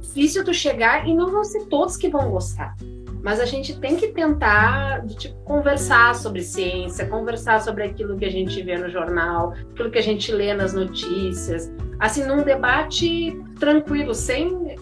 difícil 0.00 0.44
tu 0.44 0.52
chegar 0.52 1.08
e 1.08 1.14
não 1.14 1.30
vão 1.30 1.44
ser 1.44 1.66
todos 1.66 1.96
que 1.96 2.08
vão 2.08 2.30
gostar. 2.30 2.76
Mas 3.22 3.40
a 3.40 3.44
gente 3.44 3.78
tem 3.80 3.96
que 3.96 4.08
tentar 4.08 5.04
tipo, 5.06 5.34
conversar 5.42 6.14
sobre 6.14 6.42
ciência, 6.42 7.06
conversar 7.06 7.60
sobre 7.60 7.82
aquilo 7.82 8.16
que 8.16 8.24
a 8.24 8.30
gente 8.30 8.62
vê 8.62 8.78
no 8.78 8.88
jornal, 8.88 9.54
aquilo 9.72 9.90
que 9.90 9.98
a 9.98 10.02
gente 10.02 10.30
lê 10.30 10.54
nas 10.54 10.72
notícias, 10.72 11.70
assim, 11.98 12.24
num 12.24 12.42
debate 12.42 13.36
tranquilo, 13.58 14.14
sem 14.14 14.76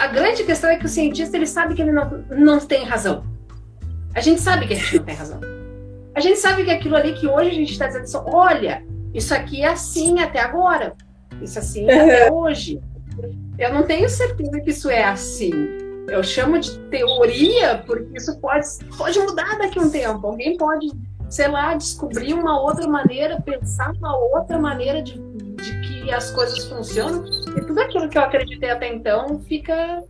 a 0.00 0.06
grande 0.06 0.44
questão 0.44 0.70
é 0.70 0.76
que 0.76 0.86
o 0.86 0.88
cientista 0.88 1.36
ele 1.36 1.46
sabe 1.46 1.74
que 1.74 1.82
ele 1.82 1.92
não, 1.92 2.24
não 2.30 2.58
tem 2.58 2.84
razão. 2.84 3.22
A 4.14 4.20
gente 4.20 4.40
sabe 4.40 4.66
que 4.66 4.72
a 4.72 4.76
gente 4.76 4.96
não 4.96 5.04
tem 5.04 5.14
razão. 5.14 5.40
A 6.14 6.20
gente 6.20 6.38
sabe 6.38 6.64
que 6.64 6.70
aquilo 6.70 6.96
ali 6.96 7.12
que 7.12 7.26
hoje 7.26 7.50
a 7.50 7.52
gente 7.52 7.72
está 7.72 7.86
dizendo, 7.86 8.04
assim, 8.04 8.18
olha, 8.24 8.82
isso 9.14 9.34
aqui 9.34 9.62
é 9.62 9.68
assim 9.68 10.20
até 10.20 10.40
agora. 10.40 10.94
Isso 11.40 11.58
é 11.58 11.62
assim 11.62 11.84
até 11.90 12.30
hoje. 12.30 12.80
Eu 13.58 13.72
não 13.72 13.82
tenho 13.82 14.08
certeza 14.08 14.60
que 14.60 14.70
isso 14.70 14.88
é 14.88 15.04
assim. 15.04 15.52
Eu 16.08 16.22
chamo 16.22 16.58
de 16.58 16.78
teoria 16.88 17.82
porque 17.86 18.16
isso 18.16 18.38
pode, 18.40 18.66
pode 18.96 19.18
mudar 19.20 19.58
daqui 19.58 19.78
a 19.78 19.82
um 19.82 19.90
tempo. 19.90 20.26
Alguém 20.26 20.56
pode, 20.56 20.86
sei 21.28 21.48
lá, 21.48 21.74
descobrir 21.74 22.34
uma 22.34 22.60
outra 22.60 22.88
maneira, 22.88 23.40
pensar 23.40 23.92
uma 23.92 24.16
outra 24.16 24.58
maneira 24.58 25.02
de 25.02 25.20
de 25.60 25.80
que 25.80 26.10
as 26.10 26.30
coisas 26.30 26.64
funcionam 26.64 27.24
e 27.56 27.60
tudo 27.60 27.78
aquilo 27.80 28.08
que 28.08 28.18
eu 28.18 28.22
acreditei 28.22 28.70
até 28.70 28.88
então 28.88 29.40
fica 29.40 30.02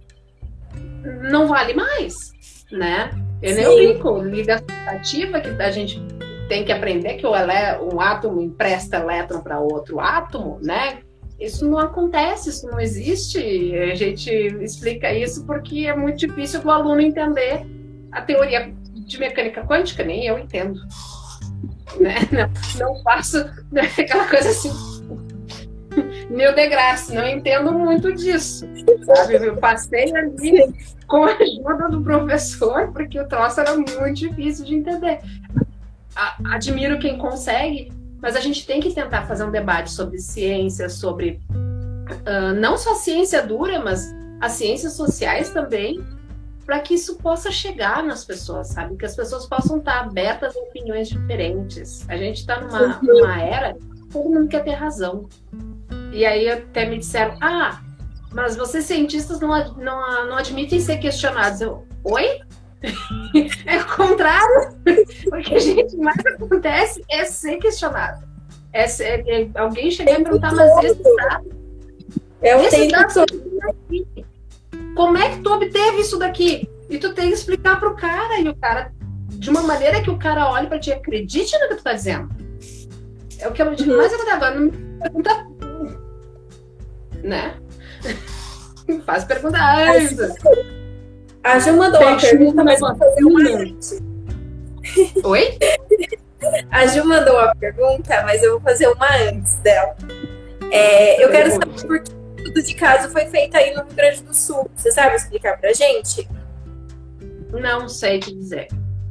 não 1.30 1.48
vale 1.48 1.74
mais, 1.74 2.32
né? 2.70 3.10
Eu 3.42 3.54
nem 3.54 3.94
brinco, 3.94 4.18
ligação 4.18 4.66
ativa 4.86 5.40
que 5.40 5.48
a 5.48 5.70
gente 5.70 6.00
tem 6.50 6.64
que 6.64 6.72
aprender 6.72 7.14
que 7.14 7.24
o 7.24 7.30
um 7.30 8.00
átomo 8.00 8.40
empresta 8.40 8.96
elétron 8.96 9.40
para 9.40 9.60
outro 9.60 10.00
átomo, 10.00 10.58
né? 10.60 10.98
Isso 11.38 11.66
não 11.70 11.78
acontece, 11.78 12.50
isso 12.50 12.66
não 12.66 12.80
existe. 12.80 13.38
A 13.78 13.94
gente 13.94 14.28
explica 14.60 15.12
isso 15.12 15.46
porque 15.46 15.86
é 15.86 15.94
muito 15.94 16.18
difícil 16.18 16.60
do 16.60 16.68
aluno 16.68 17.00
entender 17.00 17.64
a 18.10 18.20
teoria 18.20 18.74
de 18.92 19.20
mecânica 19.20 19.64
quântica, 19.64 20.02
nem 20.02 20.26
eu 20.26 20.40
entendo. 20.40 20.80
Né? 22.00 22.16
Não, 22.32 22.88
não 22.88 23.02
faço 23.02 23.38
né? 23.70 23.82
aquela 23.96 24.28
coisa 24.28 24.48
assim 24.48 24.70
Neil 26.30 26.54
deGrasse, 26.54 27.14
não 27.14 27.26
entendo 27.26 27.72
muito 27.72 28.12
disso. 28.12 28.68
Sabe? 29.04 29.34
Eu 29.36 29.56
passei 29.56 30.12
ali 30.16 30.74
com 31.06 31.24
a 31.24 31.32
ajuda 31.32 31.88
do 31.90 32.02
professor, 32.02 32.92
porque 32.92 33.20
o 33.20 33.28
troço 33.28 33.60
era 33.60 33.74
muito 33.74 34.14
difícil 34.14 34.64
de 34.64 34.74
entender. 34.74 35.20
Admiro 36.44 36.98
quem 36.98 37.18
consegue, 37.18 37.92
mas 38.20 38.36
a 38.36 38.40
gente 38.40 38.66
tem 38.66 38.80
que 38.80 38.92
tentar 38.92 39.26
fazer 39.26 39.44
um 39.44 39.50
debate 39.50 39.90
sobre 39.90 40.18
ciência, 40.18 40.88
sobre 40.88 41.40
uh, 41.50 42.54
não 42.58 42.76
só 42.76 42.94
ciência 42.94 43.42
dura, 43.42 43.80
mas 43.80 44.14
as 44.40 44.52
ciências 44.52 44.94
sociais 44.94 45.50
também, 45.50 46.04
para 46.66 46.80
que 46.80 46.94
isso 46.94 47.16
possa 47.16 47.50
chegar 47.50 48.02
nas 48.02 48.24
pessoas, 48.24 48.68
sabe? 48.68 48.96
Que 48.96 49.06
as 49.06 49.16
pessoas 49.16 49.46
possam 49.46 49.78
estar 49.78 50.00
abertas 50.00 50.56
a 50.56 50.60
opiniões 50.60 51.08
diferentes. 51.08 52.08
A 52.08 52.16
gente 52.16 52.38
está 52.38 52.60
numa, 52.60 53.00
numa 53.02 53.40
era 53.40 53.76
todo 54.12 54.28
mundo 54.28 54.48
quer 54.48 54.64
ter 54.64 54.74
razão. 54.74 55.28
E 56.12 56.26
aí 56.26 56.48
até 56.48 56.86
me 56.86 56.98
disseram, 56.98 57.36
ah, 57.40 57.80
mas 58.32 58.56
vocês 58.56 58.84
cientistas 58.84 59.40
não, 59.40 59.48
não, 59.76 60.28
não 60.28 60.36
admitem 60.36 60.80
ser 60.80 60.98
questionados. 60.98 61.60
Eu, 61.60 61.86
oi? 62.04 62.40
É 63.66 63.78
o 63.78 63.86
contrário. 63.96 64.76
O 65.32 65.36
que 65.42 65.54
a 65.54 65.58
gente 65.58 65.96
mais 65.96 66.24
acontece 66.26 67.02
é 67.10 67.24
ser 67.24 67.56
questionado. 67.58 68.28
É, 68.72 68.86
ser, 68.86 69.24
é 69.26 69.48
alguém 69.54 69.90
chegar 69.90 70.20
e 70.20 70.24
perguntar, 70.24 70.54
mas 70.54 70.84
esse 70.84 71.02
dado. 71.02 71.60
É 72.42 72.56
o 72.56 72.62
esse 72.62 72.88
dado 72.88 73.26
Como 74.94 75.18
é 75.18 75.30
que 75.30 75.42
tu 75.42 75.52
obteve 75.52 76.00
isso 76.00 76.18
daqui? 76.18 76.68
E 76.88 76.98
tu 76.98 77.12
tem 77.12 77.28
que 77.28 77.34
explicar 77.34 77.78
para 77.78 77.88
o 77.88 77.96
cara, 77.96 78.40
e 78.40 78.48
o 78.48 78.56
cara, 78.56 78.92
de 79.28 79.50
uma 79.50 79.62
maneira 79.62 80.00
que 80.00 80.10
o 80.10 80.18
cara 80.18 80.50
olhe 80.50 80.66
para 80.66 80.78
ti 80.78 80.92
acredite 80.92 81.56
no 81.58 81.68
que 81.68 81.76
tu 81.76 81.82
tá 81.82 81.92
dizendo. 81.92 82.28
É 83.38 83.48
o 83.48 83.52
que 83.52 83.62
eu 83.62 83.74
digo 83.74 83.90
uhum. 83.90 83.96
mais 83.96 84.12
agora, 84.12 84.54
não 84.54 84.66
me 84.66 84.70
pergunta 85.00 85.50
né? 87.22 87.54
Faz 89.04 89.24
pergunta 89.24 89.58
antes. 89.58 90.18
A 91.42 91.58
Ju 91.58 91.76
mandou 91.76 92.00
uma 92.02 92.18
pergunta, 92.18 92.64
mas 92.64 92.80
vou 92.80 92.94
fazer 92.96 93.24
uma 93.24 93.40
antes. 93.40 94.02
Oi? 95.24 95.58
A 96.70 96.86
Ju 96.86 97.04
mandou 97.04 97.34
uma 97.34 97.54
pergunta, 97.54 98.22
mas 98.22 98.42
eu 98.42 98.52
vou 98.52 98.60
fazer 98.60 98.88
uma 98.88 99.14
antes 99.16 99.56
dela. 99.58 99.96
É, 100.70 101.22
eu 101.22 101.30
quero 101.30 101.50
saber 101.50 101.86
por 101.86 102.02
que 102.02 102.12
tudo 102.36 102.62
de 102.62 102.74
caso 102.74 103.10
foi 103.10 103.26
feito 103.26 103.56
aí 103.56 103.74
no 103.74 103.82
Rio 103.84 103.94
Grande 103.94 104.22
do 104.22 104.34
Sul. 104.34 104.70
Você 104.74 104.90
sabe 104.90 105.16
explicar 105.16 105.58
pra 105.58 105.72
gente? 105.72 106.28
Não 107.50 107.88
sei 107.88 108.20
te 108.20 108.34
dizer. 108.34 108.68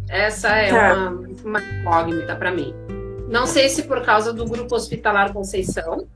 Essa 0.09 0.49
é 0.49 0.69
tá. 0.69 0.93
uma, 0.93 1.27
uma 1.43 1.61
incógnita 1.61 2.35
para 2.35 2.51
mim. 2.51 2.73
Não 3.27 3.45
sei 3.45 3.69
se 3.69 3.83
por 3.83 4.03
causa 4.03 4.33
do 4.33 4.45
Grupo 4.45 4.75
Hospitalar 4.75 5.31
Conceição, 5.31 6.07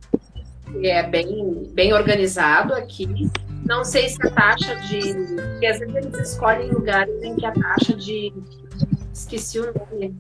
que 0.74 0.88
é 0.88 1.04
bem, 1.04 1.64
bem 1.72 1.94
organizado 1.94 2.74
aqui. 2.74 3.30
Não 3.66 3.84
sei 3.84 4.10
se 4.10 4.18
a 4.28 4.32
taxa 4.32 4.76
de. 4.76 5.14
Porque 5.36 5.66
às 5.66 5.80
vezes 5.80 5.96
eles 5.96 6.20
escolhem 6.20 6.70
lugares 6.72 7.24
em 7.24 7.36
que 7.36 7.46
a 7.46 7.52
taxa 7.52 7.94
de. 7.94 8.34
Esqueci 9.14 9.60
o 9.60 9.74
nome. 9.74 10.16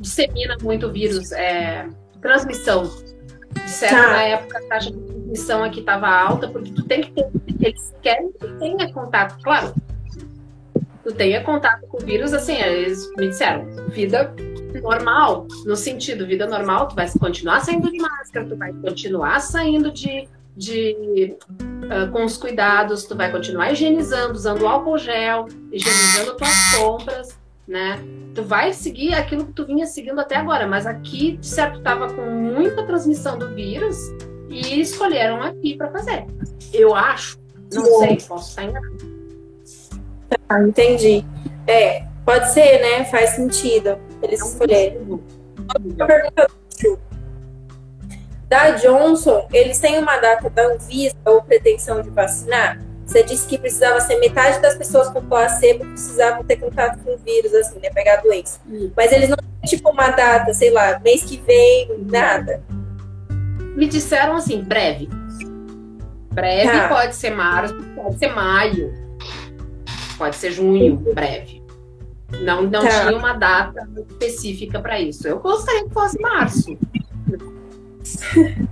Dissemina 0.00 0.56
muito 0.62 0.86
o 0.86 0.92
vírus. 0.92 1.30
É, 1.32 1.88
transmissão. 2.20 2.90
Disseram 3.64 4.02
tá. 4.02 4.12
na 4.12 4.22
época 4.22 4.58
a 4.58 4.62
taxa 4.68 4.90
de 4.90 4.98
transmissão 4.98 5.62
aqui 5.64 5.80
estava 5.80 6.08
alta, 6.08 6.48
porque 6.48 6.72
tu 6.72 6.82
tem 6.84 7.02
que 7.02 7.12
ter. 7.12 7.30
Eles 7.60 7.94
querem 8.02 8.32
que 8.32 8.46
tenha 8.58 8.92
contato. 8.92 9.40
Claro, 9.42 9.74
tu 11.02 11.12
tenha 11.12 11.42
contato 11.42 11.86
com 11.86 11.96
o 11.96 12.00
vírus, 12.00 12.32
assim, 12.32 12.56
eles 12.60 13.10
me 13.16 13.28
disseram, 13.28 13.66
vida 13.88 14.34
normal, 14.82 15.46
no 15.64 15.74
sentido 15.74 16.26
vida 16.26 16.46
normal, 16.46 16.88
tu 16.88 16.94
vai 16.94 17.10
continuar 17.18 17.60
saindo 17.60 17.90
de 17.90 17.98
máscara, 17.98 18.46
tu 18.46 18.56
vai 18.56 18.72
continuar 18.72 19.40
saindo 19.40 19.90
de, 19.90 20.28
de 20.56 21.36
uh, 21.84 22.10
com 22.12 22.24
os 22.24 22.36
cuidados, 22.36 23.04
tu 23.04 23.16
vai 23.16 23.30
continuar 23.30 23.72
higienizando, 23.72 24.34
usando 24.34 24.66
álcool 24.66 24.98
gel, 24.98 25.46
higienizando 25.72 26.36
tuas 26.36 26.74
compras, 26.76 27.38
né? 27.66 27.98
Tu 28.34 28.42
vai 28.42 28.72
seguir 28.72 29.14
aquilo 29.14 29.46
que 29.46 29.52
tu 29.52 29.66
vinha 29.66 29.86
seguindo 29.86 30.20
até 30.20 30.36
agora, 30.36 30.66
mas 30.66 30.86
aqui, 30.86 31.36
de 31.36 31.46
certo, 31.46 31.80
tava 31.80 32.12
com 32.12 32.22
muita 32.30 32.84
transmissão 32.84 33.38
do 33.38 33.52
vírus 33.54 33.96
e 34.48 34.80
escolheram 34.80 35.42
aqui 35.42 35.76
para 35.76 35.90
fazer. 35.90 36.26
Eu 36.72 36.94
acho, 36.94 37.38
não 37.72 37.84
sei, 37.84 38.18
posso 38.26 38.50
estar 38.50 38.64
enganado. 38.64 39.19
Ah, 40.48 40.62
entendi. 40.62 41.24
É, 41.66 42.04
pode 42.24 42.52
ser, 42.52 42.80
né? 42.80 43.04
Faz 43.04 43.30
sentido 43.30 43.98
eles 44.22 44.44
escolherem. 44.44 45.20
pergunta 46.06 46.46
da 48.50 48.70
Johnson, 48.72 49.46
eles 49.52 49.78
têm 49.78 50.00
uma 50.00 50.16
data 50.16 50.50
da 50.50 50.66
Anvisa 50.66 51.14
ou 51.24 51.40
pretensão 51.40 52.02
de 52.02 52.10
vacinar? 52.10 52.80
Você 53.06 53.22
disse 53.22 53.46
que 53.46 53.56
precisava 53.56 54.00
ser 54.00 54.18
metade 54.18 54.60
das 54.60 54.74
pessoas 54.74 55.08
com 55.08 55.24
placebo 55.24 55.84
precisavam 55.84 56.44
ter 56.44 56.56
contato 56.56 56.98
com 57.04 57.14
o 57.14 57.18
vírus, 57.18 57.54
assim, 57.54 57.78
né? 57.78 57.90
Pegar 57.90 58.14
a 58.14 58.22
doença. 58.22 58.60
Mas 58.96 59.12
eles 59.12 59.28
não 59.28 59.36
têm, 59.36 59.46
tipo, 59.66 59.90
uma 59.90 60.10
data, 60.10 60.52
sei 60.52 60.70
lá, 60.70 60.98
mês 60.98 61.22
que 61.22 61.36
vem, 61.38 62.04
nada. 62.10 62.62
Me 63.76 63.86
disseram 63.86 64.34
assim, 64.34 64.62
breve. 64.62 65.08
Breve 66.32 66.70
tá. 66.70 66.88
pode 66.88 67.14
ser 67.14 67.30
março, 67.30 67.74
pode 67.94 68.18
ser 68.18 68.34
maio, 68.34 68.92
pode 70.20 70.36
ser 70.36 70.52
junho, 70.52 70.96
breve. 71.14 71.62
Não, 72.42 72.62
não 72.62 72.82
tá. 72.82 73.06
tinha 73.06 73.16
uma 73.16 73.32
data 73.32 73.88
específica 74.10 74.78
para 74.78 75.00
isso. 75.00 75.26
Eu 75.26 75.40
gostaria 75.40 75.84
que 75.84 75.94
fosse 75.94 76.20
março. 76.20 76.76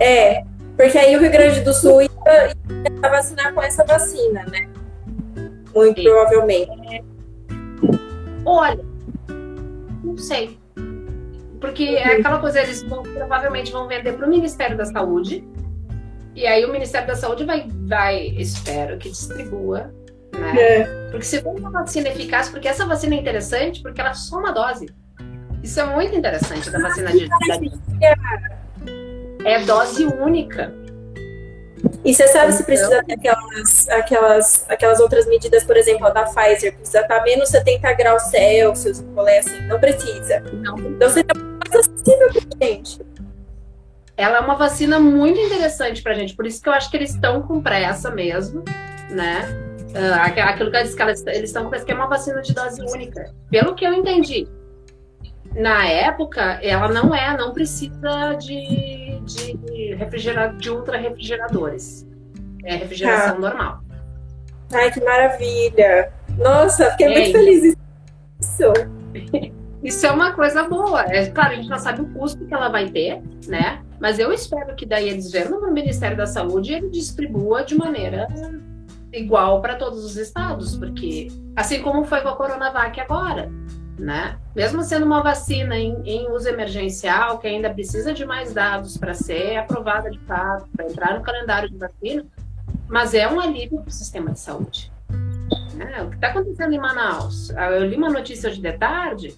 É, 0.00 0.44
porque 0.76 0.96
aí 0.96 1.16
o 1.16 1.20
Rio 1.20 1.32
Grande 1.32 1.60
do 1.62 1.74
Sul 1.74 2.02
ia, 2.02 2.08
ia 2.08 3.10
vacinar 3.10 3.52
com 3.52 3.60
essa 3.60 3.84
vacina, 3.84 4.44
né? 4.44 4.68
Muito 5.74 6.00
Sim. 6.00 6.04
provavelmente. 6.04 7.04
Olha, 8.46 8.84
não 10.04 10.16
sei. 10.16 10.56
Porque 11.60 11.82
é 11.82 12.14
uhum. 12.14 12.20
aquela 12.20 12.38
coisa, 12.38 12.60
eles 12.60 12.84
vão, 12.84 13.02
provavelmente 13.02 13.72
vão 13.72 13.88
vender 13.88 14.12
para 14.12 14.24
o 14.24 14.30
Ministério 14.30 14.76
da 14.76 14.84
Saúde. 14.84 15.44
E 16.36 16.46
aí 16.46 16.64
o 16.64 16.70
Ministério 16.70 17.08
da 17.08 17.16
Saúde 17.16 17.44
vai, 17.44 17.66
vai 17.68 18.28
espero 18.38 18.98
que 18.98 19.10
distribua 19.10 19.92
né? 20.36 20.60
É. 20.60 20.98
Porque 21.10 21.24
se 21.24 21.40
for 21.40 21.58
uma 21.58 21.70
vacina 21.70 22.08
eficaz, 22.08 22.48
porque 22.48 22.68
essa 22.68 22.84
vacina 22.86 23.14
é 23.14 23.18
interessante, 23.18 23.82
porque 23.82 24.00
ela 24.00 24.10
é 24.10 24.14
só 24.14 24.38
uma 24.38 24.52
dose. 24.52 24.86
Isso 25.62 25.80
é 25.80 25.84
muito 25.84 26.14
interessante 26.14 26.70
da 26.70 26.78
vacina 26.78 27.10
de. 27.12 27.28
É 29.44 29.60
dose 29.64 30.04
única. 30.04 30.72
E 32.04 32.14
você 32.14 32.26
sabe 32.28 32.52
se 32.52 32.64
precisa 32.64 33.02
ter 33.04 33.14
aquelas, 33.14 33.88
aquelas, 33.88 34.66
aquelas 34.68 35.00
outras 35.00 35.26
medidas, 35.26 35.64
por 35.64 35.76
exemplo, 35.76 36.06
a 36.06 36.10
da 36.10 36.24
Pfizer, 36.24 36.74
precisa 36.74 37.00
estar 37.00 37.22
menos 37.22 37.48
70 37.50 37.92
graus 37.94 38.22
Celsius, 38.24 39.04
assim, 39.38 39.60
não 39.66 39.78
precisa. 39.78 40.40
Não. 40.52 40.78
Então 40.78 41.08
seria 41.08 41.34
mais 41.34 41.86
acessível 41.86 42.28
pra 42.32 42.66
gente. 42.66 43.00
Ela 44.16 44.38
é 44.38 44.40
uma 44.40 44.56
vacina 44.56 44.98
muito 44.98 45.38
interessante 45.38 46.02
pra 46.02 46.14
gente, 46.14 46.34
por 46.34 46.46
isso 46.46 46.60
que 46.60 46.68
eu 46.68 46.72
acho 46.72 46.90
que 46.90 46.96
eles 46.96 47.14
estão 47.14 47.42
com 47.42 47.62
pressa 47.62 48.10
mesmo, 48.10 48.64
né? 49.10 49.67
Uh, 49.88 50.42
aquilo 50.42 50.70
que 50.70 50.76
eu 50.76 50.82
disse 50.82 50.96
que 50.96 51.02
eles 51.02 51.24
estão 51.44 51.64
com 51.64 51.70
pressa, 51.70 51.84
que 51.84 51.92
é 51.92 51.94
uma 51.94 52.06
vacina 52.06 52.42
de 52.42 52.52
dose 52.52 52.80
única. 52.82 53.32
Pelo 53.50 53.74
que 53.74 53.86
eu 53.86 53.92
entendi, 53.92 54.46
na 55.54 55.86
época, 55.86 56.60
ela 56.62 56.88
não 56.88 57.14
é, 57.14 57.36
não 57.36 57.52
precisa 57.52 58.34
de, 58.34 59.20
de, 59.24 59.94
refrigerador, 59.94 60.56
de 60.56 60.70
ultra 60.70 60.98
refrigeradores. 60.98 62.06
É 62.64 62.76
refrigeração 62.76 63.36
ah. 63.36 63.40
normal. 63.40 63.80
Ai, 64.72 64.90
que 64.92 65.02
maravilha! 65.02 66.12
Nossa, 66.36 66.90
fiquei 66.90 67.06
é, 67.06 67.10
muito 67.10 67.32
feliz 67.32 67.64
isso. 67.64 68.72
Isso 69.82 70.06
é 70.06 70.10
uma 70.10 70.32
coisa 70.32 70.64
boa. 70.64 71.02
É 71.02 71.26
claro, 71.30 71.52
a 71.52 71.56
gente 71.56 71.68
não 71.68 71.78
sabe 71.78 72.02
o 72.02 72.08
custo 72.08 72.44
que 72.44 72.52
ela 72.52 72.68
vai 72.68 72.90
ter, 72.90 73.22
né? 73.46 73.82
Mas 74.00 74.18
eu 74.18 74.32
espero 74.32 74.74
que 74.76 74.84
daí 74.84 75.08
eles 75.08 75.30
vendo 75.30 75.60
no 75.60 75.72
Ministério 75.72 76.16
da 76.16 76.26
Saúde 76.26 76.74
ele 76.74 76.90
distribua 76.90 77.64
de 77.64 77.74
maneira 77.74 78.28
igual 79.12 79.60
para 79.60 79.76
todos 79.76 80.04
os 80.04 80.16
estados, 80.16 80.76
porque 80.76 81.28
assim 81.56 81.82
como 81.82 82.04
foi 82.04 82.20
com 82.20 82.28
a 82.28 82.36
Coronavac 82.36 83.00
agora, 83.00 83.50
né? 83.98 84.38
Mesmo 84.54 84.82
sendo 84.82 85.06
uma 85.06 85.22
vacina 85.22 85.76
em, 85.76 86.00
em 86.04 86.30
uso 86.30 86.48
emergencial, 86.48 87.38
que 87.38 87.46
ainda 87.46 87.70
precisa 87.70 88.12
de 88.12 88.24
mais 88.24 88.52
dados 88.52 88.96
para 88.96 89.14
ser 89.14 89.56
aprovada 89.56 90.10
de 90.10 90.18
fato, 90.20 90.68
para 90.76 90.86
entrar 90.86 91.18
no 91.18 91.22
calendário 91.22 91.68
de 91.68 91.76
vacina, 91.76 92.24
mas 92.88 93.14
é 93.14 93.28
um 93.28 93.40
alívio 93.40 93.80
para 93.80 93.88
o 93.88 93.92
sistema 93.92 94.32
de 94.32 94.40
saúde. 94.40 94.92
Né? 95.74 96.02
O 96.02 96.10
que 96.10 96.16
está 96.16 96.28
acontecendo 96.28 96.72
em 96.72 96.78
Manaus? 96.78 97.50
Ah, 97.56 97.70
eu 97.70 97.86
li 97.86 97.96
uma 97.96 98.10
notícia 98.10 98.50
hoje 98.50 98.60
de 98.60 98.72
tarde 98.72 99.36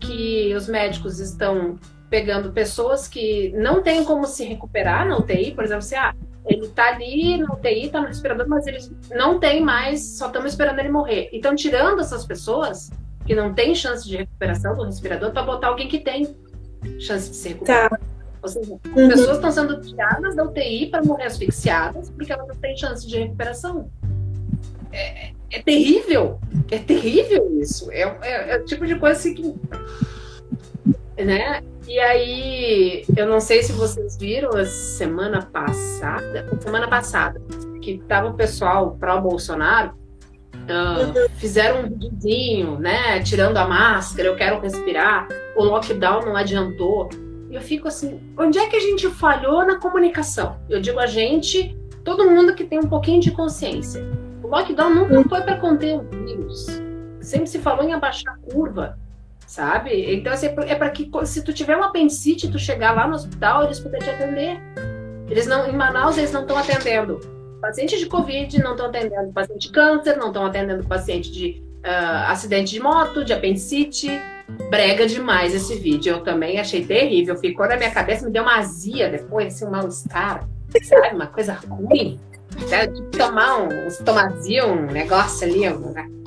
que 0.00 0.54
os 0.54 0.68
médicos 0.68 1.20
estão 1.20 1.78
pegando 2.10 2.52
pessoas 2.52 3.08
que 3.08 3.52
não 3.56 3.82
têm 3.82 4.04
como 4.04 4.26
se 4.26 4.44
recuperar 4.44 5.06
na 5.06 5.16
UTI, 5.16 5.52
por 5.52 5.64
exemplo, 5.64 5.82
se 5.82 5.94
ah, 5.94 6.14
ele 6.46 6.66
está 6.66 6.88
ali 6.88 7.38
na 7.38 7.52
UTI, 7.52 7.86
está 7.86 8.00
no 8.00 8.08
respirador, 8.08 8.48
mas 8.48 8.66
eles 8.66 8.90
não 9.10 9.38
têm 9.38 9.62
mais, 9.62 10.18
só 10.18 10.26
estamos 10.26 10.52
esperando 10.52 10.78
ele 10.78 10.88
morrer. 10.88 11.28
Então, 11.32 11.54
tirando 11.54 12.00
essas 12.00 12.24
pessoas 12.24 12.90
que 13.24 13.34
não 13.34 13.54
tem 13.54 13.74
chance 13.74 14.08
de 14.08 14.16
recuperação 14.16 14.76
do 14.76 14.84
respirador 14.84 15.30
para 15.30 15.42
botar 15.42 15.68
alguém 15.68 15.88
que 15.88 16.00
tem 16.00 16.36
chance 16.98 17.30
de 17.30 17.36
se 17.36 17.48
recuperar. 17.50 17.90
Tá. 17.90 18.00
Ou 18.42 18.48
seja, 18.48 18.72
uhum. 18.72 19.08
pessoas 19.08 19.36
estão 19.36 19.52
sendo 19.52 19.80
tiradas 19.80 20.34
da 20.34 20.42
UTI 20.42 20.88
para 20.90 21.04
morrer 21.04 21.26
asfixiadas 21.26 22.10
porque 22.10 22.32
elas 22.32 22.48
não 22.48 22.56
têm 22.56 22.76
chance 22.76 23.06
de 23.06 23.18
recuperação. 23.18 23.88
É, 24.90 25.30
é 25.50 25.62
terrível, 25.62 26.40
é 26.70 26.78
terrível 26.78 27.56
isso. 27.60 27.90
É, 27.92 28.02
é, 28.22 28.54
é, 28.54 28.58
o 28.58 28.64
tipo 28.64 28.84
de 28.84 28.96
coisa 28.96 29.16
assim 29.16 29.34
que. 29.34 29.54
Né? 31.22 31.62
E 31.86 31.98
aí, 31.98 33.04
eu 33.16 33.26
não 33.26 33.40
sei 33.40 33.62
se 33.62 33.72
vocês 33.72 34.16
viram 34.16 34.50
a 34.56 34.64
semana 34.64 35.42
passada, 35.42 36.48
semana 36.60 36.88
passada, 36.88 37.40
que 37.80 37.98
tava 38.06 38.28
o 38.28 38.34
pessoal 38.34 38.96
pró-Bolsonaro 38.98 40.02
Uh, 40.62 41.28
fizeram 41.38 41.80
um 41.80 41.88
videozinho, 41.88 42.78
né? 42.78 43.20
Tirando 43.20 43.56
a 43.56 43.66
máscara, 43.66 44.28
eu 44.28 44.36
quero 44.36 44.60
respirar. 44.60 45.26
O 45.56 45.64
lockdown 45.64 46.24
não 46.24 46.36
adiantou. 46.36 47.08
E 47.50 47.54
eu 47.54 47.60
fico 47.60 47.88
assim, 47.88 48.20
onde 48.38 48.58
é 48.58 48.68
que 48.68 48.76
a 48.76 48.80
gente 48.80 49.08
falhou 49.10 49.66
na 49.66 49.78
comunicação? 49.78 50.56
Eu 50.68 50.80
digo 50.80 50.98
a 50.98 51.06
gente, 51.06 51.76
todo 52.04 52.30
mundo 52.30 52.54
que 52.54 52.64
tem 52.64 52.78
um 52.78 52.88
pouquinho 52.88 53.20
de 53.20 53.30
consciência. 53.30 54.02
O 54.42 54.46
lockdown 54.46 54.94
nunca 54.94 55.28
foi 55.28 55.40
para 55.42 55.56
conter 55.56 55.96
o 55.96 56.02
vírus. 56.02 56.66
Sempre 57.20 57.46
se 57.46 57.58
falou 57.58 57.84
em 57.84 57.92
abaixar 57.92 58.34
a 58.34 58.52
curva, 58.52 58.98
sabe? 59.52 60.14
Então 60.14 60.32
assim, 60.32 60.46
é 60.46 60.74
para 60.74 60.88
que 60.88 61.10
se 61.24 61.44
tu 61.44 61.52
tiver 61.52 61.76
um 61.76 61.82
apendicite, 61.84 62.50
tu 62.50 62.58
chegar 62.58 62.92
lá 62.92 63.06
no 63.06 63.14
hospital, 63.14 63.64
eles 63.64 63.78
puderem 63.78 64.08
te 64.08 64.10
atender. 64.10 64.58
Eles 65.28 65.46
não, 65.46 65.68
em 65.68 65.76
Manaus 65.76 66.16
eles 66.16 66.32
não 66.32 66.40
estão 66.40 66.56
atendendo 66.56 67.20
paciente 67.60 67.96
de 67.96 68.06
Covid 68.06 68.60
não 68.60 68.72
estão 68.72 68.86
atendendo 68.86 69.32
paciente 69.32 69.68
de 69.68 69.72
câncer, 69.72 70.16
não 70.16 70.28
estão 70.28 70.46
atendendo 70.46 70.84
paciente 70.84 71.30
de 71.30 71.62
uh, 71.84 72.30
acidente 72.30 72.72
de 72.72 72.80
moto, 72.80 73.24
de 73.24 73.32
apendicite. 73.32 74.10
Brega 74.70 75.06
demais 75.06 75.54
esse 75.54 75.76
vídeo. 75.76 76.14
Eu 76.14 76.24
também 76.24 76.58
achei 76.58 76.84
terrível. 76.84 77.36
Ficou 77.36 77.68
na 77.68 77.76
minha 77.76 77.90
cabeça, 77.90 78.24
me 78.24 78.32
deu 78.32 78.42
uma 78.42 78.58
azia 78.58 79.08
depois, 79.08 79.54
assim, 79.54 79.66
um 79.66 79.70
mal-estar, 79.70 80.48
sabe? 80.82 81.14
Uma 81.14 81.28
coisa 81.28 81.52
ruim. 81.68 82.18
Até 82.66 82.86
de 82.86 83.02
tomar 83.16 83.58
um 83.58 83.68
um 83.68 84.86
negócio 84.86 85.46
ali. 85.46 85.68
Um? 85.68 86.21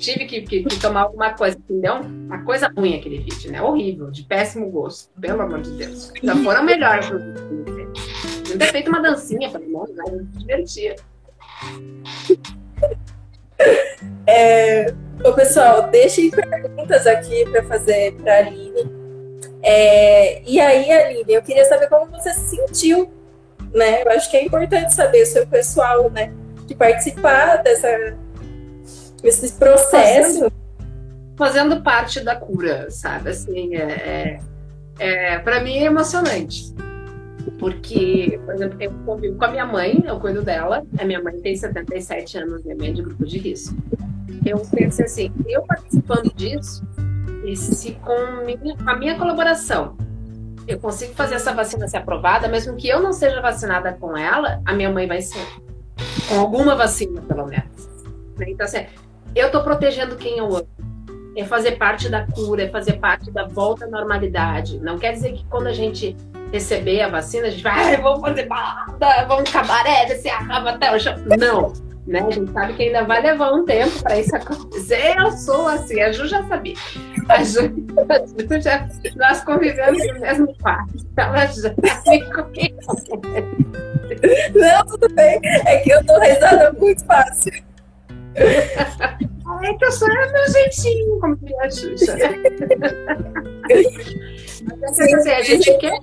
Tive 0.00 0.26
que, 0.26 0.42
que, 0.42 0.62
que, 0.62 0.80
tomar 0.80 1.02
alguma 1.02 1.32
coisa, 1.32 1.56
entendeu? 1.58 1.94
Uma 2.00 2.44
coisa 2.44 2.72
ruim 2.76 2.96
aquele 2.96 3.18
vídeo, 3.18 3.50
né? 3.50 3.60
Horrível, 3.60 4.10
de 4.10 4.22
péssimo 4.22 4.70
gosto, 4.70 5.10
pelo 5.20 5.42
amor 5.42 5.60
de 5.60 5.70
Deus. 5.72 6.12
Já 6.22 6.36
foram 6.36 6.62
melhores 6.64 7.08
Podia 7.08 8.58
ter 8.58 8.72
feito 8.72 8.88
uma 8.88 9.02
dancinha 9.02 9.50
para 9.50 9.60
nós, 9.60 9.90
né? 9.90 10.04
Se 10.06 10.38
divertia. 10.38 10.96
É, 14.24 14.94
ô, 15.24 15.32
pessoal, 15.32 15.90
deixem 15.90 16.30
perguntas 16.30 17.06
aqui 17.06 17.44
para 17.50 17.64
fazer 17.64 18.14
para 18.14 18.34
a 18.34 18.38
Aline. 18.38 18.88
É, 19.62 20.42
e 20.42 20.60
aí, 20.60 20.92
Aline, 20.92 21.32
eu 21.32 21.42
queria 21.42 21.64
saber 21.64 21.88
como 21.88 22.10
você 22.10 22.32
se 22.34 22.56
sentiu, 22.56 23.10
né? 23.74 24.02
Eu 24.02 24.12
acho 24.12 24.30
que 24.30 24.36
é 24.36 24.44
importante 24.44 24.94
saber 24.94 25.22
o 25.22 25.26
seu 25.26 25.46
pessoal, 25.46 26.08
né? 26.10 26.32
De 26.66 26.74
participar 26.74 27.56
dessa, 27.62 27.88
desse 29.22 29.52
processo. 29.54 30.40
Fazendo, 30.40 30.52
fazendo 31.36 31.82
parte 31.82 32.20
da 32.20 32.36
cura, 32.36 32.90
sabe? 32.90 33.30
Assim, 33.30 33.74
é, 33.74 34.40
é, 34.98 35.34
é 35.34 35.38
para 35.38 35.60
mim 35.60 35.78
é 35.78 35.84
emocionante 35.84 36.74
porque, 37.58 38.38
por 38.44 38.54
exemplo, 38.54 38.76
eu 38.80 38.92
convivo 39.04 39.36
com 39.36 39.44
a 39.44 39.50
minha 39.50 39.66
mãe, 39.66 40.02
eu 40.06 40.18
cuido 40.20 40.42
dela. 40.42 40.84
A 40.98 41.04
minha 41.04 41.22
mãe 41.22 41.40
tem 41.40 41.56
77 41.56 42.38
anos 42.38 42.64
e 42.64 42.70
é 42.70 42.74
média 42.74 42.94
de 42.94 43.02
grupo 43.02 43.24
de 43.24 43.38
risco. 43.38 43.76
Eu 44.44 44.58
pensei 44.58 45.04
assim, 45.04 45.32
eu 45.46 45.62
participando 45.62 46.32
disso, 46.34 46.84
e 47.44 47.56
se 47.56 47.92
com, 47.92 48.44
minha, 48.44 48.76
a 48.86 48.96
minha 48.96 49.18
colaboração 49.18 49.96
eu 50.66 50.78
consigo 50.78 51.14
fazer 51.14 51.36
essa 51.36 51.52
vacina 51.52 51.88
ser 51.88 51.96
aprovada, 51.96 52.46
mesmo 52.46 52.76
que 52.76 52.88
eu 52.88 53.00
não 53.00 53.12
seja 53.12 53.40
vacinada 53.40 53.92
com 53.94 54.16
ela, 54.16 54.60
a 54.66 54.74
minha 54.74 54.90
mãe 54.90 55.06
vai 55.06 55.22
ser. 55.22 55.44
Com 56.28 56.38
alguma 56.38 56.76
vacina, 56.76 57.22
pelo 57.22 57.46
menos. 57.46 57.88
Então, 58.40 58.64
assim, 58.64 58.84
eu 59.34 59.46
estou 59.46 59.62
protegendo 59.62 60.16
quem 60.16 60.38
eu 60.38 60.46
amo. 60.46 60.68
É 61.36 61.44
fazer 61.44 61.72
parte 61.72 62.08
da 62.08 62.26
cura, 62.26 62.64
é 62.64 62.68
fazer 62.68 62.94
parte 62.94 63.30
da 63.30 63.46
volta 63.46 63.84
à 63.84 63.88
normalidade. 63.88 64.78
Não 64.80 64.98
quer 64.98 65.12
dizer 65.12 65.34
que 65.34 65.44
quando 65.44 65.68
a 65.68 65.72
gente 65.72 66.16
receber 66.52 67.00
a 67.02 67.08
vacina, 67.08 67.46
a 67.46 67.50
gente 67.50 67.62
vai, 67.62 67.96
vamos 67.96 68.20
fazer 68.20 68.46
balada, 68.46 69.24
vamos 69.26 69.50
cabaré, 69.50 70.06
descer 70.06 70.30
a 70.30 70.38
raba 70.38 70.70
até 70.70 70.94
o 70.94 70.98
chão. 70.98 71.14
Não, 71.38 71.72
né? 72.08 72.24
A 72.26 72.30
gente 72.30 72.50
sabe 72.52 72.72
que 72.72 72.84
ainda 72.84 73.04
vai 73.04 73.22
levar 73.22 73.52
um 73.52 73.64
tempo 73.64 74.02
para 74.02 74.18
isso 74.18 74.34
acontecer. 74.34 75.14
Eu 75.16 75.30
sou 75.32 75.68
assim, 75.68 76.00
a 76.00 76.10
Ju 76.10 76.26
já 76.26 76.42
sabia. 76.48 76.74
A 77.28 77.44
Ju, 77.44 77.60
a 78.08 78.18
Ju 78.26 78.60
já, 78.60 78.88
nós 79.16 79.44
convivemos 79.44 80.04
no 80.14 80.20
mesmo 80.20 80.54
quarto, 80.60 80.94
então 80.96 81.26
ela 81.26 81.46
já 81.46 81.68
me 82.08 82.24
conhece. 82.32 82.78
Não, 84.54 84.86
tudo 84.86 85.14
bem. 85.14 85.38
É 85.66 85.76
que 85.78 85.90
eu 85.90 86.04
tô 86.04 86.18
rezando 86.18 86.78
muito 86.80 87.04
fácil. 87.04 87.52
É 89.62 89.74
que 89.74 89.84
eu 89.84 89.92
sou 89.92 90.08
meu 90.08 90.52
jeitinho, 90.52 91.20
como 91.20 91.36
diria 91.36 91.62
a 91.62 91.70
Xuxa. 91.70 92.16
Mas 94.80 94.98
é 94.98 95.14
assim, 95.14 95.30
a 95.30 95.42
gente 95.42 95.78
quer. 95.78 95.98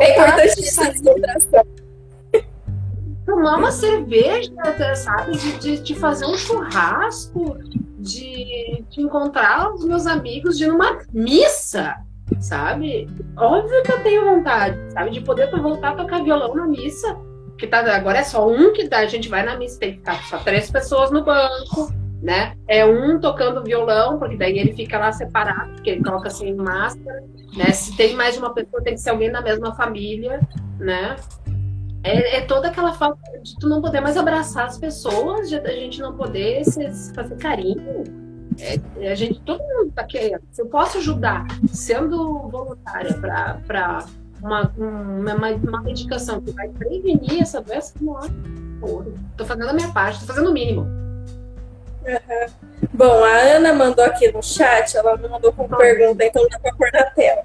É 0.00 0.12
importante 0.12 0.60
essa 0.60 0.90
descontração. 0.90 1.64
Tomar 3.24 3.58
uma 3.58 3.70
cerveja, 3.70 4.52
sabe? 4.94 5.36
De, 5.36 5.58
de, 5.58 5.78
de, 5.80 5.94
fazer 5.94 6.26
um 6.26 6.36
churrasco, 6.36 7.56
de, 7.98 8.84
de 8.88 9.00
encontrar 9.00 9.72
os 9.72 9.84
meus 9.84 10.06
amigos, 10.06 10.58
de 10.58 10.64
ir 10.64 10.68
numa 10.68 10.98
missa, 11.12 11.94
sabe? 12.40 13.08
Óbvio 13.36 13.82
que 13.82 13.92
eu 13.92 14.02
tenho 14.02 14.24
vontade, 14.24 14.78
sabe? 14.92 15.10
De 15.10 15.20
poder 15.20 15.50
voltar 15.50 15.92
a 15.92 15.96
tocar 15.96 16.22
violão 16.22 16.54
na 16.54 16.66
missa 16.66 17.16
que 17.58 17.66
tá, 17.66 17.78
agora 17.94 18.18
é 18.18 18.24
só 18.24 18.48
um 18.48 18.72
que 18.72 18.88
tá, 18.88 18.98
a 18.98 19.06
gente 19.06 19.28
vai 19.28 19.44
na 19.44 19.56
missa, 19.56 19.78
tem 19.78 19.98
que 19.98 20.28
só 20.28 20.38
três 20.38 20.70
pessoas 20.70 21.10
no 21.10 21.24
banco, 21.24 21.92
né? 22.22 22.54
É 22.68 22.84
um 22.84 23.20
tocando 23.20 23.62
violão, 23.62 24.18
porque 24.18 24.36
daí 24.36 24.58
ele 24.58 24.72
fica 24.72 24.98
lá 24.98 25.12
separado, 25.12 25.72
porque 25.72 25.90
ele 25.90 26.04
coloca 26.04 26.28
sem 26.30 26.52
assim, 26.52 26.62
máscara, 26.62 27.24
né? 27.56 27.72
Se 27.72 27.96
tem 27.96 28.14
mais 28.14 28.34
de 28.34 28.40
uma 28.40 28.52
pessoa, 28.52 28.82
tem 28.82 28.94
que 28.94 29.00
ser 29.00 29.10
alguém 29.10 29.30
da 29.30 29.40
mesma 29.40 29.74
família, 29.74 30.40
né? 30.78 31.16
É, 32.02 32.36
é, 32.36 32.40
toda 32.42 32.68
aquela 32.68 32.92
falta 32.92 33.20
de 33.42 33.56
tu 33.58 33.68
não 33.68 33.82
poder 33.82 34.00
mais 34.00 34.16
abraçar 34.16 34.66
as 34.66 34.78
pessoas, 34.78 35.48
de 35.48 35.56
a 35.56 35.72
gente 35.72 36.00
não 36.00 36.16
poder 36.16 36.64
se, 36.64 37.12
fazer 37.14 37.36
carinho. 37.36 38.04
É, 38.60 39.10
a 39.10 39.14
gente, 39.14 39.40
todo 39.40 39.60
mundo 39.60 39.92
tá 39.92 40.04
querendo. 40.04 40.42
Se 40.52 40.62
eu 40.62 40.66
posso 40.66 40.98
ajudar 40.98 41.44
sendo 41.68 42.48
voluntária 42.48 43.12
para 43.66 44.06
uma, 44.46 44.72
uma, 44.76 45.50
uma 45.50 45.82
medicação 45.82 46.40
que 46.40 46.52
vai 46.52 46.68
prevenir 46.68 47.42
essa 47.42 47.60
doença, 47.60 47.92
nossa, 48.00 48.30
porra, 48.80 49.06
tô 49.36 49.44
fazendo 49.44 49.68
a 49.68 49.72
minha 49.72 49.92
parte, 49.92 50.20
tô 50.20 50.26
fazendo 50.26 50.50
o 50.50 50.52
mínimo. 50.52 50.82
Uhum. 50.82 52.46
Bom, 52.92 53.24
a 53.24 53.36
Ana 53.56 53.74
mandou 53.74 54.04
aqui 54.04 54.30
no 54.30 54.42
chat, 54.42 54.96
ela 54.96 55.16
me 55.16 55.28
mandou 55.28 55.52
com 55.52 55.68
pergunta, 55.68 56.24
então 56.24 56.46
dá 56.48 56.58
pra 56.58 56.72
pôr 56.72 56.90
na 56.92 57.02
tela. 57.04 57.42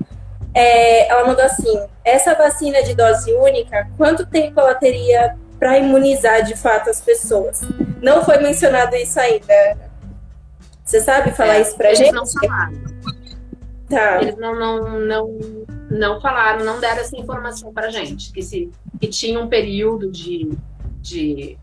É, 0.53 1.07
ela 1.09 1.25
mandou 1.25 1.43
assim: 1.43 1.79
essa 2.05 2.35
vacina 2.35 2.83
de 2.83 2.93
dose 2.93 3.33
única, 3.33 3.87
quanto 3.97 4.25
tempo 4.25 4.59
ela 4.59 4.75
teria 4.75 5.35
para 5.57 5.77
imunizar 5.77 6.43
de 6.43 6.55
fato 6.55 6.89
as 6.89 7.01
pessoas? 7.01 7.61
Não 8.01 8.23
foi 8.23 8.37
mencionado 8.37 8.95
isso 8.95 9.19
ainda, 9.19 9.51
Ana. 9.71 9.91
Você 10.85 11.01
sabe 11.01 11.31
falar 11.31 11.55
é, 11.55 11.61
isso 11.61 11.75
pra 11.75 11.87
eles 11.87 11.99
gente? 11.99 12.11
Não 12.11 12.25
falaram. 12.25 12.73
Tá. 13.89 14.21
Eles 14.21 14.37
não, 14.37 14.55
não, 14.55 14.99
não, 14.99 15.39
não 15.91 16.21
falaram, 16.21 16.63
não 16.65 16.79
deram 16.79 17.01
essa 17.01 17.17
informação 17.17 17.73
pra 17.73 17.89
gente. 17.89 18.31
Que, 18.31 18.41
se, 18.41 18.71
que 18.99 19.07
tinha 19.07 19.39
um 19.39 19.47
período 19.47 20.09
de, 20.09 20.51
de. 20.99 21.57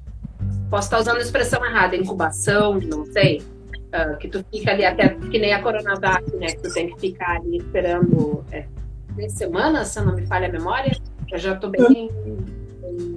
Posso 0.71 0.87
estar 0.87 0.99
usando 0.99 1.17
a 1.17 1.21
expressão 1.21 1.65
errada, 1.65 1.97
incubação, 1.97 2.79
não 2.79 3.05
sei. 3.07 3.43
Uh, 3.89 4.19
que 4.19 4.29
tu 4.29 4.45
fica 4.53 4.71
ali 4.71 4.85
até 4.85 5.09
que 5.09 5.39
nem 5.39 5.55
a 5.55 5.63
Coronavac, 5.63 6.31
né? 6.37 6.49
Que 6.49 6.63
tu 6.63 6.75
tem 6.75 6.95
que 6.95 7.01
ficar 7.01 7.37
ali 7.37 7.57
esperando 7.57 8.45
é, 8.53 8.67
três 9.15 9.33
semanas, 9.33 9.89
se 9.89 9.99
eu 9.99 10.05
não 10.05 10.15
me 10.15 10.27
falha 10.27 10.49
a 10.49 10.53
memória. 10.53 10.93
Eu 11.31 11.39
já 11.39 11.57
tô 11.57 11.69
bem. 11.69 12.11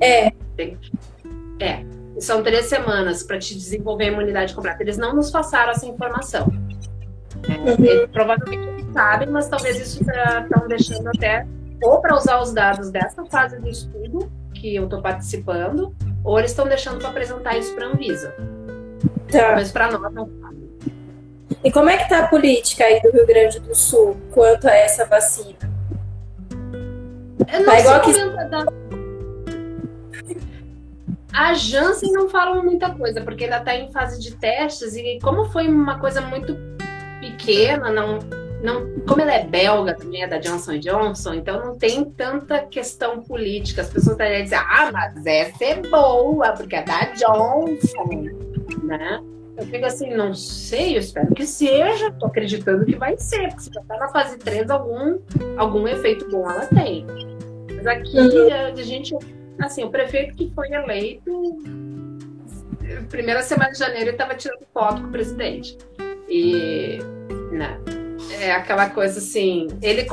É. 0.01 0.31
Bem, 0.55 0.77
é. 1.59 1.83
São 2.19 2.43
três 2.43 2.67
semanas 2.67 3.23
para 3.23 3.37
te 3.37 3.53
desenvolver 3.53 4.05
a 4.05 4.07
imunidade 4.07 4.53
completa. 4.53 4.81
Eles 4.81 4.97
não 4.97 5.13
nos 5.13 5.29
passaram 5.29 5.71
essa 5.71 5.85
informação. 5.85 6.51
É, 7.47 8.01
uhum. 8.01 8.07
provavelmente 8.09 8.70
sabem, 8.93 9.29
mas 9.29 9.47
talvez 9.47 9.79
isso 9.79 10.01
estão 10.01 10.45
tá, 10.49 10.67
deixando 10.67 11.07
até 11.07 11.45
ou 11.81 11.99
para 11.99 12.15
usar 12.15 12.39
os 12.39 12.53
dados 12.53 12.91
dessa 12.91 13.25
fase 13.25 13.59
do 13.59 13.67
estudo 13.67 14.31
que 14.53 14.75
eu 14.75 14.83
estou 14.83 15.01
participando, 15.01 15.95
ou 16.23 16.37
eles 16.37 16.51
estão 16.51 16.67
deixando 16.67 16.99
para 16.99 17.09
apresentar 17.09 17.57
isso 17.57 17.73
para 17.73 17.87
a 17.87 17.89
Anvisa. 17.89 18.35
Tá. 19.31 19.53
Mas 19.53 19.71
para 19.71 19.91
nós 19.91 20.13
não 20.13 20.29
E 21.63 21.71
como 21.71 21.89
é 21.89 21.97
que 21.97 22.03
está 22.03 22.19
a 22.19 22.27
política 22.27 22.83
aí 22.83 23.01
do 23.01 23.11
Rio 23.11 23.25
Grande 23.25 23.59
do 23.59 23.73
Sul 23.73 24.17
quanto 24.31 24.67
a 24.67 24.75
essa 24.75 25.05
vacina? 25.05 25.57
Tá 27.65 27.79
igual 27.79 28.01
que... 28.01 28.13
Da... 28.13 28.65
A 31.33 31.53
Janssen 31.53 32.11
não 32.11 32.29
fala 32.29 32.61
muita 32.61 32.91
coisa, 32.91 33.21
porque 33.21 33.45
ela 33.45 33.57
está 33.57 33.73
em 33.73 33.89
fase 33.91 34.19
de 34.19 34.35
testes, 34.35 34.95
e 34.95 35.17
como 35.23 35.45
foi 35.45 35.67
uma 35.67 35.97
coisa 35.97 36.21
muito 36.21 36.55
pequena, 37.21 37.89
não, 37.89 38.19
não, 38.63 38.99
como 39.07 39.21
ela 39.21 39.33
é 39.33 39.43
belga 39.43 39.95
também, 39.95 40.23
é 40.23 40.27
da 40.27 40.37
Johnson 40.37 40.77
Johnson, 40.77 41.33
então 41.33 41.65
não 41.65 41.77
tem 41.77 42.05
tanta 42.05 42.59
questão 42.59 43.21
política. 43.21 43.81
As 43.81 43.89
pessoas 43.89 44.13
estariam 44.13 44.43
dizendo, 44.43 44.65
ah, 44.67 44.89
mas 44.91 45.25
essa 45.25 45.65
é 45.65 45.75
boa, 45.81 46.51
porque 46.53 46.75
é 46.75 46.83
da 46.83 47.05
Johnson, 47.13 48.09
né? 48.83 49.21
Eu 49.57 49.65
fico 49.65 49.85
assim, 49.85 50.13
não 50.15 50.33
sei, 50.33 50.95
eu 50.95 50.99
espero 50.99 51.33
que 51.33 51.45
seja, 51.45 52.11
tô 52.11 52.27
acreditando 52.27 52.85
que 52.85 52.95
vai 52.95 53.17
ser, 53.17 53.49
porque 53.49 53.61
se 53.61 53.71
já 53.73 53.81
tá 53.81 53.97
na 53.97 54.07
fase 54.07 54.37
3, 54.37 54.69
algum, 54.69 55.19
algum 55.57 55.87
efeito 55.87 56.29
bom 56.29 56.49
ela 56.49 56.65
tem. 56.67 57.05
Mas 57.75 57.85
aqui 57.85 58.17
uhum. 58.17 58.47
a 58.53 58.81
gente, 58.81 59.15
assim, 59.59 59.83
o 59.83 59.89
prefeito 59.89 60.35
que 60.35 60.51
foi 60.53 60.71
eleito, 60.71 61.59
primeira 63.09 63.41
semana 63.41 63.71
de 63.71 63.79
janeiro, 63.79 64.05
ele 64.05 64.11
estava 64.11 64.35
tirando 64.35 64.65
foto 64.73 65.01
com 65.01 65.07
o 65.07 65.11
presidente. 65.11 65.77
E, 66.29 66.99
né, 67.51 67.77
é 68.39 68.51
aquela 68.51 68.89
coisa 68.89 69.19
assim, 69.19 69.67
ele 69.81 70.05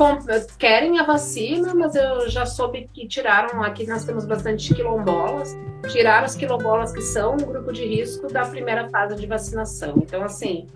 querem 0.57 0.99
a 0.99 1.03
vacina, 1.03 1.73
mas 1.73 1.95
eu 1.95 2.29
já 2.29 2.45
soube 2.45 2.89
que 2.93 3.07
tiraram, 3.07 3.63
aqui 3.63 3.87
nós 3.87 4.03
temos 4.03 4.25
bastante 4.25 4.73
quilombolas, 4.73 5.57
tiraram 5.89 6.25
os 6.25 6.35
quilombolas 6.35 6.91
que 6.91 7.01
são 7.01 7.33
um 7.33 7.37
grupo 7.37 7.71
de 7.71 7.85
risco 7.85 8.27
da 8.27 8.45
primeira 8.45 8.89
fase 8.89 9.15
de 9.15 9.25
vacinação. 9.25 9.95
Então, 9.97 10.23
assim, 10.23 10.67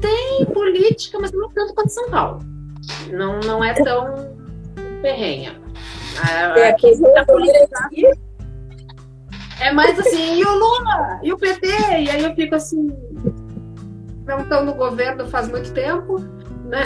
tem 0.00 0.44
política, 0.46 1.18
mas 1.20 1.32
não 1.32 1.50
tanto 1.50 1.74
quanto 1.74 1.90
São 1.90 2.10
Paulo. 2.10 2.40
Não, 3.10 3.40
não 3.40 3.62
é 3.62 3.74
tão 3.74 4.36
ferrenha. 5.00 5.60
É, 6.56 6.68
aqui, 6.68 6.92
a 7.16 7.24
política 7.24 7.90
é 9.60 9.72
mais 9.72 9.98
assim, 9.98 10.38
e 10.38 10.44
o 10.44 10.52
Lula? 10.52 11.20
E 11.22 11.32
o 11.32 11.36
PT? 11.36 11.66
E 11.66 12.10
aí 12.10 12.22
eu 12.22 12.34
fico 12.34 12.54
assim, 12.54 12.88
não 14.28 14.42
estão 14.42 14.64
no 14.64 14.74
governo 14.74 15.26
faz 15.26 15.48
muito 15.48 15.72
tempo, 15.72 16.18
né? 16.66 16.84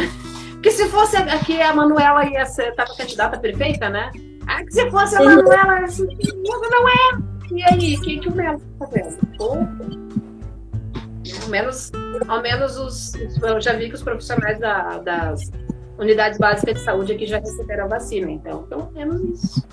Que 0.63 0.71
se 0.71 0.89
fosse 0.89 1.17
aqui 1.17 1.61
a 1.61 1.75
Manuela 1.75 2.25
ia 2.25 2.47
ser, 2.47 2.69
estava 2.69 2.95
candidata 2.97 3.37
perfeita, 3.39 3.91
né? 3.91 4.13
Ah, 4.47 4.65
que 4.65 4.73
se 4.73 4.89
fosse 4.91 5.17
a 5.17 5.25
Manuela, 5.25 5.81
assim, 5.81 6.07
não 6.71 6.89
é. 6.89 7.33
E 7.51 7.63
aí, 7.65 7.97
o 7.97 8.01
que, 8.01 8.19
que 8.21 8.29
o 8.29 8.35
Melo 8.35 8.57
está 8.57 8.87
fazendo? 8.87 9.19
Ao 11.43 11.49
menos, 11.49 11.91
ao 12.29 12.41
menos 12.41 12.77
os, 12.79 13.15
eu 13.43 13.61
já 13.61 13.73
vi 13.73 13.89
que 13.89 13.95
os 13.95 14.03
profissionais 14.03 14.59
da, 14.61 14.99
das 14.99 15.51
unidades 15.99 16.39
básicas 16.39 16.75
de 16.75 16.81
saúde 16.81 17.13
aqui 17.13 17.27
já 17.27 17.39
receberam 17.39 17.85
a 17.85 17.89
vacina, 17.89 18.31
então, 18.31 18.63
pelo 18.65 18.91
menos 18.93 19.21
isso. 19.21 19.67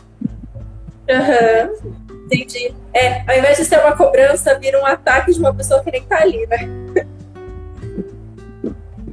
Uhum. 1.09 2.25
Entendi. 2.25 2.73
É, 2.93 3.21
ao 3.31 3.37
invés 3.37 3.57
de 3.57 3.65
ser 3.65 3.79
uma 3.79 3.95
cobrança, 3.95 4.57
vira 4.59 4.79
um 4.79 4.85
ataque 4.85 5.31
de 5.33 5.39
uma 5.39 5.53
pessoa 5.53 5.83
que 5.83 5.91
nem 5.91 6.03
tá 6.03 6.21
ali, 6.21 6.45
né? 6.47 6.78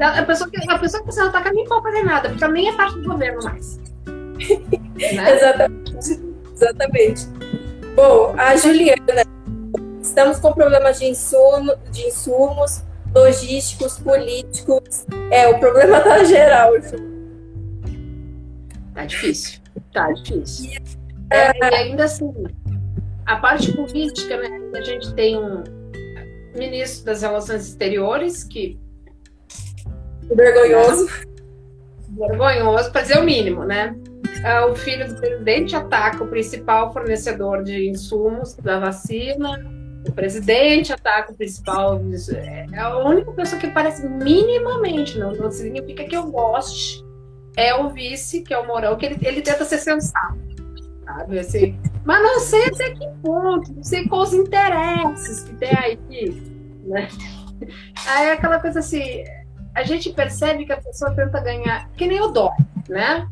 A 0.01 0.23
pessoa 0.23 0.51
que, 0.51 0.71
a 0.71 0.79
pessoa 0.79 1.03
que 1.03 1.13
você 1.13 1.21
ataca 1.21 1.53
nem 1.53 1.65
pode 1.65 1.83
fazer 1.83 2.03
nada, 2.03 2.29
porque 2.29 2.45
ela 2.45 2.53
nem 2.53 2.69
é 2.69 2.73
parte 2.77 2.99
do 2.99 3.09
governo 3.09 3.43
mais. 3.43 3.79
né? 4.07 5.35
Exatamente. 5.35 6.21
Exatamente. 6.55 7.27
Bom, 7.95 8.35
a 8.37 8.57
Juliana, 8.57 9.25
estamos 10.03 10.39
com 10.39 10.53
problemas 10.53 10.99
de, 10.99 11.07
insumo, 11.07 11.75
de 11.91 12.03
insumos, 12.03 12.83
logísticos, 13.15 13.99
políticos. 13.99 15.07
É, 15.31 15.49
o 15.49 15.59
problema 15.59 16.01
tá 16.01 16.25
geral, 16.25 16.75
Ju. 16.81 16.97
Tá 18.95 19.07
difícil. 19.07 19.61
Tá 19.93 20.13
difícil. 20.13 20.73
É, 21.31 21.59
e 21.59 21.75
ainda 21.75 22.05
assim, 22.05 22.33
a 23.25 23.37
parte 23.37 23.73
política, 23.73 24.37
né? 24.37 24.61
A 24.75 24.83
gente 24.83 25.15
tem 25.15 25.39
um 25.39 25.65
ministro 26.55 27.05
das 27.07 27.23
Relações 27.23 27.67
Exteriores 27.67 28.45
que 28.45 28.79
Vergonhoso. 30.35 31.09
Vergonhoso, 32.09 32.91
para 32.91 33.03
dizer 33.03 33.19
o 33.19 33.25
mínimo, 33.25 33.65
né? 33.65 33.95
É, 34.45 34.61
o 34.61 34.75
filho 34.75 35.09
do 35.09 35.21
presidente 35.21 35.75
ataca 35.75 36.23
o 36.23 36.29
principal 36.29 36.93
fornecedor 36.93 37.63
de 37.63 37.89
insumos 37.89 38.55
da 38.55 38.79
vacina. 38.79 39.65
O 40.07 40.13
presidente 40.13 40.93
ataca 40.93 41.33
o 41.33 41.35
principal. 41.35 42.01
É 42.73 42.79
a 42.79 42.97
única 42.99 43.33
pessoa 43.33 43.61
que 43.61 43.69
parece 43.69 44.07
minimamente, 44.07 45.19
não, 45.19 45.33
não 45.33 45.51
significa 45.51 46.05
que 46.05 46.17
eu 46.17 46.31
goste. 46.31 47.05
É 47.57 47.75
o 47.75 47.89
vice, 47.89 48.43
que 48.43 48.53
é 48.53 48.59
o 48.59 48.67
Mourão, 48.67 48.97
que 48.97 49.07
ele, 49.07 49.19
ele 49.23 49.41
tenta 49.41 49.65
ser 49.65 49.79
sensato. 49.79 50.39
Sabe? 51.05 51.39
Assim, 51.39 51.79
mas 52.05 52.23
não 52.23 52.41
sei 52.41 52.67
até 52.67 52.91
que 52.91 53.09
ponto, 53.23 53.73
não 53.73 53.83
sei 53.83 54.09
quais 54.09 54.33
interesses 54.33 55.43
que 55.45 55.55
tem 55.55 55.77
aí. 55.77 55.99
Né? 56.85 57.09
Aí 58.07 58.27
é 58.27 58.33
aquela 58.33 58.61
coisa 58.61 58.81
assim, 58.81 59.25
a 59.77 59.83
gente 59.83 60.11
percebe 60.11 60.65
que 60.65 60.73
a 60.73 60.81
pessoa 60.81 61.15
tenta 61.15 61.39
ganhar, 61.39 61.87
que 61.91 62.07
nem 62.07 62.19
o 62.23 62.29
Dória, 62.29 62.67
né? 62.89 63.29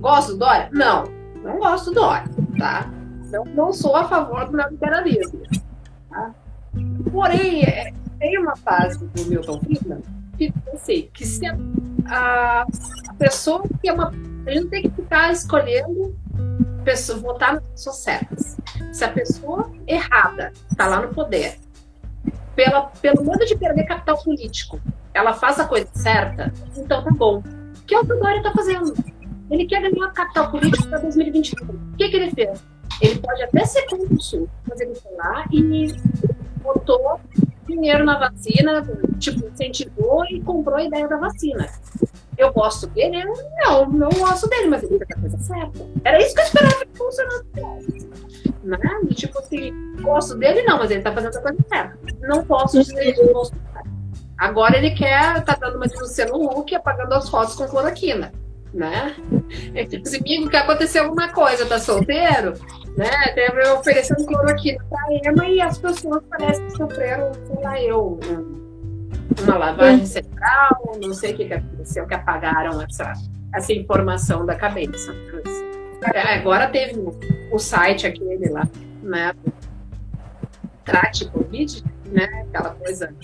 Gosto 0.00 0.32
do 0.32 0.38
Dória? 0.38 0.70
Não, 0.72 1.04
não 1.42 1.58
gosto 1.58 1.90
do 1.90 1.96
Dória, 1.96 2.24
tá? 2.58 2.90
Não, 3.30 3.44
não 3.44 3.72
sou 3.72 3.94
a 3.94 4.08
favor 4.08 4.46
do 4.46 4.56
neoliberalismo. 4.56 5.42
Tá? 6.08 6.34
Porém, 7.12 7.64
é, 7.64 7.92
tem 8.18 8.38
uma 8.38 8.56
fase 8.56 9.06
do 9.06 9.26
Milton 9.26 9.60
Friedman 9.60 10.02
que 10.38 10.50
pensei 10.52 11.10
que 11.12 11.26
se 11.26 11.46
a, 11.46 11.54
a, 12.06 12.62
a, 12.62 13.14
pessoa 13.18 13.62
que 13.82 13.86
é 13.86 13.92
uma. 13.92 14.10
A 14.46 14.50
gente 14.52 14.68
tem 14.68 14.82
que 14.84 14.90
ficar 14.90 15.32
escolhendo 15.32 16.16
pessoa, 16.82 17.18
votar 17.18 17.54
nas 17.54 17.62
pessoas 17.62 17.96
certas. 17.96 18.56
Se 18.90 19.04
a 19.04 19.08
pessoa 19.08 19.70
errada 19.86 20.50
está 20.70 20.86
lá 20.86 21.02
no 21.02 21.12
poder, 21.12 21.58
pela, 22.56 22.86
pelo 23.02 23.22
medo 23.22 23.44
de 23.44 23.54
perder 23.54 23.84
capital 23.84 24.22
político, 24.22 24.80
ela 25.14 25.32
faz 25.32 25.60
a 25.60 25.66
coisa 25.66 25.88
certa, 25.94 26.52
então 26.76 27.02
tá 27.02 27.10
bom. 27.10 27.42
Que 27.86 27.94
é 27.94 28.00
o 28.00 28.04
que 28.04 28.12
o 28.12 28.18
Dória 28.18 28.42
tá 28.42 28.52
fazendo? 28.52 28.92
Ele 29.50 29.64
quer 29.66 29.80
ganhar 29.80 30.10
capital 30.12 30.50
político 30.50 30.88
para 30.88 30.98
2021. 30.98 31.68
O 31.68 31.96
que, 31.96 32.08
que 32.08 32.16
ele 32.16 32.30
fez? 32.32 32.64
Ele 33.00 33.18
pode 33.20 33.42
até 33.42 33.64
ser 33.64 33.86
contra 33.86 34.12
o 34.12 34.20
Sul, 34.20 34.48
mas 34.68 34.80
ele 34.80 34.94
foi 34.94 35.12
lá 35.14 35.44
e 35.52 35.92
botou 36.62 37.20
dinheiro 37.66 38.04
na 38.04 38.18
vacina, 38.18 38.82
tipo, 39.18 39.46
incentivou 39.46 40.24
e 40.26 40.40
comprou 40.40 40.76
a 40.76 40.84
ideia 40.84 41.06
da 41.06 41.16
vacina. 41.16 41.68
Eu 42.36 42.52
gosto 42.52 42.86
dele? 42.88 43.24
Não, 43.64 43.88
não 43.88 44.08
gosto 44.08 44.48
dele, 44.48 44.68
mas 44.68 44.82
ele 44.82 44.98
fez 44.98 45.10
a 45.10 45.20
coisa 45.20 45.38
certa. 45.38 45.86
Era 46.04 46.20
isso 46.20 46.34
que 46.34 46.40
eu 46.40 46.44
esperava 46.44 46.86
que 46.86 46.98
funcionasse. 46.98 47.44
Né? 48.64 48.78
Tipo 49.14 49.38
assim, 49.38 49.72
gosto 50.00 50.36
dele, 50.36 50.62
não, 50.62 50.78
mas 50.78 50.90
ele 50.90 51.02
tá 51.02 51.12
fazendo 51.12 51.36
a 51.36 51.42
coisa 51.42 51.58
certa. 51.68 51.98
Não 52.22 52.44
posso 52.44 52.80
dizer 52.80 53.12
que 53.12 53.32
gosto 53.32 53.56
Agora 54.38 54.76
ele 54.76 54.90
quer, 54.90 55.42
tá 55.44 55.56
dando 55.58 55.76
uma 55.76 55.86
de 55.86 55.96
Luciano 55.96 56.36
Huck 56.36 56.74
apagando 56.74 57.12
as 57.14 57.28
fotos 57.28 57.54
com 57.54 57.66
cloroquina. 57.66 58.32
né? 58.72 59.14
Esse 59.74 60.16
amigo 60.16 60.50
que 60.50 60.56
aconteceu 60.56 61.04
alguma 61.04 61.28
coisa, 61.28 61.64
tá 61.64 61.78
solteiro, 61.78 62.54
né? 62.96 63.28
Teve 63.34 63.68
oferecendo 63.68 64.26
cloroquina 64.26 64.84
pra 64.90 65.00
Ema 65.24 65.46
e 65.46 65.60
as 65.60 65.78
pessoas 65.78 66.22
parecem 66.28 66.66
que 66.66 66.76
sofreram, 66.76 67.32
sei 67.46 67.62
lá, 67.62 67.80
eu, 67.80 68.18
uma 69.42 69.56
lavagem 69.56 70.04
cerebral, 70.04 70.98
não 71.00 71.14
sei 71.14 71.32
o 71.34 71.36
que, 71.36 71.44
que 71.46 71.54
aconteceu, 71.54 72.06
que 72.06 72.14
apagaram 72.14 72.82
essa, 72.82 73.12
essa 73.54 73.72
informação 73.72 74.44
da 74.44 74.56
cabeça. 74.56 75.14
É, 76.12 76.34
agora 76.34 76.68
teve 76.68 77.00
o 77.50 77.58
site 77.58 78.06
aquele 78.06 78.48
lá, 78.50 78.68
né? 79.02 79.32
Trate 80.84 81.30
Covid, 81.30 81.82
né? 82.06 82.44
Aquela 82.48 82.70
coisa 82.70 83.14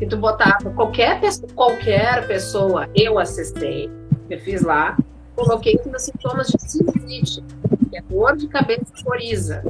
que 0.00 0.06
tu 0.06 0.16
botava 0.16 0.70
qualquer 0.70 1.20
pessoa, 1.20 1.52
qualquer 1.54 2.26
pessoa, 2.26 2.88
eu 2.94 3.18
acessei, 3.18 3.90
eu 4.30 4.40
fiz 4.40 4.62
lá, 4.62 4.96
coloquei 5.36 5.78
os 5.94 6.02
sintomas 6.02 6.46
de 6.46 6.58
sinusite, 6.58 7.44
que 7.90 7.98
é 7.98 8.00
dor 8.00 8.34
de 8.34 8.48
cabeça 8.48 8.82
e 8.98 9.04
coriza. 9.04 9.62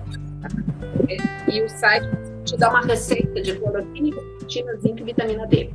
E 1.48 1.62
o 1.62 1.68
site 1.68 2.08
te 2.44 2.56
dá 2.56 2.70
uma 2.70 2.80
receita 2.80 3.42
de 3.42 3.58
cloroquina, 3.58 4.16
nicotina, 4.16 4.76
zinco 4.76 5.00
e 5.00 5.02
vitamina 5.02 5.48
D. 5.48 5.70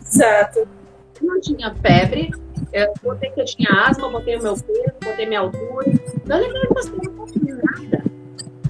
Exato. 0.00 0.60
Eu 0.60 1.26
não 1.26 1.40
tinha 1.40 1.74
febre, 1.74 2.30
eu 2.72 2.94
botei 3.02 3.30
que 3.30 3.40
eu 3.40 3.44
tinha 3.44 3.68
asma, 3.88 4.08
botei 4.08 4.36
o 4.36 4.42
meu 4.44 4.54
peso, 4.54 4.94
botei 5.04 5.26
minha 5.26 5.40
altura. 5.40 5.86
Não 6.26 6.38
levei 6.38 6.62
em 6.62 6.66
consideração 6.66 7.26
nada. 7.44 8.04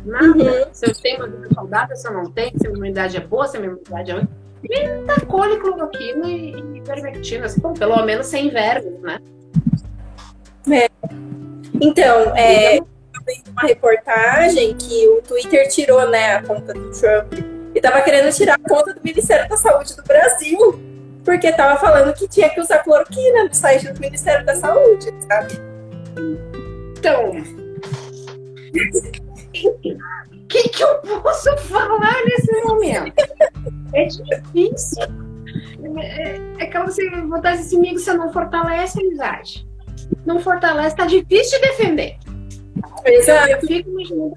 Nada. 0.02 0.26
Uhum. 0.26 0.66
Se 0.72 0.86
eu 0.86 0.94
tenho 0.94 1.18
uma 1.18 1.28
vida 1.28 1.54
saudável, 1.54 1.94
se 1.94 2.08
eu 2.08 2.14
não 2.14 2.30
tenho, 2.30 2.52
se 2.52 2.66
a 2.66 2.70
minha 2.70 2.78
imunidade 2.78 3.18
é 3.18 3.20
boa, 3.20 3.46
se 3.46 3.58
a 3.58 3.60
minha 3.60 3.72
imunidade 3.72 4.10
é 4.10 4.14
ruim. 4.14 4.28
E 4.68 5.04
tacou 5.06 5.42
cloroquina 5.60 6.26
e, 6.28 6.54
e 6.74 7.38
assim, 7.44 7.60
pelo 7.78 8.04
menos 8.04 8.26
sem 8.26 8.50
vermes, 8.50 9.00
né? 9.00 9.18
É. 10.70 10.88
Então, 11.80 12.34
é, 12.36 12.78
eu 12.78 12.86
vi 13.26 13.42
uma 13.50 13.62
reportagem 13.62 14.74
que 14.76 15.08
o 15.08 15.22
Twitter 15.22 15.68
tirou 15.68 16.08
né, 16.08 16.36
a 16.36 16.42
conta 16.42 16.72
do 16.72 16.90
Trump 16.90 17.32
e 17.74 17.78
estava 17.78 18.00
querendo 18.00 18.34
tirar 18.34 18.54
a 18.54 18.68
conta 18.68 18.94
do 18.94 19.00
Ministério 19.02 19.48
da 19.48 19.56
Saúde 19.56 19.94
do 19.94 20.02
Brasil, 20.02 20.80
porque 21.24 21.48
estava 21.48 21.78
falando 21.78 22.14
que 22.14 22.26
tinha 22.26 22.48
que 22.48 22.60
usar 22.60 22.78
cloroquina 22.78 23.44
no 23.44 23.54
site 23.54 23.92
do 23.92 24.00
Ministério 24.00 24.44
da 24.44 24.56
Saúde, 24.56 25.12
sabe? 25.28 25.54
Então, 26.98 27.32
o 30.46 30.48
que, 30.48 30.68
que 30.68 30.82
eu 30.82 30.98
posso 31.22 31.56
falar 31.58 32.24
nesse 32.24 32.62
momento? 32.62 33.20
É 33.92 34.04
difícil. 34.04 35.02
É, 35.98 36.40
é 36.58 36.66
como 36.70 36.88
se 36.88 37.04
botasse 37.22 37.62
esse 37.62 37.76
amigo, 37.76 37.98
você 37.98 38.14
não 38.14 38.32
fortalece 38.32 39.00
a 39.00 39.02
amizade. 39.02 39.68
Não 40.24 40.38
fortalece, 40.38 40.94
tá 40.94 41.04
difícil 41.04 41.60
de 41.60 41.66
defender. 41.66 42.16
Exato. 43.04 43.50
Eu 43.50 43.60
fico 43.60 43.90
imaginando 43.90 44.34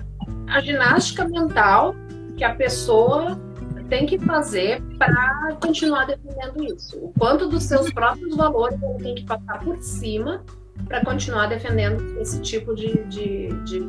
a 0.47 0.59
ginástica 0.61 1.25
mental 1.25 1.93
que 2.35 2.43
a 2.43 2.55
pessoa 2.55 3.39
tem 3.87 4.07
que 4.07 4.17
fazer 4.17 4.81
para 4.97 5.57
continuar 5.61 6.05
defendendo 6.05 6.63
isso. 6.73 6.97
O 6.97 7.13
quanto 7.19 7.47
dos 7.47 7.65
seus 7.65 7.93
próprios 7.93 8.35
valores 8.35 8.81
ele 8.81 9.03
tem 9.03 9.15
que 9.15 9.25
passar 9.25 9.59
por 9.59 9.79
cima 9.79 10.43
para 10.87 11.05
continuar 11.05 11.45
defendendo 11.45 12.19
esse 12.19 12.41
tipo 12.41 12.73
de, 12.73 13.03
de, 13.03 13.49
de, 13.63 13.83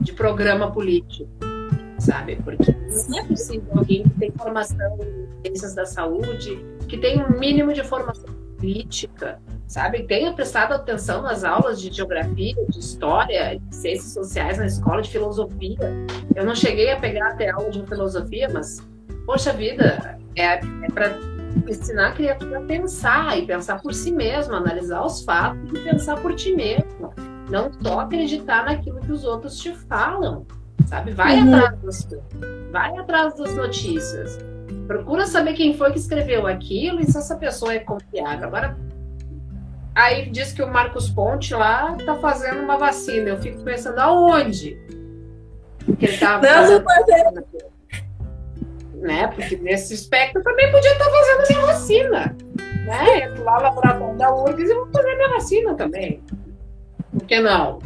de 0.00 0.12
programa 0.14 0.72
político 0.72 1.49
sabe? 2.00 2.36
Porque 2.36 2.74
não 3.08 3.18
é 3.18 3.24
possível 3.24 3.68
alguém 3.76 4.02
que 4.02 4.18
tem 4.18 4.32
formação 4.32 4.98
em 5.42 5.42
ciências 5.42 5.74
da 5.74 5.84
saúde, 5.84 6.64
que 6.88 6.98
tem 6.98 7.22
um 7.22 7.38
mínimo 7.38 7.72
de 7.72 7.84
formação 7.84 8.34
política, 8.58 9.40
sabe? 9.66 10.02
Tenha 10.04 10.32
prestado 10.32 10.72
atenção 10.72 11.22
nas 11.22 11.44
aulas 11.44 11.80
de 11.80 11.90
geografia, 11.90 12.54
de 12.68 12.78
história, 12.78 13.58
de 13.58 13.74
ciências 13.74 14.12
sociais 14.12 14.58
na 14.58 14.66
escola, 14.66 15.02
de 15.02 15.10
filosofia. 15.10 15.78
Eu 16.34 16.44
não 16.44 16.54
cheguei 16.54 16.90
a 16.90 16.98
pegar 16.98 17.30
até 17.30 17.50
aula 17.50 17.70
de 17.70 17.84
filosofia, 17.86 18.48
mas, 18.52 18.80
poxa 19.24 19.52
vida, 19.52 20.18
é, 20.36 20.54
é 20.54 20.58
para 20.92 21.18
ensinar 21.68 22.08
a 22.08 22.12
criatura 22.12 22.58
a 22.58 22.62
pensar 22.62 23.38
e 23.38 23.46
pensar 23.46 23.80
por 23.80 23.94
si 23.94 24.12
mesmo, 24.12 24.54
analisar 24.54 25.04
os 25.04 25.22
fatos 25.24 25.70
e 25.70 25.78
pensar 25.80 26.20
por 26.20 26.34
ti 26.34 26.54
mesmo. 26.54 27.12
Não 27.50 27.70
só 27.82 28.00
acreditar 28.00 28.64
naquilo 28.64 29.00
que 29.00 29.10
os 29.10 29.24
outros 29.24 29.58
te 29.58 29.74
falam 29.74 30.46
sabe? 30.86 31.12
Vai 31.12 31.40
uhum. 31.40 31.54
atrás 31.54 31.80
das 31.82 32.08
vai 32.70 32.96
atrás 32.98 33.34
das 33.36 33.54
notícias. 33.54 34.38
Procura 34.86 35.26
saber 35.26 35.54
quem 35.54 35.76
foi 35.76 35.92
que 35.92 35.98
escreveu 35.98 36.46
aquilo 36.46 37.00
e 37.00 37.04
se 37.04 37.16
essa 37.16 37.36
pessoa 37.36 37.74
é 37.74 37.78
confiável. 37.78 38.48
Agora, 38.48 38.76
aí 39.94 40.30
diz 40.30 40.52
que 40.52 40.62
o 40.62 40.68
Marcos 40.68 41.08
Ponte 41.10 41.54
lá 41.54 41.96
tá 42.04 42.16
fazendo 42.16 42.62
uma 42.62 42.76
vacina. 42.76 43.28
Eu 43.28 43.38
fico 43.40 43.62
pensando 43.62 43.98
aonde 43.98 44.78
que 45.98 46.06
ele 46.06 46.18
tá 46.18 46.40
fazendo. 46.42 47.44
Né? 48.94 49.28
Porque 49.28 49.56
nesse 49.56 49.94
espectro 49.94 50.42
também 50.42 50.70
podia 50.70 50.92
estar 50.92 51.04
tá 51.04 51.10
fazendo 51.10 51.48
minha 51.48 51.66
vacina. 51.66 52.36
Né? 52.84 53.26
Eu 53.26 53.44
lá 53.44 53.58
no 53.58 53.62
laboratório 53.62 54.18
da 54.18 54.34
URGS 54.34 54.70
e 54.70 54.74
vou 54.74 54.88
fazer 54.92 55.16
minha 55.16 55.28
vacina 55.30 55.74
também. 55.74 56.22
Por 57.12 57.26
que 57.26 57.40
não? 57.40 57.78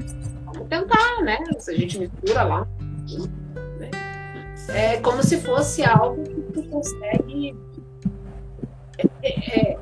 Vamos 0.46 0.68
tentar, 0.68 1.22
né? 1.22 1.38
Se 1.58 1.70
a 1.70 1.74
gente 1.74 1.98
mistura 1.98 2.42
lá 2.42 2.66
é 4.68 5.00
como 5.00 5.22
se 5.22 5.40
fosse 5.40 5.84
algo 5.84 6.22
que 6.22 6.40
tu 6.52 6.62
consegue. 6.64 7.56
É, 8.98 9.06
é, 9.22 9.70
é 9.72 9.78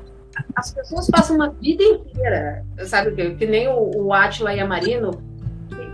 as 0.55 0.71
pessoas 0.71 1.09
passam 1.09 1.35
uma 1.35 1.49
vida 1.49 1.83
inteira, 1.83 2.65
sabe, 2.85 3.35
que, 3.35 3.45
nem 3.45 3.67
o, 3.67 3.91
o 3.95 4.13
Atila 4.13 4.53
e 4.53 4.59
a 4.59 4.67
Marino, 4.67 5.11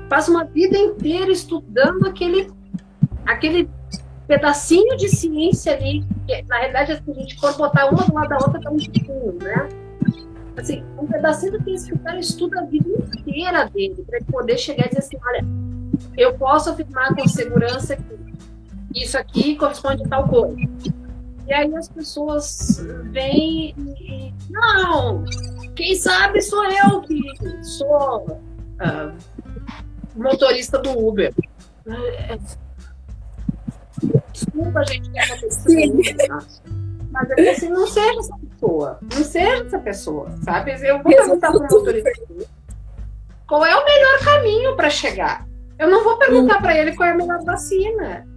passam 0.09 0.35
uma 0.35 0.43
vida 0.43 0.77
inteira 0.77 1.31
estudando 1.31 2.07
aquele, 2.07 2.51
aquele 3.25 3.69
pedacinho 4.27 4.97
de 4.97 5.09
ciência 5.09 5.73
ali, 5.73 6.03
que 6.27 6.41
na 6.43 6.57
realidade, 6.57 7.01
se 7.03 7.11
a 7.11 7.13
gente 7.13 7.39
for 7.39 7.55
botar 7.57 7.89
uma 7.89 8.03
do 8.03 8.13
lado 8.13 8.29
da 8.29 8.37
outra, 8.37 8.61
tá 8.61 8.69
um 8.69 8.77
pouquinho, 8.77 9.37
né? 9.41 9.69
Assim, 10.57 10.83
um 10.97 11.07
pedacinho 11.07 11.53
do 11.53 11.63
que 11.63 11.71
esse 11.71 11.97
cara 11.99 12.19
estuda 12.19 12.59
a 12.59 12.65
vida 12.65 12.89
inteira 12.89 13.65
dele, 13.65 14.03
para 14.05 14.19
poder 14.29 14.57
chegar 14.57 14.85
e 14.85 14.89
dizer 14.89 14.99
assim: 14.99 15.17
olha, 15.25 15.45
eu 16.17 16.33
posso 16.37 16.69
afirmar 16.69 17.15
com 17.15 17.27
segurança 17.27 17.95
que 17.95 19.03
isso 19.03 19.17
aqui 19.17 19.55
corresponde 19.55 20.03
a 20.05 20.09
tal 20.09 20.27
coisa. 20.27 20.57
E 21.47 21.53
aí 21.53 21.75
as 21.75 21.89
pessoas 21.89 22.85
vêm 23.05 23.73
e. 23.99 24.33
Não! 24.49 25.23
Quem 25.75 25.95
sabe 25.95 26.41
sou 26.41 26.63
eu 26.65 27.01
que 27.01 27.21
sou 27.63 28.27
uh, 28.27 29.13
motorista 30.15 30.77
do 30.77 30.91
Uber. 31.07 31.33
Desculpa, 34.31 34.83
gente, 34.85 35.09
que 35.09 35.19
é 35.19 36.27
Mas 37.11 37.29
é 37.31 37.49
assim, 37.49 37.69
não 37.69 37.87
seja 37.87 38.19
essa 38.19 38.37
pessoa. 38.37 38.99
Não 39.01 39.23
seja 39.23 39.65
essa 39.65 39.79
pessoa, 39.79 40.29
sabe? 40.43 40.71
Eu 40.87 41.01
vou 41.01 41.15
perguntar 41.15 41.51
para 41.51 41.59
o 41.59 41.63
motorista 41.63 42.11
qual 43.47 43.65
é 43.65 43.75
o 43.75 43.85
melhor 43.85 44.19
caminho 44.23 44.75
para 44.75 44.89
chegar. 44.89 45.48
Eu 45.79 45.89
não 45.89 46.03
vou 46.03 46.17
perguntar 46.17 46.61
para 46.61 46.77
ele 46.77 46.95
qual 46.95 47.09
é 47.09 47.13
a 47.13 47.15
melhor 47.15 47.43
vacina 47.43 48.27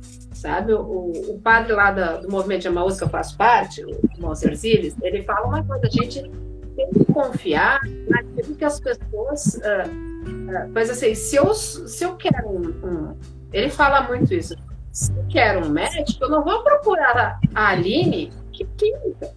sabe? 0.42 0.74
O, 0.74 1.12
o 1.30 1.40
padre 1.40 1.72
lá 1.72 1.92
da, 1.92 2.16
do 2.16 2.28
movimento 2.28 2.62
de 2.62 2.68
Amaús, 2.68 2.98
que 2.98 3.04
eu 3.04 3.08
faço 3.08 3.36
parte, 3.36 3.84
o 3.84 4.00
Monser 4.18 4.54
Ziles, 4.56 4.96
ele 5.00 5.22
fala 5.22 5.46
uma 5.46 5.62
coisa, 5.62 5.86
a 5.86 5.88
gente 5.88 6.28
tem 6.74 6.90
que 6.90 7.04
confiar 7.12 7.80
naquilo 8.08 8.56
que 8.56 8.64
as 8.64 8.80
pessoas... 8.80 9.54
Uh, 9.54 9.88
uh, 9.88 10.70
mas 10.74 10.90
assim, 10.90 11.14
se 11.14 11.36
eu, 11.36 11.54
se 11.54 12.04
eu 12.04 12.16
quero 12.16 12.48
um, 12.48 12.68
um... 12.84 13.16
Ele 13.52 13.70
fala 13.70 14.02
muito 14.02 14.34
isso. 14.34 14.54
Se 14.90 15.12
eu 15.12 15.24
quero 15.30 15.64
um 15.64 15.70
médico, 15.70 16.24
eu 16.24 16.28
não 16.28 16.42
vou 16.42 16.62
procurar 16.64 17.38
a 17.54 17.68
Aline, 17.68 18.32
que 18.52 18.64
química. 18.76 19.30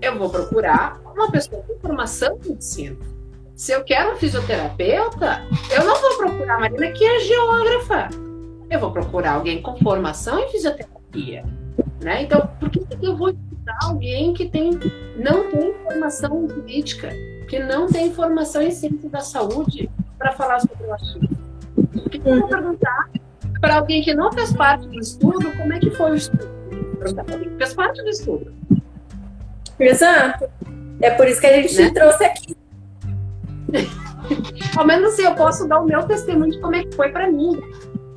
Eu 0.00 0.18
vou 0.18 0.28
procurar 0.28 1.00
uma 1.14 1.30
pessoa 1.30 1.62
com 1.62 1.78
formação 1.78 2.38
em 2.44 2.50
medicina. 2.50 2.96
Se 3.62 3.70
eu 3.70 3.84
quero 3.84 4.14
um 4.14 4.16
fisioterapeuta, 4.16 5.46
eu 5.70 5.84
não 5.84 5.94
vou 6.00 6.16
procurar 6.16 6.56
a 6.56 6.58
Marina, 6.58 6.90
que 6.90 7.04
é 7.04 7.20
geógrafa 7.20 8.08
eu 8.68 8.80
vou 8.80 8.90
procurar 8.90 9.34
alguém 9.34 9.62
com 9.62 9.76
formação 9.76 10.40
em 10.40 10.48
fisioterapia. 10.48 11.44
Né? 12.02 12.22
Então, 12.22 12.50
por 12.58 12.68
que, 12.70 12.80
que 12.80 13.06
eu 13.06 13.16
vou 13.16 13.28
estudar 13.28 13.78
alguém 13.84 14.34
que 14.34 14.48
tem, 14.48 14.70
não 15.16 15.48
tem 15.48 15.74
formação 15.84 16.42
em 16.42 16.48
política, 16.48 17.10
que 17.48 17.60
não 17.60 17.86
tem 17.86 18.12
formação 18.12 18.62
em 18.62 18.72
ciência 18.72 19.08
da 19.08 19.20
saúde 19.20 19.88
para 20.18 20.32
falar 20.32 20.58
sobre 20.58 20.84
o 20.84 20.94
assunto? 20.94 21.36
Por 21.92 22.10
que, 22.10 22.18
que 22.18 22.28
eu 22.28 22.40
vou 22.40 22.48
perguntar 22.48 23.10
para 23.60 23.76
alguém 23.76 24.02
que 24.02 24.12
não 24.12 24.32
fez 24.32 24.52
parte 24.52 24.88
do 24.88 24.98
estudo 24.98 25.56
como 25.56 25.72
é 25.72 25.78
que 25.78 25.90
foi 25.92 26.10
o 26.10 26.14
estudo? 26.16 26.48
Perguntar 26.98 27.22
para 27.22 27.34
alguém 27.34 27.50
que 27.50 27.56
fez 27.58 27.74
parte 27.74 28.02
do 28.02 28.08
estudo. 28.08 28.52
Exato. 29.78 30.50
É 31.00 31.10
por 31.10 31.28
isso 31.28 31.40
que 31.40 31.46
a 31.46 31.62
gente 31.62 31.80
né? 31.80 31.90
trouxe 31.90 32.24
aqui. 32.24 32.61
Ao 34.76 34.86
menos 34.86 35.12
assim, 35.12 35.22
eu 35.22 35.34
posso 35.34 35.68
dar 35.68 35.80
o 35.80 35.84
meu 35.84 36.02
testemunho 36.04 36.52
de 36.52 36.60
como 36.60 36.76
é 36.76 36.84
que 36.84 36.94
foi 36.94 37.10
para 37.10 37.30
mim 37.30 37.60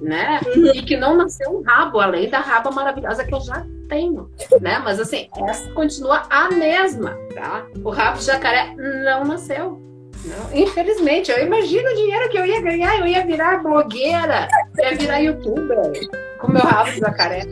né? 0.05 0.39
E 0.73 0.81
que 0.83 0.95
não 0.95 1.15
nasceu 1.17 1.49
um 1.49 1.61
rabo, 1.63 1.99
além 1.99 2.29
da 2.29 2.39
raba 2.39 2.71
maravilhosa 2.71 3.23
que 3.23 3.33
eu 3.33 3.41
já 3.41 3.65
tenho, 3.89 4.29
né? 4.61 4.79
Mas 4.83 4.99
assim, 4.99 5.27
essa 5.47 5.69
continua 5.71 6.23
a 6.29 6.49
mesma, 6.51 7.17
tá? 7.33 7.65
O 7.83 7.89
rabo 7.89 8.17
de 8.19 8.25
jacaré 8.25 8.73
não 8.75 9.25
nasceu, 9.25 9.81
Não, 10.25 10.57
infelizmente, 10.57 11.31
eu 11.31 11.43
imagino 11.45 11.89
o 11.89 11.95
dinheiro 11.95 12.29
que 12.29 12.37
eu 12.37 12.45
ia 12.45 12.61
ganhar, 12.61 12.99
eu 12.99 13.07
ia 13.07 13.25
virar 13.25 13.61
blogueira, 13.61 14.47
ia 14.77 14.95
virar 14.95 15.19
youtuber, 15.19 15.91
com 16.39 16.51
meu 16.51 16.61
rabo 16.61 16.91
de 16.91 16.99
jacaré. 16.99 17.43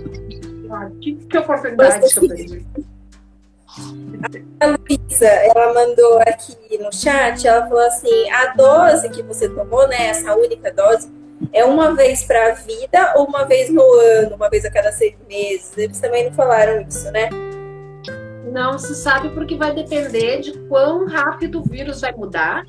Ah, 0.71 0.89
que, 0.99 1.15
que 1.15 1.37
oportunidade 1.37 2.11
que 2.11 2.19
eu 2.19 2.27
perdi. 2.27 2.65
A 4.59 4.67
Luísa, 4.67 5.25
ela 5.25 5.73
mandou 5.73 6.19
aqui 6.19 6.77
no 6.77 6.91
chat, 6.93 7.47
ela 7.47 7.67
falou 7.67 7.85
assim, 7.85 8.29
a 8.29 8.53
dose 8.53 9.09
que 9.09 9.23
você 9.23 9.49
tomou, 9.49 9.87
né, 9.87 10.07
essa 10.07 10.35
única 10.35 10.71
dose, 10.71 11.11
é 11.51 11.65
uma 11.65 11.93
vez 11.95 12.23
para 12.23 12.51
a 12.51 12.53
vida 12.53 13.13
ou 13.15 13.25
uma 13.25 13.45
vez 13.45 13.69
no 13.69 13.81
ano, 13.81 14.35
uma 14.35 14.49
vez 14.49 14.63
a 14.63 14.71
cada 14.71 14.91
seis 14.91 15.15
meses? 15.27 15.75
Eles 15.77 15.99
também 15.99 16.25
não 16.25 16.33
falaram 16.33 16.81
isso, 16.87 17.11
né? 17.11 17.29
Não 18.51 18.77
se 18.77 18.95
sabe 18.95 19.29
porque 19.29 19.55
vai 19.55 19.73
depender 19.73 20.41
de 20.41 20.57
quão 20.67 21.07
rápido 21.07 21.59
o 21.59 21.63
vírus 21.63 22.01
vai 22.01 22.13
mudar 22.13 22.65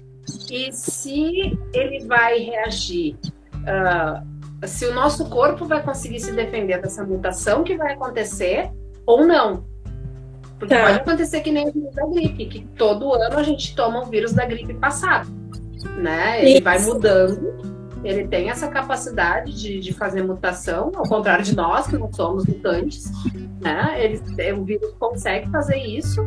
e 0.50 0.72
se 0.72 1.58
ele 1.72 2.04
vai 2.06 2.38
reagir. 2.38 3.16
Uh, 3.54 4.66
se 4.66 4.86
o 4.86 4.94
nosso 4.94 5.28
corpo 5.28 5.66
vai 5.66 5.82
conseguir 5.82 6.20
se 6.20 6.32
defender 6.32 6.80
dessa 6.80 7.04
mutação 7.04 7.62
que 7.62 7.76
vai 7.76 7.92
acontecer 7.92 8.70
ou 9.06 9.26
não. 9.26 9.64
Porque 10.58 10.74
tá. 10.74 10.82
pode 10.82 10.98
acontecer 10.98 11.40
que 11.40 11.50
nem 11.50 11.68
o 11.68 11.72
vírus 11.72 11.94
da 11.94 12.06
gripe, 12.06 12.46
que 12.46 12.66
todo 12.76 13.12
ano 13.12 13.38
a 13.38 13.42
gente 13.42 13.74
toma 13.74 14.02
o 14.02 14.06
vírus 14.06 14.32
da 14.32 14.44
gripe 14.44 14.74
passado. 14.74 15.28
Né? 15.98 16.40
Ele 16.40 16.54
Isso. 16.54 16.62
vai 16.62 16.78
mudando 16.78 17.74
ele 18.04 18.28
tem 18.28 18.50
essa 18.50 18.68
capacidade 18.68 19.54
de, 19.54 19.80
de 19.80 19.92
fazer 19.94 20.22
mutação, 20.22 20.92
ao 20.94 21.08
contrário 21.08 21.42
de 21.42 21.56
nós, 21.56 21.86
que 21.86 21.96
não 21.96 22.12
somos 22.12 22.44
mutantes, 22.44 23.10
né? 23.60 23.96
Ele, 23.98 24.20
o 24.52 24.64
vírus 24.64 24.92
consegue 24.98 25.50
fazer 25.50 25.78
isso, 25.78 26.20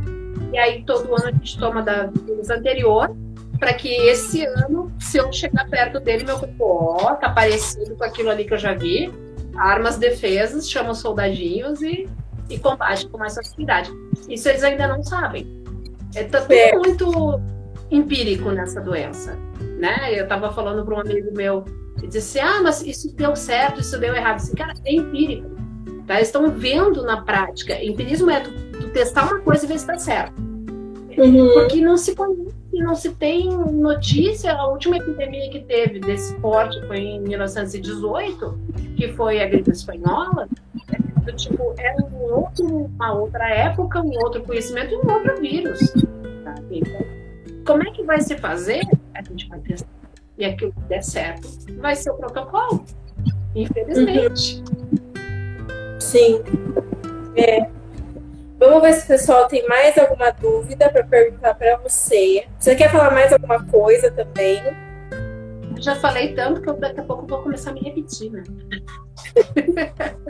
e 0.51 0.57
aí 0.57 0.83
todo 0.83 1.15
ano 1.15 1.27
a 1.27 1.31
gente 1.31 1.57
toma 1.59 1.83
da 1.83 2.07
vírus 2.07 2.49
anterior, 2.49 3.15
para 3.59 3.73
que 3.73 3.89
esse 3.89 4.43
ano, 4.43 4.91
se 4.99 5.17
eu 5.17 5.31
chegar 5.31 5.69
perto 5.69 5.99
dele, 5.99 6.23
meu 6.23 6.39
corpo, 6.39 6.97
ó, 6.99 7.13
tá 7.15 7.29
parecido 7.29 7.95
com 7.95 8.03
aquilo 8.03 8.31
ali 8.31 8.43
que 8.43 8.53
eu 8.53 8.57
já 8.57 8.73
vi, 8.73 9.11
armas 9.55 9.97
defesas, 9.97 10.69
chama 10.69 10.91
os 10.91 10.99
soldadinhos 10.99 11.81
e, 11.81 12.09
e 12.49 12.59
combate 12.59 13.07
com 13.07 13.17
mais 13.17 13.35
facilidade. 13.35 13.91
Isso 14.29 14.47
eles 14.49 14.63
ainda 14.63 14.87
não 14.87 15.03
sabem. 15.03 15.63
É 16.15 16.23
tudo 16.23 16.53
é. 16.53 16.75
muito 16.75 17.41
empírico 17.91 18.51
nessa 18.51 18.81
doença 18.81 19.37
né? 19.77 20.17
Eu 20.17 20.23
estava 20.23 20.51
falando 20.51 20.83
para 20.83 20.95
um 20.95 20.99
amigo 20.99 21.31
meu, 21.33 21.63
e 22.01 22.07
disse 22.07 22.39
ah, 22.39 22.61
mas 22.61 22.81
isso 22.81 23.15
deu 23.15 23.35
certo, 23.35 23.79
isso 23.79 23.97
deu 23.99 24.15
errado. 24.15 24.37
Assim, 24.37 24.55
cara, 24.55 24.73
é 24.85 24.93
empírico. 24.93 25.49
Tá? 26.05 26.15
Eles 26.15 26.27
estão 26.27 26.49
vendo 26.51 27.03
na 27.03 27.21
prática. 27.21 27.83
Empirismo 27.83 28.29
é 28.29 28.39
tu, 28.39 28.51
tu, 28.79 28.89
testar 28.89 29.25
uma 29.25 29.39
coisa 29.39 29.65
e 29.65 29.67
ver 29.67 29.77
se 29.77 29.79
está 29.79 29.97
certo. 29.97 30.41
Uhum. 31.17 31.53
Porque 31.53 31.81
não 31.81 31.97
se 31.97 32.15
conhece, 32.15 32.55
não 32.73 32.95
se 32.95 33.09
tem 33.11 33.49
notícia. 33.49 34.53
A 34.53 34.67
última 34.67 34.97
epidemia 34.97 35.49
que 35.49 35.59
teve 35.61 35.99
desse 35.99 36.33
porte 36.35 36.79
foi 36.87 36.99
em 36.99 37.21
1918, 37.21 38.59
que 38.95 39.09
foi 39.13 39.41
a 39.41 39.47
gripe 39.47 39.71
espanhola. 39.71 40.47
É, 41.27 41.31
tipo, 41.33 41.73
era 41.77 41.95
um 42.05 42.33
outro, 42.33 42.65
uma 42.65 43.13
outra 43.13 43.49
época, 43.49 44.01
um 44.01 44.11
outro 44.19 44.43
conhecimento 44.43 44.93
e 44.93 44.97
um 44.97 45.11
outro 45.11 45.39
vírus. 45.41 45.79
Tá? 46.43 46.55
Então, 46.71 47.05
como 47.65 47.87
é 47.87 47.91
que 47.91 48.03
vai 48.03 48.21
se 48.21 48.37
fazer? 48.37 48.81
A 49.13 49.21
gente 49.21 49.47
vai 49.49 49.59
testar. 49.59 49.89
E 50.37 50.45
aquilo 50.45 50.71
que 50.71 50.81
der 50.81 51.03
certo 51.03 51.47
vai 51.79 51.95
ser 51.95 52.11
o 52.11 52.15
protocolo. 52.15 52.85
Infelizmente. 53.55 54.63
Uhum. 54.69 55.99
Sim. 55.99 56.43
É. 57.35 57.67
Vamos 58.59 58.81
ver 58.81 58.93
se 58.93 59.05
o 59.05 59.07
pessoal 59.07 59.47
tem 59.47 59.67
mais 59.67 59.97
alguma 59.97 60.31
dúvida 60.31 60.89
para 60.89 61.03
perguntar 61.03 61.53
para 61.55 61.77
você. 61.77 62.47
Você 62.59 62.75
quer 62.75 62.91
falar 62.91 63.11
mais 63.11 63.31
alguma 63.33 63.63
coisa 63.65 64.09
também? 64.11 64.59
Eu 65.75 65.81
já 65.81 65.95
falei 65.95 66.33
tanto 66.33 66.61
que 66.61 66.69
eu, 66.69 66.73
daqui 66.73 66.99
a 66.99 67.03
pouco 67.03 67.27
vou 67.27 67.43
começar 67.43 67.69
a 67.69 67.73
me 67.73 67.81
repetir, 67.81 68.31
né? 68.31 68.43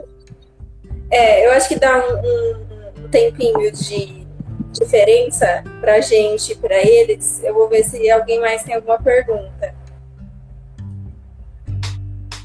é, 1.09 1.45
eu 1.45 1.51
acho 1.51 1.69
que 1.69 1.79
dá 1.79 1.97
um, 1.97 3.03
um, 3.03 3.07
tempinho 3.09 3.71
de 3.71 4.25
diferença 4.71 5.63
para 5.79 6.01
gente, 6.01 6.55
para 6.55 6.75
eles. 6.75 7.41
Eu 7.43 7.53
vou 7.53 7.69
ver 7.69 7.83
se 7.83 8.09
alguém 8.09 8.39
mais 8.39 8.63
tem 8.63 8.75
alguma 8.75 9.01
pergunta. 9.01 9.73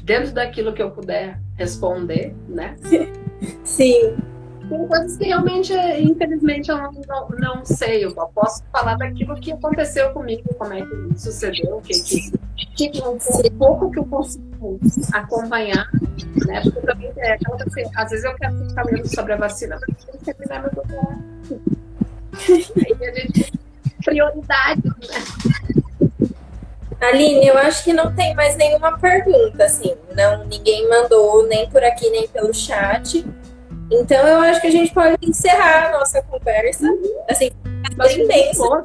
Dentro 0.03 0.33
daquilo 0.33 0.73
que 0.73 0.81
eu 0.81 0.91
puder 0.91 1.39
responder, 1.55 2.35
né? 2.47 2.75
Sim. 3.63 4.17
Tem 4.69 4.87
coisas 4.87 5.17
que 5.17 5.25
realmente, 5.25 5.73
infelizmente, 5.73 6.69
eu 6.69 6.77
não, 6.77 6.91
não, 7.07 7.29
não, 7.29 7.65
sei. 7.65 8.05
Eu 8.05 8.13
posso 8.13 8.63
falar 8.71 8.95
daquilo 8.95 9.35
que 9.35 9.51
aconteceu 9.51 10.11
comigo, 10.11 10.43
como 10.57 10.73
é 10.73 10.81
que 10.81 11.19
sucedeu, 11.19 11.81
que, 11.81 12.31
que, 12.75 12.89
que 12.89 13.01
um, 13.01 13.13
um 13.13 13.57
pouco 13.57 13.91
que 13.91 13.99
eu 13.99 14.05
consigo 14.05 14.79
acompanhar, 15.13 15.87
né? 16.47 16.61
Porque 16.61 16.81
também 16.81 17.11
é 17.17 17.33
aquela 17.33 17.57
coisa 17.57 17.65
assim, 17.67 17.91
às 17.95 18.09
vezes 18.09 18.25
eu 18.25 18.35
quero 18.35 18.69
ficar 18.69 18.85
lendo 18.85 19.07
sobre 19.07 19.33
a 19.33 19.37
vacina, 19.37 19.79
mas 19.81 19.89
eu 19.89 20.05
tenho 20.05 20.17
que 20.17 20.25
terminar 20.25 20.61
meu 20.61 20.71
doutorado. 20.71 21.23
Aí 22.49 23.07
a 23.07 23.13
gente 23.13 23.53
prioridade, 24.03 24.81
né? 24.83 26.19
Aline, 27.01 27.47
eu 27.47 27.57
acho 27.57 27.83
que 27.83 27.91
não 27.91 28.13
tem 28.15 28.33
mais 28.33 28.55
nenhuma 28.55 28.97
pergunta, 28.97 29.65
assim. 29.65 29.93
Não, 30.15 30.45
ninguém 30.45 30.87
mandou 30.87 31.45
nem 31.47 31.69
por 31.69 31.83
aqui, 31.83 32.09
nem 32.09 32.27
pelo 32.29 32.53
chat. 32.53 33.25
Então 33.93 34.27
eu 34.27 34.41
acho 34.41 34.59
que 34.59 34.67
a 34.67 34.71
gente 34.71 34.91
pode 34.91 35.15
encerrar 35.21 35.89
a 35.89 35.91
nossa 35.99 36.19
conversa. 36.23 36.87
Assim, 37.29 37.51
prazer 37.95 38.21
imenso. 38.21 38.63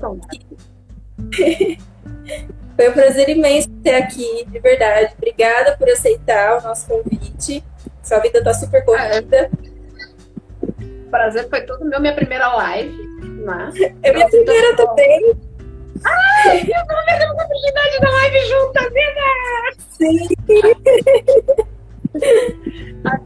Foi 2.77 2.91
um 2.91 2.93
prazer 2.93 3.31
imenso 3.31 3.71
ter 3.83 3.95
aqui, 3.95 4.45
de 4.47 4.59
verdade. 4.61 5.15
Obrigada 5.17 5.75
por 5.77 5.89
aceitar 5.89 6.59
o 6.59 6.63
nosso 6.63 6.87
convite. 6.87 7.65
Sua 8.03 8.19
vida 8.21 8.45
tá 8.45 8.53
super 8.55 8.85
corrida. 8.85 9.51
O 10.79 11.11
prazer 11.11 11.49
foi 11.49 11.63
todo 11.63 11.85
meu, 11.85 12.01
minha 12.01 12.15
primeira 12.15 12.55
live. 12.55 12.97
Mas, 13.45 13.75
é 13.81 14.13
minha 14.13 14.29
primeira 14.29 14.77
também. 14.77 15.35
Ai, 16.05 16.61
eu 16.61 16.87
vou 16.87 17.05
ver 17.05 17.21
a 17.25 17.33
oportunidade 17.33 17.99
da 18.01 18.09
live 18.11 18.39
juntas, 18.47 18.93
né? 18.93 19.15
Sim. 19.89 20.29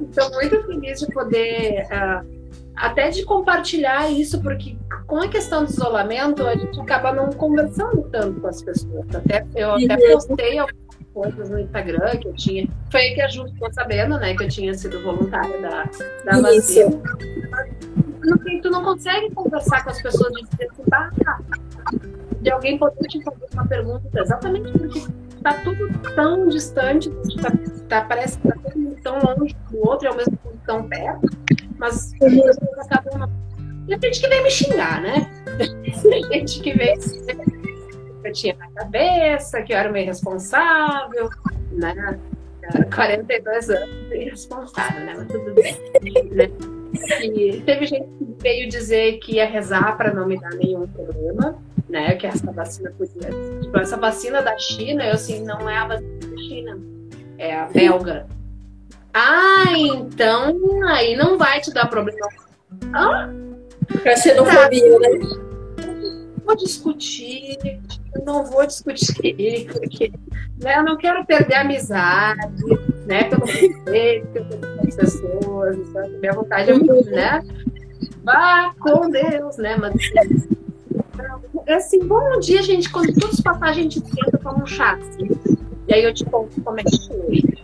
Estou 0.08 0.30
muito 0.32 0.62
feliz 0.66 1.00
de 1.00 1.06
poder, 1.06 1.86
uh, 1.86 2.26
até 2.76 3.10
de 3.10 3.24
compartilhar 3.24 4.10
isso, 4.10 4.40
porque 4.42 4.76
com 5.06 5.18
a 5.18 5.28
questão 5.28 5.64
do 5.64 5.70
isolamento, 5.70 6.46
a 6.46 6.56
gente 6.56 6.80
acaba 6.80 7.12
não 7.12 7.30
conversando 7.30 8.02
tanto 8.10 8.40
com 8.40 8.46
as 8.46 8.62
pessoas. 8.62 9.06
Até, 9.14 9.46
eu 9.54 9.72
até 9.72 9.96
postei 10.12 10.58
algumas 10.58 10.82
coisas 11.12 11.50
no 11.50 11.58
Instagram 11.58 12.16
que 12.18 12.28
eu 12.28 12.34
tinha. 12.34 12.68
Foi 12.90 13.00
aí 13.00 13.14
que 13.14 13.22
a 13.22 13.28
Ju 13.28 13.46
ficou 13.48 13.72
sabendo, 13.72 14.18
né, 14.18 14.34
que 14.36 14.44
eu 14.44 14.48
tinha 14.48 14.74
sido 14.74 15.02
voluntária 15.02 15.60
da, 15.60 15.88
da 16.24 16.40
vacina 16.40 17.00
tu 18.62 18.70
não 18.70 18.82
consegue 18.82 19.30
conversar 19.34 19.82
com 19.84 19.90
as 19.90 20.00
pessoas 20.00 20.32
de 20.32 20.42
dizer 20.44 20.68
de 22.40 22.50
alguém 22.50 22.78
poder 22.78 23.08
te 23.08 23.22
fazer 23.22 23.46
uma 23.52 23.66
pergunta, 23.66 24.20
exatamente 24.20 24.72
porque 24.72 25.00
está 25.42 25.54
tudo 25.62 25.88
tão 26.14 26.48
distante, 26.48 27.10
tá, 27.40 27.52
tá, 27.88 28.00
parece 28.02 28.38
que 28.38 28.48
está 28.48 28.60
tão 29.02 29.18
longe 29.20 29.56
do 29.70 29.88
outro 29.88 30.06
e 30.06 30.08
ao 30.08 30.16
mesmo 30.16 30.36
tempo 30.36 30.58
tão 30.64 30.88
perto, 30.88 31.28
mas 31.76 31.96
as 31.96 32.18
pessoas 32.18 32.58
acabam. 32.90 33.30
Tem 33.88 34.00
gente 34.00 34.20
que 34.20 34.28
vem 34.28 34.42
me 34.42 34.50
xingar, 34.50 35.02
né? 35.02 35.30
Tem 36.02 36.22
gente 36.32 36.60
que 36.60 36.72
vem 36.72 36.98
que 36.98 38.28
eu 38.28 38.32
tinha 38.32 38.56
na 38.56 38.70
cabeça, 38.70 39.62
que 39.62 39.72
eu 39.72 39.76
era 39.76 39.90
meio 39.90 40.06
responsável, 40.06 41.28
né? 41.72 42.18
42 42.94 43.70
anos 43.70 44.12
irresponsável, 44.12 45.04
né? 45.04 45.14
Mas 45.16 45.26
tudo 45.26 45.52
bem. 45.54 45.74
Né? 46.30 46.48
E 47.22 47.60
teve 47.62 47.86
gente 47.86 48.06
que 48.06 48.36
veio 48.40 48.68
dizer 48.68 49.18
que 49.18 49.36
ia 49.36 49.46
rezar 49.46 49.96
para 49.96 50.14
não 50.14 50.26
me 50.26 50.38
dar 50.38 50.50
nenhum 50.50 50.86
problema, 50.86 51.58
né? 51.92 52.16
Que 52.16 52.26
essa 52.26 52.50
vacina 52.50 52.90
podia. 52.96 53.28
Tipo, 53.60 53.78
essa 53.78 53.96
vacina 53.96 54.42
da 54.42 54.58
China, 54.58 55.04
eu 55.04 55.12
assim, 55.12 55.44
não 55.44 55.68
é 55.68 55.76
a 55.76 55.86
vacina 55.86 56.18
da 56.18 56.36
China, 56.38 56.80
é 57.38 57.54
a 57.54 57.66
belga. 57.66 58.26
Ah, 59.14 59.66
então 59.76 60.58
aí 60.88 61.14
não 61.14 61.36
vai 61.36 61.60
te 61.60 61.72
dar 61.72 61.86
problema. 61.86 62.26
Ah? 62.94 63.28
Pra 64.02 64.16
xenofobia, 64.16 64.98
tá. 64.98 65.08
né? 65.10 65.42
Vou 66.44 66.56
discutir, 66.56 67.58
não 68.24 68.44
vou 68.44 68.66
discutir, 68.66 69.68
porque 69.70 70.12
né, 70.60 70.78
eu 70.78 70.82
não 70.82 70.96
quero 70.96 71.24
perder 71.24 71.54
a 71.54 71.60
amizade, 71.60 72.64
né? 73.06 73.24
Pelo 73.24 73.44
respeito 73.44 74.44
pelas 74.44 74.96
pessoas, 74.96 75.76
sabe? 75.92 76.08
minha 76.18 76.32
vontade 76.32 76.70
é 76.70 76.74
muito, 76.74 77.10
né? 77.10 77.42
Vá 78.24 78.74
com 78.80 79.10
Deus, 79.10 79.56
né? 79.58 79.76
Mas 79.76 79.94
é 80.16 80.61
assim, 81.68 82.06
bom 82.06 82.38
dia, 82.40 82.62
gente, 82.62 82.90
quando 82.90 83.12
tudo 83.14 83.42
passar, 83.42 83.68
a 83.68 83.72
gente 83.72 84.00
tenta 84.00 84.38
tomar 84.38 84.62
um 84.62 84.66
chá. 84.66 84.94
Assim. 84.94 85.28
E 85.88 85.94
aí 85.94 86.04
eu 86.04 86.14
te 86.14 86.24
conto 86.24 86.60
como 86.62 86.80
é 86.80 86.82
que 86.84 87.06
foi. 87.08 87.62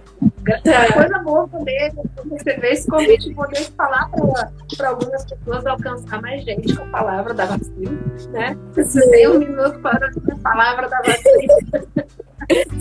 Tá. 0.65 0.93
Coisa 0.95 1.19
boa 1.19 1.47
poder 1.47 1.93
receber 2.31 2.73
esse 2.73 2.89
convite 2.89 3.31
e 3.31 3.35
poder 3.35 3.65
falar 3.77 4.11
para 4.77 4.89
algumas 4.89 5.25
pessoas 5.25 5.67
alcançar 5.67 6.23
mais 6.23 6.43
gente 6.43 6.75
com 6.75 6.85
a 6.85 6.87
palavra 6.87 7.35
da 7.35 7.45
vacina, 7.45 7.99
né? 8.31 8.57
Tem 9.11 9.29
um 9.29 9.39
minuto 9.39 9.79
para 9.81 10.09
a 10.09 10.37
palavra 10.43 10.89
da 10.89 10.99
vacina. 11.03 12.07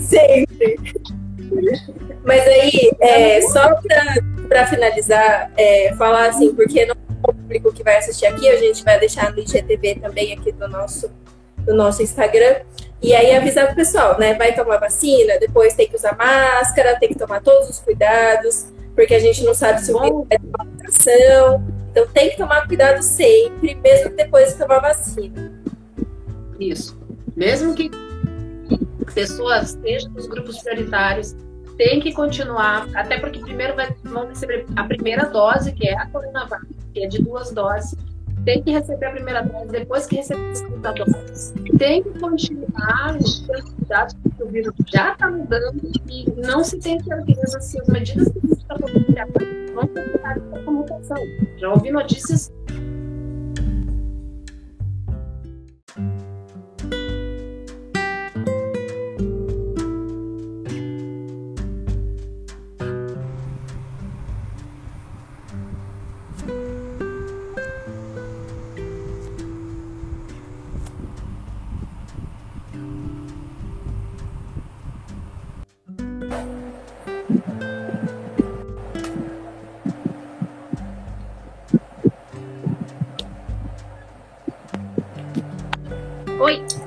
Sempre. 0.00 0.78
Mas 2.24 2.46
aí, 2.46 2.90
é, 3.00 3.40
só 3.42 3.76
para 4.48 4.66
finalizar, 4.66 5.50
é, 5.56 5.94
falar 5.96 6.28
assim, 6.28 6.54
porque 6.54 6.86
não 6.86 6.94
é 6.94 7.07
público 7.48 7.72
que 7.72 7.82
vai 7.82 7.96
assistir 7.96 8.26
aqui, 8.26 8.46
a 8.46 8.56
gente 8.56 8.84
vai 8.84 9.00
deixar 9.00 9.32
no 9.32 9.38
IGTV 9.38 10.00
também 10.00 10.34
aqui 10.34 10.52
do 10.52 10.68
nosso, 10.68 11.10
do 11.64 11.74
nosso 11.74 12.02
Instagram. 12.02 12.60
E 13.00 13.14
aí 13.14 13.34
avisar 13.34 13.72
o 13.72 13.74
pessoal, 13.74 14.18
né? 14.18 14.34
Vai 14.34 14.54
tomar 14.54 14.76
vacina, 14.76 15.38
depois 15.38 15.74
tem 15.74 15.88
que 15.88 15.96
usar 15.96 16.14
máscara, 16.16 16.98
tem 16.98 17.08
que 17.08 17.14
tomar 17.14 17.40
todos 17.40 17.70
os 17.70 17.78
cuidados, 17.78 18.66
porque 18.94 19.14
a 19.14 19.18
gente 19.18 19.42
não 19.44 19.54
sabe 19.54 19.80
se 19.80 19.92
o 19.92 20.00
vírus 20.00 20.26
é 20.28 20.36
uma 20.36 20.64
mutação. 20.64 21.64
Então 21.90 22.06
tem 22.08 22.30
que 22.30 22.36
tomar 22.36 22.66
cuidado 22.66 23.02
sempre, 23.02 23.74
mesmo 23.76 24.10
depois 24.10 24.52
de 24.52 24.58
tomar 24.58 24.80
vacina. 24.80 25.52
Isso. 26.60 26.98
Mesmo 27.34 27.74
que 27.74 27.90
pessoas 29.14 29.70
estejam 29.70 30.10
nos 30.12 30.26
grupos 30.26 30.58
prioritários, 30.58 31.34
tem 31.78 32.00
que 32.00 32.12
continuar, 32.12 32.88
até 32.94 33.18
porque 33.18 33.38
primeiro 33.38 33.74
vai, 33.76 33.94
vão 34.04 34.26
receber 34.26 34.66
a 34.76 34.84
primeira 34.84 35.26
dose, 35.26 35.72
que 35.72 35.88
é 35.88 35.96
a 35.96 36.06
Coronavac, 36.06 36.66
que 36.92 37.04
é 37.04 37.06
de 37.06 37.22
duas 37.22 37.52
doses, 37.52 37.96
tem 38.44 38.62
que 38.62 38.72
receber 38.72 39.06
a 39.06 39.10
primeira 39.12 39.42
dose, 39.42 39.68
depois 39.68 40.06
que 40.06 40.16
receber 40.16 40.50
a 40.50 40.54
segunda 40.54 40.92
dose, 40.92 41.54
tem 41.78 42.02
que 42.02 42.18
continuar 42.18 43.16
os 43.18 43.46
cuidados, 43.46 44.14
porque 44.14 44.42
o 44.42 44.48
vírus 44.48 44.74
já 44.92 45.12
está 45.12 45.30
mudando 45.30 45.80
e 46.08 46.28
não 46.44 46.64
se 46.64 46.78
tem 46.80 47.00
certeza 47.00 47.60
se 47.60 47.80
as 47.80 47.88
medidas 47.88 48.28
que 48.28 48.38
a 48.38 48.40
gente 48.42 48.58
está 48.58 48.74
tomando 48.74 49.72
vão 49.74 49.86
ter 49.86 50.20
essa 50.24 50.70
mutação. 50.70 51.18
Já 51.58 51.70
ouvi 51.70 51.92
notícias 51.92 52.52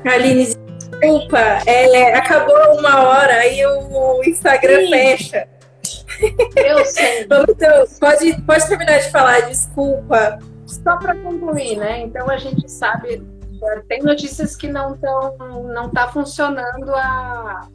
Aline, 0.06 0.46
desculpa, 0.46 1.40
é, 1.66 2.16
acabou 2.16 2.78
uma 2.78 3.04
hora, 3.04 3.34
aí 3.34 3.66
o 3.66 4.22
Instagram 4.24 4.86
Sim. 4.86 4.90
fecha. 4.90 5.48
Eu 6.56 6.86
sei. 6.86 7.22
então, 7.50 7.86
pode, 8.00 8.42
pode 8.42 8.68
terminar 8.68 9.00
de 9.00 9.12
falar, 9.12 9.42
desculpa. 9.42 10.40
Só 10.66 10.98
para 10.98 11.16
concluir, 11.16 11.78
né? 11.78 12.02
Então 12.02 12.30
a 12.30 12.38
gente 12.38 12.70
sabe, 12.72 13.22
tem 13.88 14.02
notícias 14.02 14.56
que 14.56 14.68
não 14.68 14.96
estão, 14.96 15.38
não 15.74 15.90
tá 15.90 16.08
funcionando 16.08 16.96
a, 16.96 17.68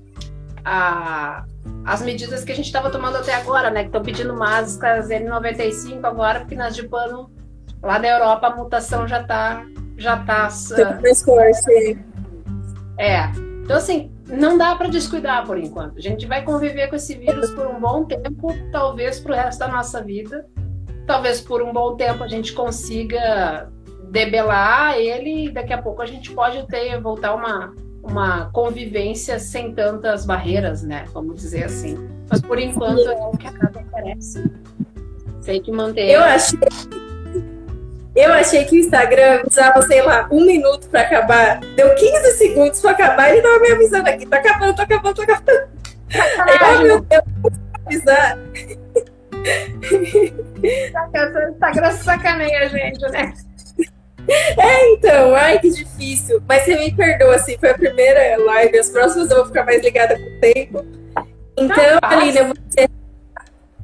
a, 0.65 1.45
as 1.85 2.03
medidas 2.03 2.45
que 2.45 2.53
a 2.53 2.55
gente 2.55 2.67
estava 2.67 2.91
tomando 2.91 3.19
até 3.19 3.35
agora, 3.35 3.71
né? 3.71 3.83
Que 3.83 3.89
estão 3.89 4.03
pedindo 4.03 4.35
máscaras 4.35 5.09
N95 5.09 6.05
agora, 6.05 6.41
porque 6.41 6.55
nas 6.55 6.75
de 6.75 6.89
pano 6.89 7.31
lá 7.83 7.99
da 7.99 8.09
Europa 8.09 8.47
a 8.47 8.57
mutação 8.57 9.07
já 9.07 9.21
está 9.21 9.65
já 9.99 10.19
tá. 10.19 10.49
Mais 11.03 11.23
forte. 11.23 11.99
É. 12.99 13.31
Então, 13.63 13.77
assim, 13.77 14.11
não 14.29 14.57
dá 14.57 14.75
para 14.77 14.89
descuidar 14.89 15.45
por 15.47 15.59
enquanto. 15.59 15.99
A 15.99 16.01
gente 16.01 16.27
vai 16.27 16.43
conviver 16.43 16.89
com 16.89 16.97
esse 16.97 17.15
vírus 17.15 17.51
por 17.51 17.67
um 17.67 17.81
bom 17.81 18.05
tempo, 18.05 18.55
talvez 18.71 19.21
para 19.21 19.33
o 19.33 19.35
resto 19.35 19.59
da 19.59 19.69
nossa 19.69 20.03
vida. 20.03 20.47
Talvez 21.07 21.41
por 21.41 21.63
um 21.63 21.73
bom 21.73 21.97
tempo 21.97 22.23
a 22.23 22.29
gente 22.29 22.53
consiga 22.53 23.69
debelar 24.11 24.99
ele 24.99 25.47
e 25.47 25.51
daqui 25.51 25.73
a 25.73 25.83
pouco 25.83 26.03
a 26.03 26.07
gente 26.07 26.33
pode 26.33 26.67
ter 26.67 27.01
voltar 27.01 27.35
uma 27.35 27.75
uma 28.03 28.51
convivência 28.53 29.39
sem 29.39 29.75
tantas 29.75 30.25
barreiras, 30.25 30.83
né? 30.83 31.05
Vamos 31.13 31.41
dizer 31.41 31.65
assim. 31.65 31.97
Mas 32.31 32.41
por 32.41 32.59
enquanto 32.59 33.01
é 33.01 33.27
o 33.27 33.33
que 33.33 33.47
a 33.47 33.53
casa 33.53 33.81
oferece. 33.81 34.51
Tem 35.45 35.61
que 35.61 35.73
manter. 35.73 36.11
Eu 36.11 36.23
achei 36.23 36.59
eu 38.17 38.33
achei 38.33 38.65
que 38.65 38.75
o 38.75 38.79
Instagram 38.79 39.43
usava, 39.49 39.83
sei 39.83 40.01
lá, 40.01 40.27
um 40.33 40.45
minuto 40.45 40.89
pra 40.89 41.03
acabar. 41.03 41.61
Deu 41.77 41.95
15 41.95 42.33
segundos 42.33 42.81
pra 42.81 42.93
acabar 42.93 43.29
e 43.29 43.33
ele 43.33 43.43
tava 43.43 43.59
me 43.61 43.71
avisando 43.71 44.09
aqui. 44.09 44.25
Tá 44.27 44.39
acabando, 44.39 44.75
tá 44.75 44.83
acabando, 44.85 45.15
tá 45.15 45.23
acabando. 45.23 45.69
Aí, 46.63 46.85
meu 46.85 47.01
Deus, 47.01 47.23
avisar. 47.85 48.39
O 50.63 51.51
Instagram 51.53 51.93
sacaneia 51.93 52.61
a 52.61 52.69
gente, 52.69 53.01
né? 53.11 53.35
É, 54.29 54.93
então, 54.93 55.35
ai 55.35 55.59
que 55.59 55.71
difícil. 55.71 56.43
Mas 56.49 56.63
você 56.63 56.75
me 56.77 56.93
perdoa, 56.93 57.37
assim, 57.37 57.57
foi 57.59 57.71
a 57.71 57.75
primeira 57.75 58.43
live, 58.45 58.79
as 58.79 58.89
próximas 58.89 59.31
eu 59.31 59.37
vou 59.37 59.47
ficar 59.47 59.65
mais 59.65 59.83
ligada 59.83 60.17
com 60.17 60.25
o 60.25 60.41
tempo. 60.41 60.85
Então, 61.59 62.01
tá 62.01 62.09
Aline, 62.09 62.39
eu 62.39 62.47
vou 62.47 62.55
encerrar 62.67 62.96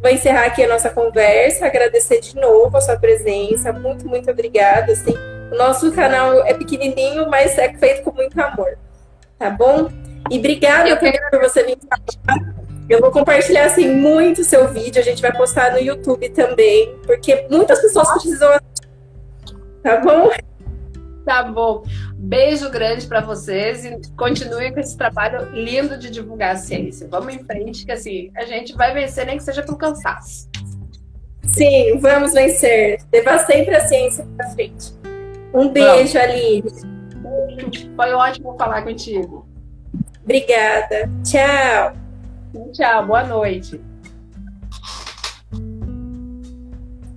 Vou 0.03 0.11
encerrar 0.11 0.46
aqui 0.46 0.64
a 0.64 0.68
nossa 0.68 0.90
conversa, 0.90 1.64
agradecer 1.64 2.20
de 2.20 2.34
novo 2.34 2.76
a 2.76 2.80
sua 2.80 2.96
presença. 2.96 3.72
Muito, 3.72 4.05
muito 4.09 4.28
obrigada. 4.28 4.92
Assim, 4.92 5.14
o 5.53 5.57
nosso 5.57 5.92
canal 5.92 6.44
é 6.44 6.53
pequenininho, 6.55 7.30
mas 7.30 7.57
é 7.57 7.72
feito 7.74 8.03
com 8.03 8.12
muito 8.12 8.38
amor. 8.40 8.76
Tá 9.38 9.48
bom? 9.48 9.88
E 10.28 10.38
obrigada 10.38 10.96
por 11.30 11.40
você 11.40 11.62
vir 11.62 11.78
falar. 11.88 12.53
Eu 12.88 13.00
vou 13.00 13.12
compartilhar 13.12 13.66
assim 13.66 13.88
muito 13.94 14.40
o 14.40 14.44
seu 14.44 14.66
vídeo. 14.66 15.00
A 15.00 15.05
gente 15.05 15.22
vai 15.22 15.32
postar 15.32 15.70
no 15.70 15.78
YouTube 15.78 16.28
também, 16.30 16.98
porque 17.07 17.46
muitas 17.48 17.80
pessoas 17.80 18.11
precisam. 18.11 18.59
Tá 19.84 19.98
bom? 19.98 20.30
Tá 21.25 21.43
bom. 21.45 21.85
Beijo 22.16 22.70
grande 22.70 23.07
para 23.07 23.20
vocês 23.20 23.85
e 23.85 24.01
continuem 24.16 24.73
com 24.73 24.81
esse 24.81 24.97
trabalho 24.97 25.51
lindo 25.53 25.97
de 25.97 26.11
divulgar 26.11 26.55
a 26.55 26.57
ciência. 26.57 27.07
Vamos 27.11 27.35
em 27.35 27.45
frente, 27.45 27.85
que 27.85 27.93
assim, 27.93 28.31
a 28.37 28.45
gente 28.45 28.75
vai 28.75 28.93
vencer, 28.93 29.27
nem 29.27 29.37
que 29.37 29.43
seja 29.43 29.62
por 29.62 29.77
cansaço. 29.77 30.49
Sim, 31.45 31.99
vamos 31.99 32.33
vencer. 32.33 32.99
Leva 33.12 33.39
sempre 33.39 33.75
a 33.75 33.87
ciência 33.87 34.27
para 34.37 34.51
frente. 34.51 34.93
Um 35.53 35.68
beijo, 35.68 36.18
Aline. 36.18 36.62
Foi 37.95 38.12
ótimo 38.12 38.57
falar 38.57 38.83
contigo. 38.83 39.47
Obrigada. 40.25 41.11
Tchau. 41.25 41.93
Tchau, 42.73 43.07
boa 43.07 43.25
noite. 43.25 43.81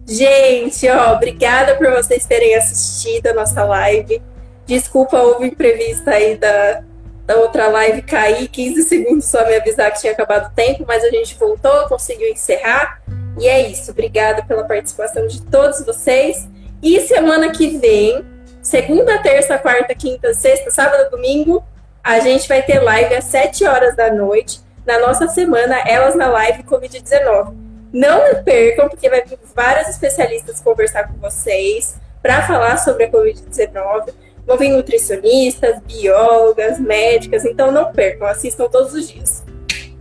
Gente, 0.08 0.88
ó, 0.88 1.14
obrigada 1.14 1.76
por 1.76 1.90
vocês 1.92 2.26
terem 2.26 2.56
assistido 2.56 3.28
a 3.28 3.34
nossa 3.34 3.64
live. 3.64 4.22
Desculpa, 4.66 5.18
houve 5.18 5.48
imprevista 5.48 6.12
aí 6.12 6.36
da, 6.38 6.84
da 7.26 7.36
outra 7.38 7.68
live 7.68 8.04
cair 8.04 8.48
15 8.48 8.84
segundos 8.84 9.26
só 9.26 9.44
me 9.46 9.56
avisar 9.56 9.92
que 9.92 10.02
tinha 10.02 10.14
acabado 10.14 10.52
o 10.52 10.56
tempo, 10.56 10.86
mas 10.88 11.04
a 11.04 11.10
gente 11.10 11.36
voltou, 11.36 11.88
conseguiu 11.88 12.30
encerrar. 12.30 13.02
E 13.40 13.48
é 13.48 13.68
isso. 13.68 13.92
Obrigada 13.92 14.44
pela 14.44 14.64
participação 14.64 15.26
de 15.28 15.42
todos 15.42 15.84
vocês. 15.84 16.48
E 16.84 17.00
semana 17.02 17.52
que 17.52 17.78
vem, 17.80 18.24
segunda, 18.62 19.18
terça, 19.24 19.58
quarta, 19.58 19.96
quinta, 19.96 20.34
sexta, 20.36 20.70
sábado, 20.70 21.10
domingo, 21.10 21.64
a 22.04 22.20
gente 22.20 22.48
vai 22.48 22.62
ter 22.62 22.80
live 22.80 23.16
às 23.16 23.24
7 23.26 23.66
horas 23.66 23.96
da 23.96 24.14
noite 24.14 24.62
na 24.86 25.00
nossa 25.00 25.28
semana 25.28 25.80
Elas 25.88 26.16
na 26.16 26.30
Live 26.30 26.62
Covid-19. 26.62 27.65
Não 27.96 28.44
percam, 28.44 28.90
porque 28.90 29.10
vai 29.10 29.24
vir 29.24 29.40
vários 29.56 29.88
especialistas 29.88 30.60
conversar 30.60 31.08
com 31.08 31.18
vocês 31.18 31.96
para 32.22 32.46
falar 32.46 32.76
sobre 32.76 33.06
a 33.06 33.10
Covid-19. 33.10 34.14
Vão 34.46 34.58
vir 34.58 34.68
nutricionistas, 34.68 35.80
biólogas, 35.80 36.78
médicas, 36.78 37.46
então 37.46 37.72
não 37.72 37.94
percam, 37.94 38.28
assistam 38.28 38.68
todos 38.68 38.94
os 38.94 39.08
dias. 39.08 39.46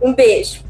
Um 0.01 0.13
beijo. 0.13 0.61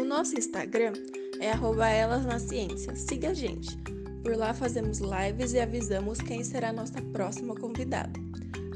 O 0.00 0.04
nosso 0.06 0.38
Instagram 0.38 0.94
é 1.38 1.54
elas 1.90 2.24
na 2.24 2.38
ciência. 2.38 2.96
Siga 2.96 3.28
a 3.28 3.34
gente. 3.34 3.99
Por 4.22 4.36
lá 4.36 4.52
fazemos 4.52 4.98
lives 4.98 5.54
e 5.54 5.60
avisamos 5.60 6.20
quem 6.20 6.44
será 6.44 6.72
nossa 6.72 7.00
próxima 7.12 7.54
convidada. 7.54 8.12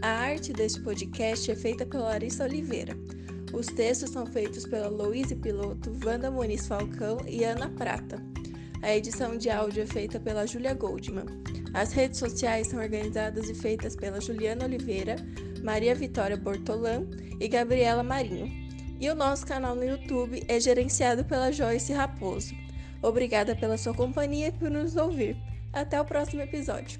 A 0.01 0.09
arte 0.09 0.53
deste 0.53 0.81
podcast 0.81 1.51
é 1.51 1.55
feita 1.55 1.85
pela 1.85 2.05
Larissa 2.05 2.45
Oliveira. 2.45 2.97
Os 3.53 3.67
textos 3.67 4.11
são 4.11 4.27
feitos 4.27 4.67
pela 4.67 4.89
Louise 4.89 5.37
Piloto, 5.37 5.97
Wanda 6.05 6.31
Muniz 6.31 6.67
Falcão 6.67 7.19
e 7.27 7.45
Ana 7.45 7.69
Prata. 7.69 8.21
A 8.83 8.97
edição 8.97 9.37
de 9.37 9.51
áudio 9.51 9.83
é 9.83 9.87
feita 9.87 10.19
pela 10.19 10.47
Julia 10.47 10.75
Goldman. 10.75 11.27
As 11.75 11.93
redes 11.93 12.19
sociais 12.19 12.69
são 12.69 12.81
organizadas 12.81 13.49
e 13.49 13.55
feitas 13.55 13.95
pela 13.95 14.21
Juliana 14.21 14.65
Oliveira, 14.65 15.17
Maria 15.63 15.95
Vitória 15.95 16.37
Bortolan 16.37 17.07
e 17.39 17.49
Gabriela 17.49 18.03
Marinho. 18.03 18.51
E 19.01 19.11
o 19.11 19.15
nosso 19.15 19.47
canal 19.47 19.75
no 19.75 19.85
YouTube 19.85 20.43
é 20.49 20.59
gerenciado 20.59 21.25
pela 21.25 21.53
Joyce 21.53 21.93
Raposo. 21.93 22.64
Obrigada 23.05 23.55
pela 23.55 23.77
sua 23.77 23.93
companhia 23.93 24.49
e 24.49 24.53
por 24.53 24.71
nos 24.71 24.97
ouvir. 24.97 25.37
Até 25.75 26.01
o 26.01 26.05
próximo 26.07 26.41
episódio. 26.41 26.99